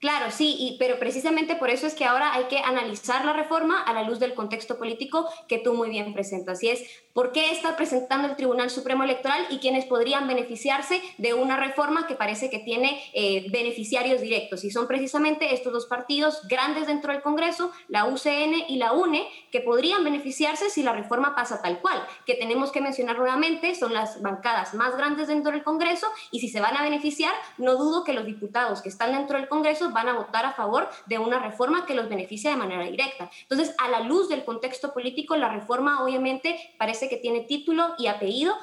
Claro, 0.00 0.30
sí, 0.30 0.56
y, 0.58 0.78
pero 0.78 0.98
precisamente 0.98 1.56
por 1.56 1.68
eso 1.68 1.86
es 1.86 1.94
que 1.94 2.06
ahora 2.06 2.32
hay 2.32 2.44
que 2.44 2.58
analizar 2.58 3.22
la 3.26 3.34
reforma 3.34 3.82
a 3.82 3.92
la 3.92 4.02
luz 4.02 4.18
del 4.18 4.32
contexto 4.32 4.78
político 4.78 5.28
que 5.46 5.58
tú 5.58 5.74
muy 5.74 5.90
bien 5.90 6.14
presentas. 6.14 6.62
Y 6.62 6.70
es 6.70 6.82
por 7.12 7.32
qué 7.32 7.50
está 7.50 7.76
presentando 7.76 8.26
el 8.26 8.34
Tribunal 8.34 8.70
Supremo 8.70 9.04
Electoral 9.04 9.46
y 9.50 9.58
quienes 9.58 9.84
podrían 9.84 10.26
beneficiarse 10.26 11.02
de 11.18 11.34
una 11.34 11.58
reforma 11.58 12.06
que 12.06 12.14
parece 12.14 12.48
que 12.48 12.60
tiene 12.60 12.98
eh, 13.12 13.46
beneficiarios 13.50 14.22
directos. 14.22 14.64
Y 14.64 14.70
son 14.70 14.86
precisamente 14.86 15.52
estos 15.52 15.70
dos 15.70 15.84
partidos 15.84 16.48
grandes 16.48 16.86
dentro 16.86 17.12
del 17.12 17.20
Congreso, 17.20 17.70
la 17.88 18.06
UCN 18.06 18.54
y 18.68 18.76
la 18.76 18.92
UNE, 18.92 19.28
que 19.52 19.60
podrían 19.60 20.02
beneficiarse 20.02 20.70
si 20.70 20.82
la 20.82 20.94
reforma 20.94 21.34
pasa 21.34 21.60
tal 21.60 21.80
cual. 21.80 22.02
Que 22.24 22.36
tenemos 22.36 22.72
que 22.72 22.80
mencionar 22.80 23.18
nuevamente, 23.18 23.74
son 23.74 23.92
las 23.92 24.22
bancadas 24.22 24.72
más 24.72 24.96
grandes 24.96 25.28
dentro 25.28 25.52
del 25.52 25.62
Congreso 25.62 26.06
y 26.30 26.40
si 26.40 26.48
se 26.48 26.60
van 26.60 26.78
a 26.78 26.82
beneficiar, 26.82 27.34
no 27.58 27.76
dudo 27.76 28.02
que 28.02 28.14
los 28.14 28.24
diputados 28.24 28.80
que 28.80 28.88
están 28.88 29.12
dentro 29.12 29.36
del 29.36 29.48
Congreso 29.48 29.89
van 29.92 30.08
a 30.08 30.14
votar 30.14 30.44
a 30.44 30.52
favor 30.52 30.88
de 31.06 31.18
una 31.18 31.38
reforma 31.38 31.86
que 31.86 31.94
los 31.94 32.08
beneficia 32.08 32.50
de 32.50 32.56
manera 32.56 32.84
directa. 32.84 33.30
Entonces, 33.42 33.74
a 33.78 33.88
la 33.88 34.00
luz 34.00 34.28
del 34.28 34.44
contexto 34.44 34.92
político, 34.92 35.36
la 35.36 35.48
reforma 35.48 36.02
obviamente 36.02 36.58
parece 36.78 37.08
que 37.08 37.16
tiene 37.16 37.40
título 37.40 37.94
y 37.98 38.06
apellido 38.06 38.54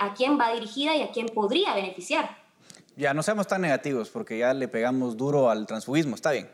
a 0.00 0.14
quién 0.14 0.38
va 0.38 0.52
dirigida 0.52 0.94
y 0.96 1.02
a 1.02 1.10
quién 1.10 1.26
podría 1.26 1.74
beneficiar. 1.74 2.44
Ya, 2.96 3.12
no 3.12 3.22
seamos 3.22 3.48
tan 3.48 3.60
negativos 3.60 4.08
porque 4.10 4.38
ya 4.38 4.54
le 4.54 4.68
pegamos 4.68 5.16
duro 5.16 5.50
al 5.50 5.66
transfugismo, 5.66 6.14
está 6.14 6.30
bien. 6.30 6.48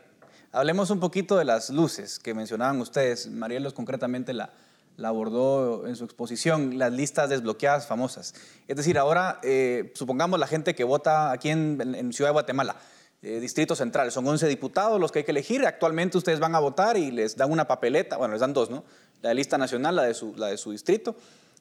Hablemos 0.51 0.89
un 0.89 0.99
poquito 0.99 1.37
de 1.37 1.45
las 1.45 1.69
luces 1.69 2.19
que 2.19 2.33
mencionaban 2.33 2.81
ustedes. 2.81 3.29
Marielos 3.29 3.73
concretamente 3.73 4.33
la, 4.33 4.49
la 4.97 5.09
abordó 5.09 5.87
en 5.87 5.95
su 5.95 6.03
exposición, 6.03 6.77
las 6.77 6.91
listas 6.91 7.29
desbloqueadas 7.29 7.87
famosas. 7.87 8.33
Es 8.67 8.75
decir, 8.75 8.97
ahora 8.97 9.39
eh, 9.43 9.91
supongamos 9.95 10.39
la 10.39 10.47
gente 10.47 10.75
que 10.75 10.83
vota 10.83 11.31
aquí 11.31 11.49
en, 11.49 11.79
en 11.95 12.11
Ciudad 12.11 12.29
de 12.29 12.33
Guatemala 12.33 12.75
eh, 13.23 13.39
Distrito 13.39 13.75
Central. 13.75 14.11
Son 14.11 14.27
11 14.27 14.47
diputados 14.47 14.99
los 14.99 15.11
que 15.11 15.19
hay 15.19 15.25
que 15.25 15.31
elegir. 15.31 15.65
Actualmente 15.65 16.17
ustedes 16.17 16.39
van 16.39 16.55
a 16.55 16.59
votar 16.59 16.97
y 16.97 17.11
les 17.11 17.37
dan 17.37 17.51
una 17.51 17.67
papeleta, 17.67 18.17
bueno, 18.17 18.33
les 18.33 18.41
dan 18.41 18.53
dos, 18.53 18.69
¿no? 18.69 18.83
La 19.21 19.33
lista 19.33 19.57
nacional, 19.57 19.95
la 19.95 20.03
de 20.03 20.13
su, 20.15 20.35
la 20.35 20.47
de 20.47 20.57
su 20.57 20.71
distrito, 20.71 21.15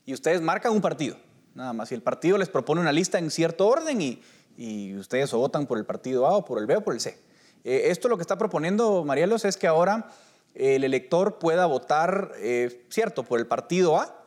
y 0.07 0.15
ustedes 0.15 0.41
marcan 0.41 0.73
un 0.73 0.81
partido, 0.81 1.17
nada 1.55 1.75
más. 1.75 1.93
Y 1.93 1.95
el 1.95 2.03
partido 2.03 2.39
les 2.39 2.49
propone 2.49 2.81
una 2.81 2.93
lista 2.93 3.19
en 3.19 3.31
cierto 3.31 3.69
orden 3.69 4.01
y, 4.01 4.23
y 4.57 4.97
ustedes 4.97 5.35
o 5.35 5.39
votan 5.39 5.67
por 5.67 5.77
el 5.77 5.85
partido 5.85 6.27
A 6.27 6.37
o 6.37 6.45
por 6.45 6.59
el 6.59 6.67
B 6.67 6.77
o 6.77 6.81
por 6.81 6.95
el 6.95 7.01
C. 7.01 7.19
Eh, 7.65 7.83
esto 7.87 8.09
lo 8.09 8.17
que 8.17 8.23
está 8.23 8.39
proponiendo 8.39 9.05
Marielos 9.05 9.45
es 9.45 9.59
que 9.59 9.67
ahora 9.67 10.09
el 10.55 10.83
elector 10.83 11.39
pueda 11.39 11.67
votar, 11.67 12.33
eh, 12.39 12.87
cierto, 12.89 13.23
por 13.23 13.39
el 13.39 13.47
partido 13.47 13.99
A, 13.99 14.25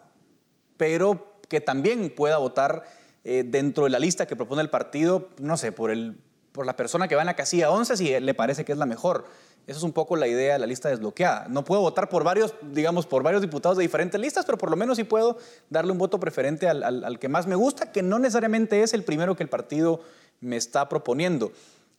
pero 0.78 1.40
que 1.50 1.62
también 1.62 2.14
pueda 2.16 2.38
votar 2.38 2.84
dentro 3.24 3.86
de 3.86 3.90
la 3.90 4.00
lista 4.00 4.26
que 4.26 4.36
propone 4.36 4.62
el 4.62 4.70
partido, 4.70 5.30
no 5.40 5.56
sé, 5.56 5.72
por 5.72 5.92
el 5.92 6.18
por 6.54 6.66
la 6.66 6.78
persona 6.78 7.08
que 7.10 7.16
va 7.16 7.22
en 7.24 7.26
la 7.26 7.36
casilla 7.36 7.70
11 7.72 7.97
si 7.97 8.20
le 8.20 8.34
parece 8.34 8.64
que 8.64 8.72
es 8.72 8.78
la 8.78 8.86
mejor. 8.86 9.26
Esa 9.66 9.78
es 9.78 9.84
un 9.84 9.93
poco 9.93 10.16
la 10.16 10.28
idea 10.28 10.54
de 10.54 10.60
la 10.60 10.66
lista 10.66 10.89
desbloqueada. 10.89 11.47
No 11.47 11.64
puedo 11.64 11.82
votar 11.82 12.10
por 12.10 12.24
varios, 12.24 12.54
digamos, 12.62 13.06
por 13.08 13.24
varios 13.24 13.41
diputados 13.41 13.78
de 13.78 13.84
diferentes 13.84 14.20
listas, 14.20 14.45
pero 14.45 14.58
por 14.58 14.70
lo 14.70 14.76
menos 14.76 14.97
sí 14.97 15.04
puedo 15.04 15.38
darle 15.70 15.93
un 15.93 15.97
voto 15.97 16.20
preferente 16.20 16.68
al, 16.68 17.18
que 17.20 17.30
más 17.30 17.47
me 17.47 17.56
gusta, 17.56 17.91
que 17.91 18.04
no 18.04 18.20
necesariamente 18.20 18.84
es 18.84 18.93
el 18.93 19.04
primero 19.04 19.36
que 19.36 19.43
el 19.43 19.49
partido 19.49 20.01
me 20.41 20.58
está 20.58 20.89
proponiendo. 20.89 21.54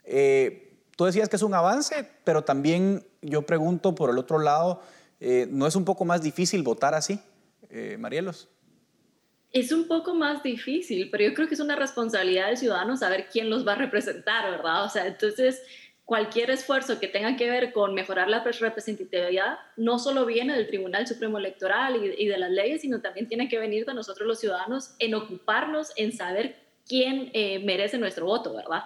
Eh, 0.05 0.77
tú 0.95 1.07
decías 1.07 1.29
que 1.31 1.37
es 1.37 1.43
un 1.43 1.55
avance, 1.55 2.07
pero 2.23 2.45
también 2.45 3.07
yo 3.23 3.43
pregunto 3.43 3.95
por 3.95 4.11
el 4.11 4.19
otro 4.19 4.39
lado, 4.39 4.83
eh, 5.21 5.49
¿no 5.51 5.67
es 5.67 5.75
un 5.75 5.87
poco 5.87 6.05
más 6.05 6.21
difícil 6.21 6.63
votar 6.63 6.95
así, 6.95 7.19
eh, 7.71 7.97
Marielos? 7.99 8.49
Es 9.55 9.71
un 9.71 9.87
poco 9.87 10.17
más 10.17 10.43
difícil, 10.43 11.11
pero 11.11 11.23
yo 11.23 11.33
creo 11.33 11.47
que 11.47 11.55
es 11.55 11.61
una 11.61 11.77
responsabilidad 11.77 12.49
del 12.49 12.57
ciudadano 12.57 12.97
saber 12.97 13.29
quién 13.31 13.49
los 13.51 13.65
va 13.65 13.75
a 13.75 13.77
representar, 13.77 14.51
¿verdad? 14.51 14.85
O 14.85 14.89
sea, 14.89 15.07
entonces 15.07 15.63
cualquier 16.05 16.51
esfuerzo 16.51 16.99
que 16.99 17.07
tenga 17.07 17.37
que 17.37 17.49
ver 17.49 17.73
con 17.73 17.95
mejorar 17.95 18.29
la 18.29 18.43
representatividad 18.43 19.59
no 19.77 20.01
solo 20.01 20.27
viene 20.27 20.57
del 20.57 20.67
Tribunal 20.67 21.07
Supremo 21.07 21.39
Electoral 21.39 22.01
y, 22.19 22.27
de 22.27 22.37
las 22.37 22.51
leyes, 22.51 22.81
sino 22.81 23.01
también 23.01 23.29
tiene 23.29 23.49
que 23.49 23.61
venir 23.61 23.87
de 23.87 23.95
nosotros 23.95 24.27
los 24.27 24.41
ciudadanos 24.41 24.97
en 24.99 25.15
ocuparnos 25.15 25.93
en 25.95 26.11
saber 26.11 26.57
quién 26.85 27.31
eh, 27.33 27.61
merece 27.61 27.97
nuestro 27.97 28.27
voto, 28.27 28.57
¿verdad? 28.57 28.83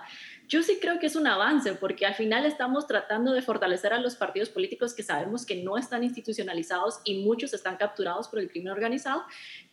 Yo 0.49 0.62
sí 0.62 0.79
creo 0.81 0.99
que 0.99 1.07
es 1.07 1.16
un 1.16 1.27
avance 1.27 1.75
porque 1.75 2.07
al 2.07 2.14
final 2.14 2.47
estamos 2.47 2.87
tratando 2.87 3.33
de 3.33 3.43
fortalecer 3.43 3.93
a 3.93 3.99
los 3.99 4.16
partidos 4.16 4.51
políticos 4.51 4.95
que 4.95 5.03
sabemos 5.03 5.45
que 5.45 5.62
no 5.62 5.77
están 5.77 6.05
institucionalizados 6.05 7.01
y 7.05 7.23
muchos 7.23 7.53
están 7.55 7.77
capturados 7.77 8.29
por 8.29 8.39
el 8.39 8.51
crimen 8.51 8.73
organizado 8.73 9.25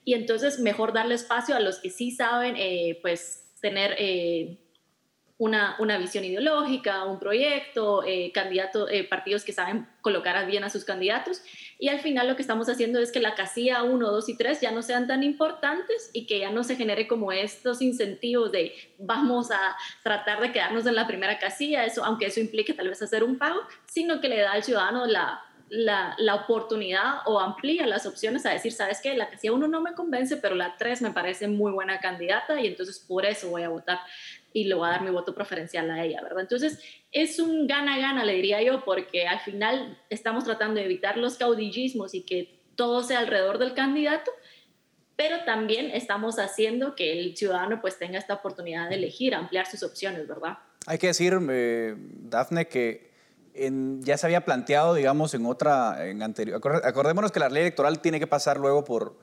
y 0.05 0.13
entonces 0.13 0.59
mejor 0.59 0.93
darle 0.93 1.15
espacio 1.15 1.55
a 1.55 1.59
los 1.59 1.79
que 1.79 1.89
sí 1.89 2.11
saben 2.11 2.55
eh, 2.57 2.99
pues 3.01 3.51
tener... 3.59 3.95
Eh, 3.97 4.59
una, 5.37 5.75
una, 5.79 5.97
visión 5.97 6.23
ideológica, 6.23 7.03
un 7.03 7.19
proyecto, 7.19 8.05
eh, 8.05 8.31
eh, 8.33 9.03
partidos 9.09 9.43
que 9.43 9.51
saben 9.51 9.85
colocar 9.99 10.45
bien 10.47 10.63
a 10.63 10.69
sus 10.69 10.85
candidatos. 10.85 11.41
Y 11.77 11.89
al 11.89 11.99
final 11.99 12.27
lo 12.27 12.37
que 12.37 12.41
estamos 12.41 12.69
haciendo 12.69 12.99
es 12.99 13.11
que 13.11 13.19
la 13.19 13.35
casilla 13.35 13.83
1, 13.83 14.11
2 14.11 14.29
y 14.29 14.37
3 14.37 14.61
ya 14.61 14.71
no 14.71 14.81
sean 14.81 15.07
tan 15.07 15.23
importantes 15.23 16.09
y 16.13 16.25
que 16.25 16.39
ya 16.39 16.51
no 16.51 16.63
se 16.63 16.77
genere 16.77 17.07
como 17.07 17.33
estos 17.33 17.81
incentivos 17.81 18.51
de 18.53 18.73
vamos 18.97 19.51
a 19.51 19.75
tratar 20.03 20.39
de 20.39 20.53
quedarnos 20.53 20.85
en 20.85 20.95
la 20.95 21.05
primera 21.05 21.37
casilla, 21.37 21.83
eso, 21.83 22.05
aunque 22.05 22.27
eso 22.27 22.39
implique 22.39 22.73
tal 22.73 22.87
vez 22.87 23.01
hacer 23.01 23.23
un 23.23 23.37
pago, 23.37 23.59
sino 23.87 24.21
que 24.21 24.29
le 24.29 24.39
da 24.39 24.53
al 24.53 24.63
ciudadano 24.63 25.05
la, 25.05 25.43
la, 25.69 26.15
la, 26.17 26.35
oportunidad 26.35 27.19
o 27.25 27.39
amplía 27.39 27.87
las 27.87 28.05
opciones 28.05 28.45
a 28.45 28.51
decir, 28.51 28.71
sabes 28.71 29.01
que 29.01 29.15
la 29.15 29.29
casilla 29.29 29.53
1 29.53 29.67
no 29.67 29.81
me 29.81 29.93
convence, 29.93 30.37
pero 30.37 30.55
la 30.55 30.75
3 30.77 31.01
me 31.01 31.11
parece 31.11 31.47
muy 31.47 31.71
buena 31.71 31.99
candidata 31.99 32.59
y 32.59 32.67
entonces 32.67 32.99
por 32.99 33.25
eso 33.25 33.49
voy 33.49 33.63
a 33.63 33.69
votar 33.69 33.99
y 34.55 34.63
le 34.63 34.75
voy 34.75 34.87
a 34.87 34.91
dar 34.91 35.01
mi 35.01 35.11
voto 35.11 35.35
preferencial 35.35 35.91
a 35.91 36.03
ella, 36.03 36.21
¿verdad? 36.21 36.39
Entonces, 36.39 36.79
es 37.11 37.39
un 37.39 37.67
gana-gana, 37.67 38.23
le 38.23 38.35
diría 38.35 38.61
yo, 38.61 38.85
porque 38.85 39.27
al 39.27 39.41
final 39.41 39.97
estamos 40.09 40.45
tratando 40.45 40.75
de 40.75 40.85
evitar 40.85 41.17
los 41.17 41.35
caudillismos 41.35 42.13
y 42.13 42.21
que 42.21 42.61
todo 42.75 43.03
sea 43.03 43.19
alrededor 43.19 43.57
del 43.57 43.73
candidato, 43.73 44.31
pero 45.17 45.43
también 45.43 45.91
estamos 45.91 46.39
haciendo 46.39 46.95
que 46.95 47.19
el 47.19 47.35
ciudadano 47.35 47.81
pues 47.81 47.99
tenga 47.99 48.17
esta 48.17 48.35
oportunidad 48.35 48.87
de 48.87 48.95
elegir, 48.95 49.35
ampliar 49.35 49.65
sus 49.65 49.83
opciones, 49.83 50.25
¿verdad? 50.25 50.57
Hay 50.87 50.99
que 50.99 51.07
decir, 51.07 51.37
eh, 51.49 51.95
Dafne, 51.97 52.67
que 52.67 53.14
ya 53.99 54.17
se 54.17 54.25
había 54.25 54.43
planteado, 54.43 54.93
digamos, 54.93 55.33
en 55.33 55.45
otra, 55.45 56.07
en 56.07 56.21
anterior, 56.21 56.61
acordémonos 56.83 57.31
que 57.31 57.39
la 57.39 57.49
ley 57.49 57.61
electoral 57.61 57.99
tiene 57.99 58.19
que 58.19 58.27
pasar 58.27 58.59
luego 58.59 58.83
por 58.83 59.17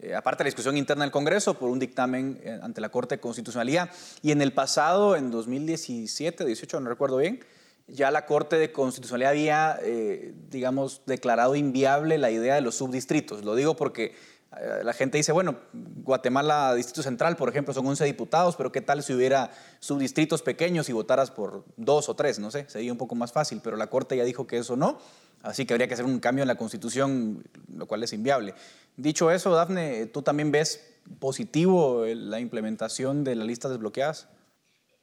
eh, 0.00 0.14
aparte 0.14 0.38
de 0.38 0.44
la 0.44 0.48
discusión 0.48 0.76
interna 0.76 1.04
del 1.04 1.10
Congreso, 1.10 1.54
por 1.54 1.70
un 1.70 1.78
dictamen 1.78 2.40
eh, 2.44 2.58
ante 2.62 2.80
la 2.80 2.90
Corte 2.90 3.16
de 3.16 3.20
Constitucionalidad. 3.20 3.90
Y 4.22 4.30
en 4.30 4.42
el 4.42 4.52
pasado, 4.52 5.16
en 5.16 5.30
2017, 5.30 6.44
18, 6.44 6.80
no 6.80 6.88
recuerdo 6.88 7.16
bien, 7.16 7.40
ya 7.88 8.10
la 8.10 8.26
Corte 8.26 8.56
de 8.56 8.70
Constitucionalidad 8.70 9.30
había, 9.32 9.78
eh, 9.82 10.34
digamos, 10.50 11.02
declarado 11.06 11.56
inviable 11.56 12.18
la 12.18 12.30
idea 12.30 12.54
de 12.54 12.60
los 12.60 12.76
subdistritos. 12.76 13.44
Lo 13.44 13.56
digo 13.56 13.74
porque 13.74 14.14
la 14.82 14.92
gente 14.94 15.18
dice, 15.18 15.32
bueno, 15.32 15.56
Guatemala, 15.72 16.74
Distrito 16.74 17.02
Central, 17.02 17.36
por 17.36 17.48
ejemplo, 17.48 17.74
son 17.74 17.86
11 17.86 18.04
diputados, 18.04 18.56
pero 18.56 18.72
¿qué 18.72 18.80
tal 18.80 19.02
si 19.02 19.12
hubiera 19.12 19.50
subdistritos 19.78 20.42
pequeños 20.42 20.88
y 20.88 20.92
votaras 20.92 21.30
por 21.30 21.64
dos 21.76 22.08
o 22.08 22.16
tres? 22.16 22.38
No 22.38 22.50
sé, 22.50 22.64
sería 22.68 22.90
un 22.90 22.98
poco 22.98 23.14
más 23.14 23.30
fácil, 23.30 23.60
pero 23.62 23.76
la 23.76 23.88
Corte 23.88 24.16
ya 24.16 24.24
dijo 24.24 24.46
que 24.46 24.58
eso 24.58 24.76
no. 24.76 24.98
Así 25.42 25.66
que 25.66 25.74
habría 25.74 25.86
que 25.86 25.94
hacer 25.94 26.06
un 26.06 26.18
cambio 26.18 26.42
en 26.42 26.48
la 26.48 26.56
Constitución, 26.56 27.44
lo 27.72 27.86
cual 27.86 28.02
es 28.02 28.12
inviable. 28.12 28.54
Dicho 28.96 29.30
eso, 29.30 29.54
Dafne, 29.54 30.06
¿tú 30.06 30.22
también 30.22 30.50
ves 30.50 30.82
positivo 31.20 32.04
la 32.06 32.40
implementación 32.40 33.24
de 33.24 33.36
las 33.36 33.46
listas 33.46 33.70
desbloqueadas? 33.70 34.28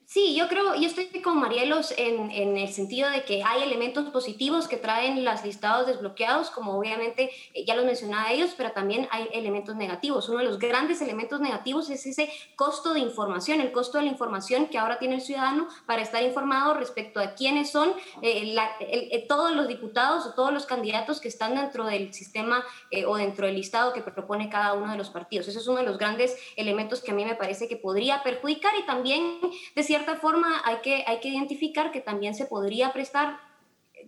Sí, 0.08 0.36
yo 0.36 0.48
creo, 0.48 0.76
yo 0.76 0.88
estoy 0.88 1.08
con 1.24 1.40
Marielos 1.40 1.92
en, 1.98 2.30
en, 2.30 2.58
el 2.58 2.72
sentido 2.72 3.10
de 3.10 3.24
que 3.24 3.44
hay 3.44 3.64
elementos 3.64 4.08
positivos 4.12 4.68
que 4.68 4.78
traen 4.78 5.24
las 5.26 5.44
listados 5.44 5.88
desbloqueados, 5.88 6.52
como 6.52 6.78
obviamente 6.78 7.32
eh, 7.56 7.66
ya 7.66 7.76
lo 7.76 7.84
mencionaba 7.84 8.32
ellos, 8.32 8.54
pero 8.56 8.72
también 8.72 9.08
hay 9.10 9.28
elementos 9.34 9.76
negativos. 9.76 10.30
Uno 10.30 10.40
de 10.40 10.46
los 10.46 10.60
grandes 10.60 11.02
elementos 11.02 11.42
negativos 11.42 11.90
es 11.90 12.06
ese 12.06 12.30
costo 12.56 12.94
de 12.94 13.00
información, 13.00 13.62
el 13.62 13.72
costo 13.72 13.98
de 13.98 14.04
la 14.04 14.12
información 14.12 14.68
que 14.68 14.78
ahora 14.78 15.00
tiene 15.00 15.16
el 15.16 15.22
ciudadano 15.22 15.68
para 15.88 16.04
estar 16.04 16.22
informado 16.22 16.76
respecto 16.76 17.20
a 17.20 17.34
quiénes 17.34 17.72
son 17.72 17.92
eh, 18.22 18.56
eh, 18.82 19.26
todos 19.28 19.56
los 19.56 19.68
diputados 19.68 20.28
o 20.28 20.34
todos 20.36 20.54
los 20.54 20.68
candidatos 20.68 21.20
que 21.20 21.30
están 21.30 21.56
dentro 21.56 21.84
del 21.86 22.14
sistema 22.14 22.64
o 23.08 23.18
dentro 23.18 23.48
del 23.48 23.56
listado 23.56 23.92
que 23.92 24.02
propone 24.02 24.50
cada 24.50 24.74
uno 24.74 24.92
de 24.92 24.98
los 24.98 25.10
partidos. 25.10 25.48
Ese 25.48 25.58
es 25.58 25.68
uno 25.68 25.80
de 25.80 25.86
los 25.86 25.98
grandes 25.98 26.38
elementos 26.56 27.02
que 27.02 27.12
a 27.12 27.16
mí 27.16 27.26
me 27.26 27.36
parece 27.36 27.68
que 27.68 27.76
podría 27.76 28.22
perjudicar 28.22 28.74
y 28.80 28.86
también 28.86 29.40
decir 29.76 29.96
cierta 29.96 30.05
forma 30.16 30.62
hay 30.64 30.78
que, 30.78 31.04
hay 31.08 31.20
que 31.20 31.30
identificar 31.30 31.92
que 31.92 32.02
también 32.02 32.36
se 32.36 32.46
podría 32.46 32.94
prestar 32.94 33.40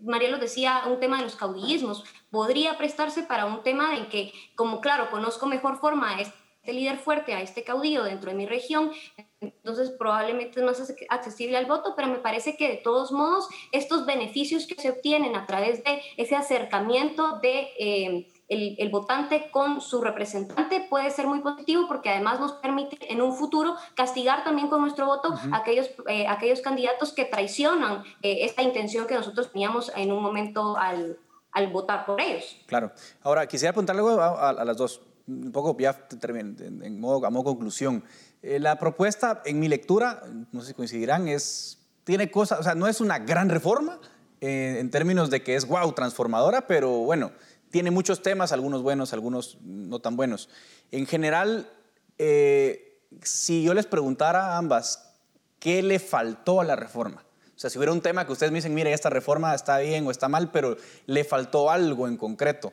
María 0.01 0.29
lo 0.29 0.37
decía, 0.37 0.83
un 0.87 0.99
tema 0.99 1.17
de 1.17 1.23
los 1.23 1.35
caudillismos, 1.35 2.03
podría 2.29 2.77
prestarse 2.77 3.23
para 3.23 3.45
un 3.45 3.63
tema 3.63 3.95
en 3.95 4.07
que, 4.09 4.33
como 4.55 4.81
claro, 4.81 5.09
conozco 5.09 5.45
mejor 5.45 5.79
forma 5.79 6.15
a 6.15 6.21
este 6.21 6.33
líder 6.65 6.97
fuerte, 6.97 7.33
a 7.33 7.41
este 7.41 7.63
caudillo 7.63 8.03
dentro 8.03 8.29
de 8.29 8.37
mi 8.37 8.45
región, 8.45 8.91
entonces 9.39 9.91
probablemente 9.97 10.59
es 10.59 10.65
más 10.65 10.93
accesible 11.09 11.57
al 11.57 11.65
voto, 11.65 11.93
pero 11.95 12.09
me 12.09 12.19
parece 12.19 12.57
que 12.57 12.67
de 12.67 12.77
todos 12.77 13.11
modos 13.11 13.47
estos 13.71 14.05
beneficios 14.05 14.67
que 14.67 14.75
se 14.75 14.89
obtienen 14.89 15.35
a 15.35 15.45
través 15.45 15.83
de 15.83 16.01
ese 16.17 16.35
acercamiento 16.35 17.39
de... 17.39 17.69
Eh, 17.79 18.27
el, 18.49 18.89
votante 18.89 19.49
con 19.51 19.81
su 19.81 20.01
representante 20.01 20.85
puede 20.89 21.11
ser 21.11 21.27
muy 21.27 21.39
positivo 21.39 21.87
porque 21.87 22.09
además 22.09 22.39
nos 22.39 22.53
permite 22.53 23.11
en 23.11 23.21
un 23.21 23.33
futuro 23.33 23.75
castigar 23.95 24.43
también 24.43 24.69
con 24.69 24.81
nuestro 24.81 25.05
voto 25.05 25.33
aquellos, 25.51 25.89
eh, 26.07 26.27
aquellos 26.27 26.61
candidatos 26.61 27.11
que 27.11 27.25
traicionan 27.25 28.03
eh, 28.21 28.45
esta 28.45 28.61
intención 28.61 29.05
que 29.05 29.15
nosotros 29.15 29.51
teníamos 29.51 29.91
en 29.95 30.11
un 30.11 30.23
momento 30.23 30.77
al, 30.77 31.17
al 31.51 31.67
votar 31.67 32.05
por 32.05 32.21
ellos. 32.21 32.57
Claro. 32.67 32.91
Ahora, 33.21 33.45
quisiera 33.47 33.73
preguntarle 33.73 34.01
a, 34.21 34.49
a, 34.49 34.65
las 34.65 34.77
dos, 34.77 35.01
un 35.27 35.51
poco 35.51 35.75
ya 35.77 36.07
en, 36.23 36.81
en 36.83 36.99
modo, 36.99 37.25
a 37.25 37.29
modo 37.29 37.43
conclusión. 37.43 38.03
Eh, 38.41 38.59
la 38.59 38.79
propuesta, 38.79 39.41
en 39.43 39.59
mi 39.59 39.67
lectura, 39.67 40.23
no 40.53 40.61
sé 40.61 40.67
si 40.67 40.73
coincidirán, 40.73 41.27
es, 41.27 41.79
tiene 42.05 42.31
cosas, 42.31 42.61
o 42.61 42.63
sea, 42.63 42.75
no 42.75 42.87
es 42.87 43.01
una 43.01 43.19
gran 43.19 43.49
reforma 43.49 43.99
en 44.39 44.91
términos 44.91 45.31
de 45.31 45.41
que 45.41 45.55
es 45.55 45.67
wow, 45.67 45.91
transformadora, 45.93 46.67
pero 46.67 46.91
bueno, 46.99 47.31
tiene 47.71 47.91
muchos 47.91 48.21
temas, 48.21 48.51
algunos 48.51 48.81
buenos, 48.81 49.13
algunos 49.13 49.57
no 49.61 49.99
tan 49.99 50.15
buenos. 50.15 50.49
En 50.91 51.05
general, 51.05 51.69
eh, 52.17 53.01
si 53.21 53.63
yo 53.63 53.73
les 53.73 53.85
preguntara 53.85 54.53
a 54.53 54.57
ambas, 54.57 55.13
¿qué 55.59 55.83
le 55.83 55.99
faltó 55.99 56.61
a 56.61 56.65
la 56.65 56.75
reforma? 56.75 57.25
O 57.55 57.59
sea, 57.59 57.69
si 57.69 57.77
hubiera 57.77 57.91
un 57.91 58.01
tema 58.01 58.25
que 58.25 58.31
ustedes 58.31 58.51
me 58.51 58.59
dicen, 58.59 58.73
mire, 58.73 58.93
esta 58.93 59.09
reforma 59.09 59.55
está 59.55 59.79
bien 59.79 60.05
o 60.05 60.11
está 60.11 60.29
mal, 60.29 60.51
pero 60.51 60.77
le 61.07 61.23
faltó 61.23 61.71
algo 61.71 62.07
en 62.07 62.17
concreto, 62.17 62.71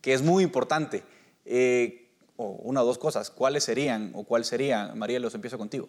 que 0.00 0.12
es 0.12 0.22
muy 0.22 0.44
importante, 0.44 1.04
eh, 1.44 2.12
o 2.36 2.50
una 2.62 2.82
o 2.82 2.86
dos 2.86 2.98
cosas, 2.98 3.30
¿cuáles 3.30 3.64
serían 3.64 4.12
o 4.14 4.24
cuál 4.24 4.44
sería? 4.44 4.92
María, 4.94 5.18
los 5.20 5.34
empiezo 5.34 5.56
contigo 5.56 5.88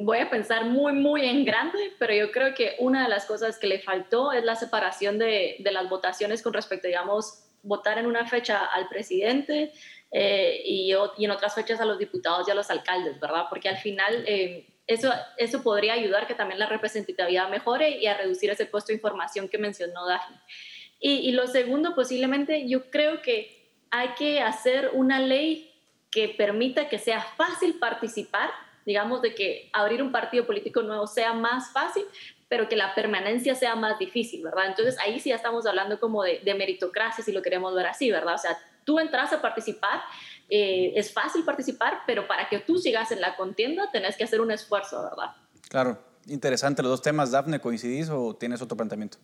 voy 0.00 0.18
a 0.18 0.30
pensar 0.30 0.64
muy, 0.64 0.92
muy 0.92 1.26
en 1.26 1.44
grande, 1.44 1.92
pero 1.98 2.14
yo 2.14 2.32
creo 2.32 2.54
que 2.54 2.76
una 2.78 3.02
de 3.02 3.08
las 3.10 3.26
cosas 3.26 3.58
que 3.58 3.66
le 3.66 3.78
faltó 3.78 4.32
es 4.32 4.42
la 4.42 4.56
separación 4.56 5.18
de, 5.18 5.56
de 5.58 5.72
las 5.72 5.88
votaciones 5.88 6.42
con 6.42 6.54
respecto, 6.54 6.88
digamos, 6.88 7.44
votar 7.62 7.98
en 7.98 8.06
una 8.06 8.26
fecha 8.26 8.64
al 8.64 8.88
presidente 8.88 9.72
eh, 10.12 10.62
y, 10.64 10.92
y, 11.18 11.24
en 11.24 11.30
otras 11.30 11.54
fechas 11.54 11.78
a 11.80 11.84
los 11.84 11.98
diputados 11.98 12.48
y 12.48 12.50
a 12.50 12.54
los 12.54 12.70
alcaldes, 12.70 13.20
¿verdad? 13.20 13.46
Porque 13.50 13.68
al 13.68 13.76
final 13.76 14.24
eh, 14.26 14.66
eso, 14.86 15.12
eso 15.36 15.62
podría 15.62 15.92
ayudar 15.92 16.26
que 16.26 16.34
también 16.34 16.58
la 16.58 16.66
representatividad 16.66 17.50
mejore 17.50 17.98
y 17.98 18.06
a 18.06 18.16
reducir 18.16 18.50
ese 18.50 18.64
puesto 18.64 18.88
de 18.88 18.94
información 18.94 19.48
que 19.48 19.58
mencionó 19.58 20.06
Daphne. 20.06 20.40
Y, 20.98 21.28
y 21.28 21.32
lo 21.32 21.46
segundo, 21.46 21.94
posiblemente, 21.94 22.66
yo 22.66 22.90
creo 22.90 23.20
que 23.20 23.72
hay 23.90 24.08
que 24.18 24.40
hacer 24.40 24.90
una 24.94 25.20
ley 25.20 25.70
que 26.10 26.28
permita 26.28 26.88
que 26.88 26.98
sea 26.98 27.20
fácil 27.20 27.74
participar 27.74 28.50
digamos, 28.86 29.22
de 29.22 29.34
que 29.34 29.70
abrir 29.72 30.02
un 30.02 30.12
partido 30.12 30.46
político 30.46 30.82
nuevo 30.82 31.06
sea 31.06 31.32
más 31.32 31.72
fácil, 31.72 32.04
pero 32.48 32.68
que 32.68 32.76
la 32.76 32.94
permanencia 32.94 33.54
sea 33.54 33.76
más 33.76 33.98
difícil, 33.98 34.42
¿verdad? 34.42 34.66
Entonces 34.66 34.98
ahí 34.98 35.20
sí 35.20 35.28
ya 35.28 35.36
estamos 35.36 35.66
hablando 35.66 36.00
como 36.00 36.22
de, 36.24 36.54
meritocracia, 36.54 37.24
si 37.24 37.32
lo 37.32 37.42
queremos 37.42 37.74
ver 37.74 37.86
así, 37.86 38.10
¿verdad? 38.10 38.34
O 38.34 38.38
sea, 38.38 38.58
tú 38.84 38.98
entras 38.98 39.32
a 39.32 39.40
participar, 39.40 40.00
eh, 40.48 40.92
es 40.96 41.12
fácil 41.12 41.44
participar, 41.44 42.00
pero 42.06 42.26
para 42.26 42.48
que 42.48 42.58
tú 42.58 42.78
sigas 42.78 43.12
en 43.12 43.20
la 43.20 43.36
contienda 43.36 43.90
tenés 43.92 44.16
que 44.16 44.24
hacer 44.24 44.40
un 44.40 44.50
esfuerzo, 44.50 45.02
¿verdad? 45.02 45.36
Claro, 45.68 45.98
interesante 46.26 46.82
los 46.82 46.90
dos 46.90 47.02
temas. 47.02 47.30
Dafne, 47.30 47.60
¿coincidís 47.60 48.08
o 48.10 48.34
tienes 48.34 48.60
otro 48.60 48.76
planteamiento? 48.76 49.18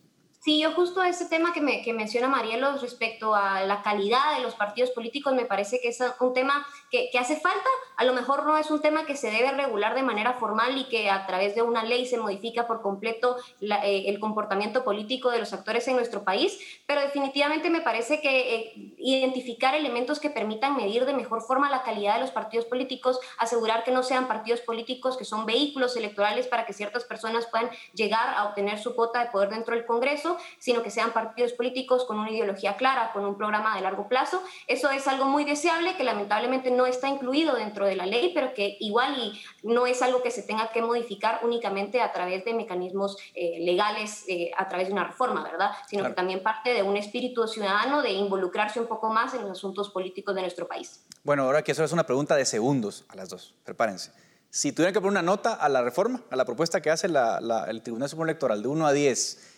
Sí, 0.47 0.61
yo 0.61 0.71
justo 0.71 1.03
ese 1.03 1.25
tema 1.25 1.51
que, 1.51 1.59
me, 1.59 1.81
que 1.81 1.91
menciona 1.91 2.29
Marielo 2.29 2.77
respecto 2.77 3.35
a 3.35 3.63
la 3.63 3.81
calidad 3.81 4.37
de 4.37 4.43
los 4.43 4.55
partidos 4.55 4.91
políticos 4.91 5.33
me 5.33 5.43
parece 5.43 5.81
que 5.81 5.89
es 5.89 6.01
un 6.21 6.33
tema 6.33 6.65
que, 6.89 7.09
que, 7.11 7.19
hace 7.19 7.35
falta. 7.35 7.67
A 7.97 8.05
lo 8.05 8.13
mejor 8.13 8.45
no 8.45 8.55
es 8.57 8.71
un 8.71 8.79
tema 8.79 9.05
que 9.05 9.17
se 9.17 9.29
debe 9.29 9.51
regular 9.51 9.93
de 9.93 10.03
manera 10.03 10.35
formal 10.35 10.77
y 10.77 10.85
que 10.85 11.09
a 11.09 11.27
través 11.27 11.53
de 11.53 11.63
una 11.63 11.83
ley 11.83 12.05
se 12.05 12.17
modifica 12.17 12.65
por 12.65 12.81
completo 12.81 13.35
eh, 13.59 14.05
el 14.07 14.21
comportamiento 14.21 14.85
político 14.85 15.31
de 15.31 15.39
los 15.39 15.51
actores 15.51 15.85
en 15.89 15.97
nuestro 15.97 16.23
país, 16.23 16.57
pero 16.85 17.01
definitivamente 17.01 17.69
me 17.69 17.81
parece 17.81 18.21
que 18.21 18.55
eh, 18.55 18.93
identificar 18.99 19.75
elementos 19.75 20.21
que 20.21 20.29
permitan 20.29 20.77
medir 20.77 21.05
de 21.05 21.13
mejor 21.13 21.41
forma 21.41 21.69
la 21.69 21.83
calidad 21.83 22.13
de 22.13 22.21
los 22.21 22.31
partidos 22.31 22.63
políticos, 22.67 23.19
asegurar 23.37 23.83
que 23.83 23.91
no 23.91 24.01
sean 24.01 24.29
partidos 24.29 24.61
políticos 24.61 25.17
que 25.17 25.25
son 25.25 25.45
vehículos 25.45 25.97
electorales 25.97 26.47
para 26.47 26.65
que 26.65 26.71
ciertas 26.71 27.03
personas 27.03 27.47
puedan 27.47 27.69
llegar 27.93 28.33
a 28.33 28.45
obtener 28.45 28.79
su 28.79 28.95
cuota 28.95 29.25
de 29.25 29.29
poder 29.29 29.49
dentro 29.49 29.75
del 29.75 29.85
Congreso 29.85 30.36
Sino 30.59 30.83
que 30.83 30.89
sean 30.89 31.11
partidos 31.11 31.53
políticos 31.53 32.05
con 32.05 32.19
una 32.19 32.31
ideología 32.31 32.77
clara, 32.77 33.11
con 33.13 33.25
un 33.25 33.37
programa 33.37 33.75
de 33.75 33.81
largo 33.81 34.07
plazo. 34.07 34.41
Eso 34.67 34.89
es 34.89 35.07
algo 35.07 35.25
muy 35.25 35.43
deseable 35.43 35.95
que 35.95 36.03
lamentablemente 36.03 36.71
no 36.71 36.85
está 36.85 37.07
incluido 37.07 37.55
dentro 37.55 37.85
de 37.85 37.95
la 37.95 38.05
ley, 38.05 38.31
pero 38.33 38.53
que 38.53 38.77
igual 38.79 39.17
y 39.17 39.39
no 39.63 39.87
es 39.87 40.01
algo 40.01 40.21
que 40.21 40.31
se 40.31 40.43
tenga 40.43 40.71
que 40.71 40.81
modificar 40.81 41.41
únicamente 41.43 42.01
a 42.01 42.11
través 42.11 42.45
de 42.45 42.53
mecanismos 42.53 43.17
eh, 43.33 43.59
legales, 43.59 44.25
eh, 44.27 44.51
a 44.57 44.67
través 44.67 44.87
de 44.87 44.93
una 44.93 45.05
reforma, 45.05 45.43
¿verdad? 45.43 45.71
Sino 45.87 46.03
que 46.03 46.11
también 46.11 46.41
parte 46.41 46.73
de 46.73 46.83
un 46.83 46.97
espíritu 46.97 47.47
ciudadano 47.47 48.01
de 48.01 48.11
involucrarse 48.11 48.79
un 48.79 48.87
poco 48.87 49.09
más 49.09 49.33
en 49.33 49.41
los 49.41 49.51
asuntos 49.51 49.89
políticos 49.89 50.35
de 50.35 50.41
nuestro 50.41 50.67
país. 50.67 51.03
Bueno, 51.23 51.43
ahora 51.43 51.61
que 51.61 51.71
eso 51.71 51.83
es 51.83 51.91
una 51.91 52.05
pregunta 52.05 52.35
de 52.35 52.45
segundos 52.45 53.05
a 53.09 53.15
las 53.15 53.29
dos, 53.29 53.53
prepárense. 53.63 54.11
Si 54.49 54.71
tuvieran 54.71 54.93
que 54.93 55.01
poner 55.01 55.11
una 55.11 55.21
nota 55.21 55.53
a 55.53 55.69
la 55.69 55.81
reforma, 55.81 56.23
a 56.29 56.35
la 56.35 56.45
propuesta 56.45 56.81
que 56.81 56.89
hace 56.89 57.07
el 57.07 57.81
Tribunal 57.83 58.09
Supremo 58.09 58.25
Electoral 58.25 58.61
de 58.61 58.67
1 58.67 58.87
a 58.87 58.93
10, 58.93 59.56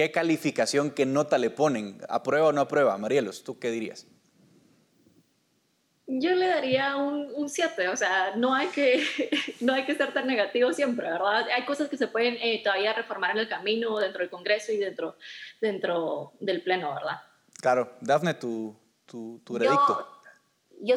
¿qué 0.00 0.10
calificación, 0.10 0.92
qué 0.92 1.04
nota 1.04 1.36
le 1.36 1.50
ponen? 1.50 2.00
¿Aprueba 2.08 2.46
o 2.48 2.52
no 2.52 2.62
aprueba? 2.62 2.96
Marielos, 2.96 3.44
¿tú 3.44 3.58
qué 3.58 3.70
dirías? 3.70 4.06
Yo 6.06 6.34
le 6.34 6.46
daría 6.46 6.96
un 6.96 7.50
7, 7.50 7.88
o 7.88 7.96
sea, 7.98 8.34
no 8.34 8.54
hay, 8.54 8.68
que, 8.68 9.04
no 9.60 9.74
hay 9.74 9.84
que 9.84 9.94
ser 9.94 10.14
tan 10.14 10.26
negativo 10.26 10.72
siempre, 10.72 11.06
¿verdad? 11.06 11.46
Hay 11.54 11.66
cosas 11.66 11.90
que 11.90 11.98
se 11.98 12.08
pueden 12.08 12.38
eh, 12.40 12.62
todavía 12.64 12.94
reformar 12.94 13.32
en 13.32 13.38
el 13.40 13.48
camino, 13.50 13.98
dentro 13.98 14.20
del 14.20 14.30
Congreso 14.30 14.72
y 14.72 14.78
dentro, 14.78 15.18
dentro 15.60 16.32
del 16.40 16.62
Pleno, 16.62 16.94
¿verdad? 16.94 17.20
Claro. 17.60 17.98
Dafne, 18.00 18.32
tu, 18.32 18.74
tu, 19.04 19.42
tu 19.44 19.52
veredicto 19.52 19.98
yo 19.98 20.19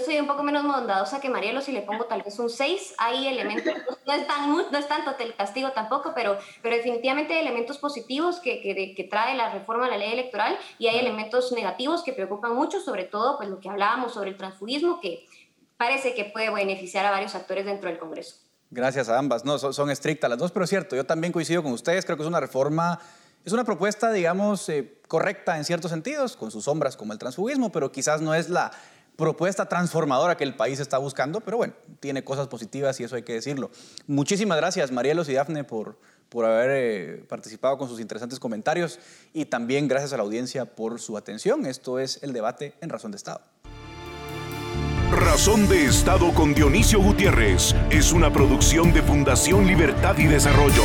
soy 0.04 0.20
un 0.20 0.28
poco 0.28 0.44
menos 0.44 0.64
bondadosa 0.64 1.20
que 1.20 1.30
Marielo 1.30 1.62
si 1.62 1.72
le 1.72 1.82
pongo 1.82 2.06
tal 2.06 2.24
vez 2.24 2.40
un 2.40 2.50
6. 2.50 2.96
Hay 2.98 3.28
elementos, 3.28 3.74
no 4.08 4.14
es, 4.14 4.28
tan, 4.28 4.52
no 4.52 4.78
es 4.78 4.88
tanto 4.88 5.12
el 5.20 5.36
castigo 5.36 5.72
tampoco, 5.72 6.14
pero, 6.16 6.38
pero 6.62 6.76
definitivamente 6.76 7.34
hay 7.34 7.42
elementos 7.42 7.78
positivos 7.78 8.40
que, 8.40 8.62
que, 8.62 9.04
trae 9.10 9.36
la 9.36 9.52
reforma 9.52 9.86
de 9.86 9.92
la 9.92 9.98
ley 9.98 10.14
electoral 10.14 10.58
y 10.80 10.88
hay 10.88 11.00
elementos 11.00 11.52
negativos 11.52 12.04
que 12.04 12.14
preocupan 12.14 12.56
mucho, 12.56 12.80
sobre 12.80 13.04
todo 13.04 13.38
pues 13.38 13.50
lo 13.50 13.60
que 13.60 13.70
hablábamos 13.70 14.14
sobre 14.14 14.30
el 14.30 14.38
transfugismo, 14.38 15.00
que 15.02 15.26
parece 15.78 16.14
que 16.14 16.26
puede 16.26 16.50
beneficiar 16.50 17.06
a 17.06 17.12
varios 17.12 17.36
actores 17.36 17.66
dentro 17.66 17.90
del 17.90 18.00
Congreso. 18.00 18.36
Gracias 18.72 19.10
a 19.10 19.20
ambas. 19.20 19.46
No, 19.46 19.60
son, 19.60 19.90
estrictas 19.92 20.30
las 20.30 20.40
dos, 20.40 20.52
pero 20.52 20.64
es 20.64 20.70
cierto, 20.70 20.96
yo 20.96 21.06
también 21.06 21.32
coincido 21.32 21.62
con 21.62 21.74
ustedes, 21.74 22.06
creo 22.06 22.18
que 22.18 22.24
es 22.24 22.30
una 22.30 22.40
reforma... 22.40 23.00
Es 23.46 23.52
una 23.52 23.66
propuesta, 23.66 24.10
digamos, 24.14 24.70
eh, 24.70 25.02
correcta 25.10 25.58
en 25.58 25.66
ciertos 25.66 25.92
sentidos, 25.92 26.38
con 26.38 26.50
sus 26.50 26.64
sombras 26.64 26.96
como 26.96 27.12
el 27.12 27.20
transfugismo, 27.20 27.74
pero 27.74 27.92
quizás 27.92 28.22
no 28.22 28.34
es 28.34 28.48
la, 28.50 28.72
propuesta 29.16 29.68
transformadora 29.68 30.38
que 30.38 30.44
el 30.44 30.56
país 30.56 30.80
está 30.80 30.98
buscando, 30.98 31.42
pero 31.42 31.58
bueno, 31.58 31.74
tiene 32.00 32.24
cosas 32.24 32.48
positivas 32.48 33.00
y 33.00 33.04
eso 33.04 33.16
hay 33.16 33.24
que 33.24 33.34
decirlo. 33.34 33.72
Muchísimas 34.08 34.58
gracias, 34.58 34.92
Marielos 34.92 35.30
y 35.30 35.34
Dafne, 35.34 35.64
por, 35.64 35.98
por 36.30 36.46
haber 36.46 36.70
eh, 36.72 37.26
participado 37.28 37.78
con 37.78 37.88
sus 37.88 38.00
interesantes 38.00 38.40
comentarios 38.40 39.00
y 39.34 39.46
también 39.46 39.88
gracias 39.88 40.14
a 40.14 40.18
la 40.18 40.24
audiencia 40.24 40.66
por 40.66 41.00
su 41.00 41.18
atención. 41.18 41.66
Esto 41.66 42.00
es 42.00 42.22
el 42.24 42.34
debate 42.34 42.74
en 42.82 42.90
Razón 42.90 43.12
de 43.12 43.18
Estado. 43.18 43.42
Razón 45.12 45.68
de 45.70 45.86
Estado 45.86 46.34
con 46.34 46.56
Dionisio 46.56 47.00
Gutiérrez 47.00 47.76
es 47.92 48.14
una 48.14 48.34
producción 48.34 48.92
de 48.94 49.04
Fundación 49.04 49.68
Libertad 49.68 50.18
y 50.18 50.26
Desarrollo. 50.26 50.84